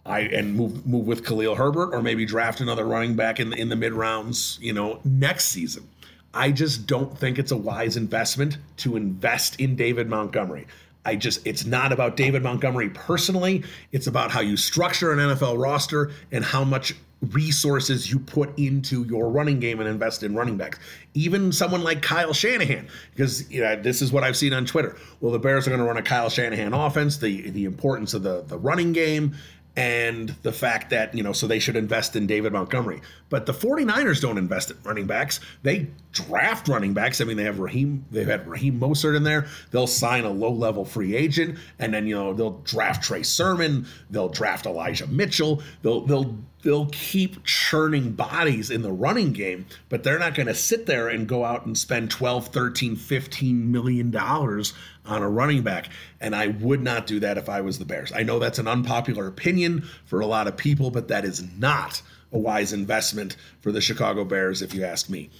I 0.04 0.20
and 0.20 0.54
move 0.54 0.86
move 0.86 1.06
with 1.06 1.24
Khalil 1.24 1.54
Herbert 1.54 1.94
or 1.94 2.02
maybe 2.02 2.24
draft 2.24 2.60
another 2.60 2.86
running 2.86 3.14
back 3.14 3.40
in 3.40 3.50
the, 3.50 3.56
in 3.56 3.68
the 3.68 3.76
mid 3.76 3.92
rounds, 3.92 4.58
you 4.60 4.72
know, 4.72 5.00
next 5.04 5.46
season. 5.46 5.88
I 6.34 6.50
just 6.50 6.86
don't 6.86 7.16
think 7.16 7.38
it's 7.38 7.52
a 7.52 7.56
wise 7.56 7.96
investment 7.96 8.58
to 8.78 8.96
invest 8.96 9.60
in 9.60 9.76
David 9.76 10.08
Montgomery. 10.08 10.66
I 11.04 11.16
just, 11.16 11.46
it's 11.46 11.64
not 11.64 11.92
about 11.92 12.16
David 12.16 12.42
Montgomery 12.42 12.90
personally. 12.90 13.64
It's 13.92 14.06
about 14.06 14.30
how 14.30 14.40
you 14.40 14.56
structure 14.56 15.10
an 15.12 15.18
NFL 15.18 15.62
roster 15.62 16.10
and 16.30 16.44
how 16.44 16.64
much 16.64 16.94
resources 17.32 18.10
you 18.10 18.18
put 18.18 18.56
into 18.58 19.04
your 19.04 19.28
running 19.28 19.58
game 19.58 19.80
and 19.80 19.88
invest 19.88 20.22
in 20.22 20.34
running 20.34 20.56
backs. 20.56 20.78
Even 21.14 21.50
someone 21.50 21.82
like 21.82 22.02
Kyle 22.02 22.32
Shanahan, 22.32 22.88
because 23.10 23.50
you 23.50 23.60
know, 23.60 23.80
this 23.80 24.02
is 24.02 24.12
what 24.12 24.22
I've 24.22 24.36
seen 24.36 24.52
on 24.52 24.66
Twitter. 24.66 24.96
Well, 25.20 25.32
the 25.32 25.38
Bears 25.38 25.66
are 25.66 25.70
going 25.70 25.80
to 25.80 25.86
run 25.86 25.96
a 25.96 26.02
Kyle 26.02 26.30
Shanahan 26.30 26.72
offense, 26.72 27.16
the 27.16 27.50
the 27.50 27.64
importance 27.64 28.14
of 28.14 28.22
the 28.22 28.42
the 28.42 28.58
running 28.58 28.92
game 28.92 29.34
and 29.78 30.30
the 30.42 30.50
fact 30.50 30.90
that, 30.90 31.14
you 31.14 31.22
know, 31.22 31.32
so 31.32 31.46
they 31.46 31.60
should 31.60 31.76
invest 31.76 32.16
in 32.16 32.26
David 32.26 32.52
Montgomery. 32.52 33.00
But 33.30 33.46
the 33.46 33.52
49ers 33.52 34.20
don't 34.20 34.36
invest 34.36 34.72
in 34.72 34.76
running 34.82 35.06
backs. 35.06 35.38
They 35.62 35.86
draft 36.10 36.66
running 36.66 36.94
backs. 36.94 37.20
I 37.20 37.24
mean, 37.24 37.36
they 37.36 37.44
have 37.44 37.60
Raheem, 37.60 38.04
they've 38.10 38.26
had 38.26 38.48
Raheem 38.48 38.80
Mostert 38.80 39.16
in 39.16 39.22
there. 39.22 39.46
They'll 39.70 39.86
sign 39.86 40.24
a 40.24 40.30
low 40.30 40.50
level 40.50 40.84
free 40.84 41.14
agent, 41.14 41.60
and 41.78 41.94
then, 41.94 42.08
you 42.08 42.16
know, 42.16 42.34
they'll 42.34 42.58
draft 42.64 43.04
Trey 43.04 43.22
Sermon, 43.22 43.86
they'll 44.10 44.28
draft 44.28 44.66
Elijah 44.66 45.06
Mitchell, 45.06 45.62
they'll, 45.82 46.00
they'll, 46.00 46.36
they'll 46.62 46.86
keep 46.86 47.44
churning 47.44 48.10
bodies 48.12 48.72
in 48.72 48.82
the 48.82 48.90
running 48.90 49.32
game, 49.32 49.64
but 49.90 50.02
they're 50.02 50.18
not 50.18 50.34
going 50.34 50.48
to 50.48 50.54
sit 50.54 50.86
there 50.86 51.06
and 51.06 51.28
go 51.28 51.44
out 51.44 51.66
and 51.66 51.78
spend 51.78 52.10
12, 52.10 52.48
13, 52.48 52.96
15 52.96 53.70
million 53.70 54.10
dollars 54.10 54.72
on 55.08 55.22
a 55.22 55.28
running 55.28 55.62
back. 55.62 55.88
And 56.20 56.34
I 56.34 56.48
would 56.48 56.82
not 56.82 57.06
do 57.06 57.20
that 57.20 57.38
if 57.38 57.48
I 57.48 57.60
was 57.60 57.78
the 57.78 57.84
Bears. 57.84 58.12
I 58.14 58.22
know 58.22 58.38
that's 58.38 58.58
an 58.58 58.68
unpopular 58.68 59.26
opinion 59.26 59.88
for 60.04 60.20
a 60.20 60.26
lot 60.26 60.46
of 60.46 60.56
people, 60.56 60.90
but 60.90 61.08
that 61.08 61.24
is 61.24 61.42
not 61.56 62.02
a 62.32 62.38
wise 62.38 62.72
investment 62.72 63.36
for 63.60 63.72
the 63.72 63.80
Chicago 63.80 64.24
Bears, 64.24 64.62
if 64.62 64.74
you 64.74 64.84
ask 64.84 65.08
me. 65.08 65.30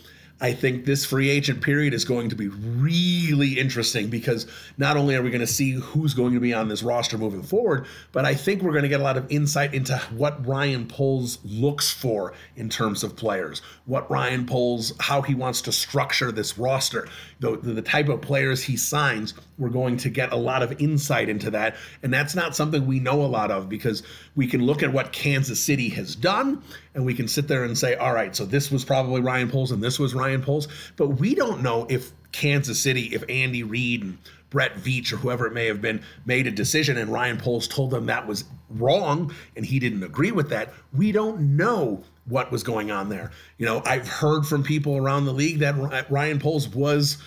I 0.40 0.52
think 0.52 0.84
this 0.84 1.04
free 1.04 1.30
agent 1.30 1.62
period 1.62 1.92
is 1.92 2.04
going 2.04 2.28
to 2.28 2.36
be 2.36 2.46
really 2.46 3.58
interesting 3.58 4.08
because 4.08 4.46
not 4.76 4.96
only 4.96 5.16
are 5.16 5.22
we 5.22 5.30
going 5.30 5.40
to 5.40 5.48
see 5.48 5.72
who's 5.72 6.14
going 6.14 6.34
to 6.34 6.40
be 6.40 6.54
on 6.54 6.68
this 6.68 6.84
roster 6.84 7.18
moving 7.18 7.42
forward, 7.42 7.86
but 8.12 8.24
I 8.24 8.34
think 8.34 8.62
we're 8.62 8.70
going 8.70 8.84
to 8.84 8.88
get 8.88 9.00
a 9.00 9.02
lot 9.02 9.16
of 9.16 9.26
insight 9.30 9.74
into 9.74 9.96
what 10.16 10.46
Ryan 10.46 10.86
Poles 10.86 11.38
looks 11.44 11.90
for 11.90 12.34
in 12.54 12.68
terms 12.68 13.02
of 13.02 13.16
players, 13.16 13.62
what 13.86 14.08
Ryan 14.08 14.46
Poles, 14.46 14.92
how 15.00 15.22
he 15.22 15.34
wants 15.34 15.60
to 15.62 15.72
structure 15.72 16.30
this 16.30 16.56
roster, 16.56 17.08
the, 17.40 17.56
the 17.56 17.82
type 17.82 18.08
of 18.08 18.20
players 18.20 18.62
he 18.62 18.76
signs. 18.76 19.34
We're 19.58 19.68
going 19.68 19.96
to 19.98 20.08
get 20.08 20.32
a 20.32 20.36
lot 20.36 20.62
of 20.62 20.80
insight 20.80 21.28
into 21.28 21.50
that. 21.50 21.76
And 22.02 22.12
that's 22.12 22.34
not 22.34 22.54
something 22.54 22.86
we 22.86 23.00
know 23.00 23.22
a 23.22 23.26
lot 23.26 23.50
of 23.50 23.68
because 23.68 24.02
we 24.36 24.46
can 24.46 24.62
look 24.64 24.82
at 24.82 24.92
what 24.92 25.12
Kansas 25.12 25.62
City 25.62 25.88
has 25.90 26.14
done 26.14 26.62
and 26.94 27.04
we 27.04 27.14
can 27.14 27.28
sit 27.28 27.48
there 27.48 27.64
and 27.64 27.76
say, 27.76 27.96
all 27.96 28.14
right, 28.14 28.34
so 28.34 28.44
this 28.44 28.70
was 28.70 28.84
probably 28.84 29.20
Ryan 29.20 29.50
Poles 29.50 29.72
and 29.72 29.82
this 29.82 29.98
was 29.98 30.14
Ryan 30.14 30.42
Poles. 30.42 30.68
But 30.96 31.08
we 31.08 31.34
don't 31.34 31.62
know 31.62 31.86
if 31.90 32.12
Kansas 32.32 32.80
City, 32.80 33.14
if 33.14 33.24
Andy 33.28 33.62
Reid 33.62 34.02
and 34.02 34.18
Brett 34.50 34.76
Veach 34.76 35.12
or 35.12 35.16
whoever 35.16 35.46
it 35.46 35.52
may 35.52 35.66
have 35.66 35.82
been 35.82 36.02
made 36.24 36.46
a 36.46 36.50
decision 36.50 36.96
and 36.96 37.12
Ryan 37.12 37.38
Poles 37.38 37.68
told 37.68 37.90
them 37.90 38.06
that 38.06 38.26
was 38.26 38.44
wrong 38.70 39.34
and 39.56 39.64
he 39.64 39.78
didn't 39.78 40.02
agree 40.02 40.32
with 40.32 40.50
that. 40.50 40.72
We 40.92 41.12
don't 41.12 41.56
know 41.56 42.02
what 42.26 42.50
was 42.52 42.62
going 42.62 42.90
on 42.90 43.08
there. 43.08 43.30
You 43.56 43.66
know, 43.66 43.82
I've 43.84 44.08
heard 44.08 44.46
from 44.46 44.62
people 44.62 44.96
around 44.96 45.24
the 45.24 45.32
league 45.32 45.58
that 45.58 46.10
Ryan 46.10 46.38
Poles 46.38 46.68
was 46.68 47.18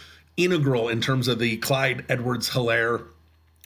integral 0.43 0.89
in 0.89 1.01
terms 1.01 1.27
of 1.27 1.39
the 1.39 1.57
Clyde 1.57 2.05
Edwards 2.09 2.49
Helaire 2.49 3.05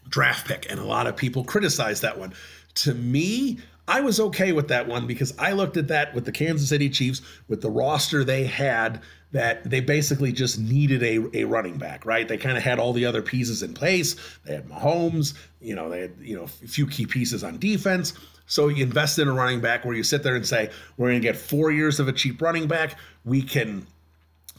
draft 0.07 0.47
pick, 0.47 0.69
and 0.69 0.79
a 0.79 0.85
lot 0.85 1.07
of 1.07 1.15
people 1.15 1.43
criticized 1.43 2.01
that 2.01 2.17
one. 2.17 2.33
To 2.75 2.93
me, 2.93 3.59
I 3.87 4.01
was 4.01 4.19
okay 4.19 4.51
with 4.51 4.67
that 4.69 4.87
one 4.87 5.07
because 5.07 5.33
I 5.37 5.51
looked 5.51 5.77
at 5.77 5.87
that 5.89 6.13
with 6.13 6.25
the 6.25 6.31
Kansas 6.31 6.69
City 6.69 6.89
Chiefs, 6.89 7.21
with 7.47 7.61
the 7.61 7.69
roster 7.69 8.23
they 8.23 8.45
had, 8.45 9.01
that 9.31 9.69
they 9.69 9.79
basically 9.81 10.31
just 10.31 10.57
needed 10.59 11.03
a, 11.03 11.41
a 11.41 11.43
running 11.43 11.77
back, 11.77 12.05
right? 12.05 12.27
They 12.27 12.37
kind 12.37 12.57
of 12.57 12.63
had 12.63 12.79
all 12.79 12.93
the 12.93 13.05
other 13.05 13.21
pieces 13.21 13.63
in 13.63 13.73
place. 13.73 14.15
They 14.45 14.55
had 14.55 14.67
Mahomes, 14.67 15.35
you 15.59 15.75
know, 15.75 15.89
they 15.89 16.01
had, 16.01 16.13
you 16.19 16.35
know, 16.35 16.43
a 16.43 16.47
few 16.47 16.87
key 16.87 17.05
pieces 17.05 17.43
on 17.43 17.57
defense. 17.57 18.13
So 18.47 18.67
you 18.67 18.83
invest 18.83 19.19
in 19.19 19.27
a 19.27 19.33
running 19.33 19.59
back 19.59 19.85
where 19.85 19.95
you 19.95 20.03
sit 20.03 20.23
there 20.23 20.35
and 20.35 20.45
say, 20.45 20.69
we're 20.97 21.09
going 21.09 21.21
to 21.21 21.27
get 21.27 21.35
four 21.35 21.71
years 21.71 21.99
of 21.99 22.07
a 22.07 22.13
cheap 22.13 22.41
running 22.41 22.67
back. 22.67 22.97
We 23.23 23.41
can 23.41 23.87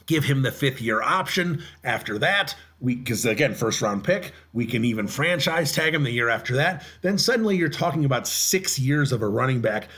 give 0.07 0.25
him 0.25 0.43
the 0.43 0.53
fifth 0.53 0.81
year 0.81 1.03
option. 1.03 1.63
After 1.85 2.19
that, 2.19 2.55
we 2.81 2.95
because 2.95 3.25
again, 3.25 3.55
first 3.55 3.83
round 3.83 4.05
pick, 4.05 4.33
we 4.53 4.67
can 4.67 4.85
even 4.85 5.07
franchise 5.07 5.73
tag 5.73 5.95
him 5.95 6.05
the 6.05 6.11
year 6.11 6.29
after 6.29 6.57
that. 6.57 6.85
Then 7.03 7.19
suddenly 7.19 7.57
you're 7.57 7.69
talking 7.69 8.05
about 8.05 8.27
six 8.27 8.79
years 8.79 9.13
of 9.13 9.23
a 9.23 9.29
running 9.29 9.61
back. 9.61 9.89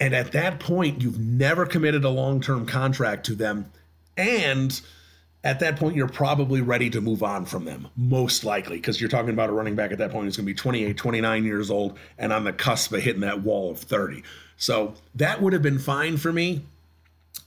And 0.00 0.14
at 0.14 0.32
that 0.32 0.58
point, 0.58 1.00
you've 1.00 1.20
never 1.20 1.64
committed 1.64 2.04
a 2.04 2.08
long 2.08 2.40
term 2.40 2.66
contract 2.66 3.26
to 3.26 3.34
them. 3.34 3.70
And 4.16 4.80
at 5.44 5.60
that 5.60 5.76
point, 5.76 5.96
you're 5.96 6.08
probably 6.08 6.60
ready 6.60 6.90
to 6.90 7.00
move 7.00 7.22
on 7.22 7.44
from 7.46 7.64
them, 7.64 7.88
most 7.96 8.44
likely, 8.44 8.76
because 8.76 9.00
you're 9.00 9.10
talking 9.10 9.30
about 9.30 9.48
a 9.48 9.52
running 9.52 9.74
back 9.74 9.90
at 9.90 9.98
that 9.98 10.10
point 10.10 10.24
who's 10.24 10.36
going 10.36 10.46
to 10.46 10.52
be 10.52 10.54
28, 10.54 10.96
29 10.96 11.44
years 11.44 11.70
old 11.70 11.98
and 12.18 12.32
on 12.32 12.44
the 12.44 12.52
cusp 12.52 12.92
of 12.92 13.02
hitting 13.02 13.22
that 13.22 13.42
wall 13.42 13.70
of 13.70 13.78
30. 13.78 14.22
So 14.56 14.94
that 15.16 15.42
would 15.42 15.52
have 15.52 15.62
been 15.62 15.78
fine 15.78 16.16
for 16.16 16.32
me 16.32 16.64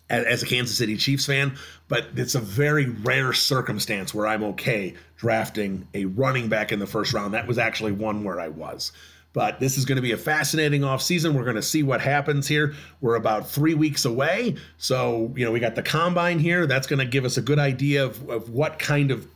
as 0.10 0.44
a 0.44 0.46
Kansas 0.46 0.78
City 0.78 0.98
Chiefs 0.98 1.26
fan, 1.26 1.58
but 1.88 2.08
it's 2.16 2.36
a 2.36 2.40
very 2.40 2.86
rare 2.86 3.34
circumstance 3.34 4.14
where 4.14 4.28
I'm 4.28 4.44
okay 4.44 4.94
drafting 5.18 5.88
a 5.94 6.06
running 6.06 6.48
back 6.48 6.72
in 6.72 6.80
the 6.80 6.88
first 6.88 7.14
round. 7.14 7.34
That 7.34 7.48
was 7.48 7.58
actually 7.58 7.92
one 7.92 8.24
where 8.24 8.40
I 8.40 8.50
was. 8.50 8.92
But 9.34 9.60
this 9.60 9.78
is 9.78 9.84
going 9.84 9.98
to 9.98 10.02
be 10.02 10.14
a 10.14 10.18
fascinating 10.18 10.82
offseason. 10.82 11.34
We're 11.34 11.44
going 11.44 11.58
to 11.58 11.62
see 11.62 11.84
what 11.84 12.00
happens 12.00 12.48
here. 12.48 12.74
We're 13.02 13.16
about 13.16 13.50
three 13.50 13.74
weeks 13.74 14.06
away. 14.06 14.56
So, 14.78 15.34
you 15.36 15.44
know, 15.44 15.52
we 15.52 15.60
got 15.60 15.76
the 15.76 15.84
combine 15.84 16.40
here. 16.40 16.66
That's 16.66 16.88
going 16.88 17.00
to 17.00 17.06
give 17.06 17.26
us 17.26 17.36
a 17.36 17.42
good 17.42 17.60
idea 17.60 18.06
of, 18.06 18.30
of 18.30 18.50
what 18.50 18.80
kind 18.80 19.12
of 19.12 19.28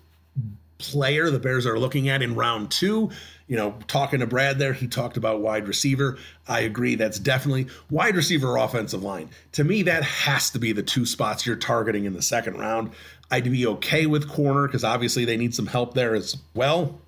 player 0.77 1.29
the 1.29 1.39
Bears 1.39 1.65
are 1.65 1.77
looking 1.77 2.07
at 2.07 2.21
in 2.21 2.35
round 2.35 2.71
two. 2.71 3.11
You 3.49 3.57
know, 3.57 3.73
talking 3.87 4.19
to 4.19 4.27
Brad 4.27 4.59
there, 4.59 4.73
he 4.73 4.87
talked 4.87 5.17
about 5.17 5.41
wide 5.41 5.67
receiver. 5.67 6.19
I 6.47 6.59
agree. 6.61 6.93
That's 6.93 7.17
definitely 7.17 7.65
wide 7.89 8.15
receiver 8.15 8.55
offensive 8.57 9.03
line. 9.03 9.31
To 9.53 9.63
me, 9.63 9.81
that 9.83 10.03
has 10.03 10.51
to 10.51 10.59
be 10.59 10.71
the 10.71 10.83
two 10.83 11.03
spots 11.03 11.47
you're 11.47 11.55
targeting 11.55 12.05
in 12.05 12.13
the 12.13 12.21
second 12.21 12.59
round. 12.59 12.91
I'd 13.31 13.45
be 13.45 13.65
okay 13.65 14.05
with 14.05 14.29
corner 14.29 14.67
because 14.67 14.83
obviously 14.83 15.25
they 15.25 15.35
need 15.35 15.55
some 15.55 15.65
help 15.65 15.95
there 15.95 16.13
as 16.13 16.37
well. 16.53 16.99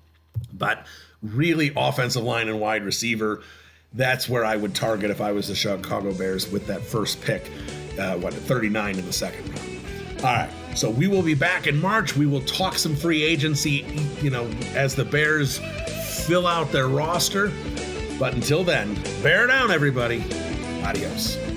But 0.52 0.84
really, 1.22 1.72
offensive 1.76 2.24
line 2.24 2.48
and 2.48 2.58
wide 2.58 2.84
receiver, 2.84 3.42
that's 3.92 4.28
where 4.28 4.44
I 4.44 4.56
would 4.56 4.74
target 4.74 5.10
if 5.10 5.20
I 5.20 5.30
was 5.30 5.46
the 5.46 5.54
Chicago 5.54 6.12
Bears 6.12 6.50
with 6.50 6.66
that 6.66 6.82
first 6.82 7.20
pick, 7.20 7.52
uh, 8.00 8.16
what, 8.16 8.34
39 8.34 8.98
in 8.98 9.06
the 9.06 9.12
second 9.12 9.48
round. 9.48 10.24
All 10.24 10.32
right. 10.34 10.50
So 10.74 10.90
we 10.90 11.06
will 11.06 11.22
be 11.22 11.34
back 11.34 11.68
in 11.68 11.80
March. 11.80 12.16
We 12.16 12.26
will 12.26 12.42
talk 12.42 12.78
some 12.78 12.96
free 12.96 13.22
agency, 13.22 13.84
you 14.22 14.30
know, 14.30 14.46
as 14.74 14.96
the 14.96 15.04
Bears 15.04 15.60
fill 16.12 16.46
out 16.46 16.70
their 16.70 16.88
roster. 16.88 17.52
But 18.18 18.34
until 18.34 18.62
then, 18.64 18.94
bear 19.22 19.46
down, 19.46 19.70
everybody. 19.70 20.22
Adios. 20.84 21.51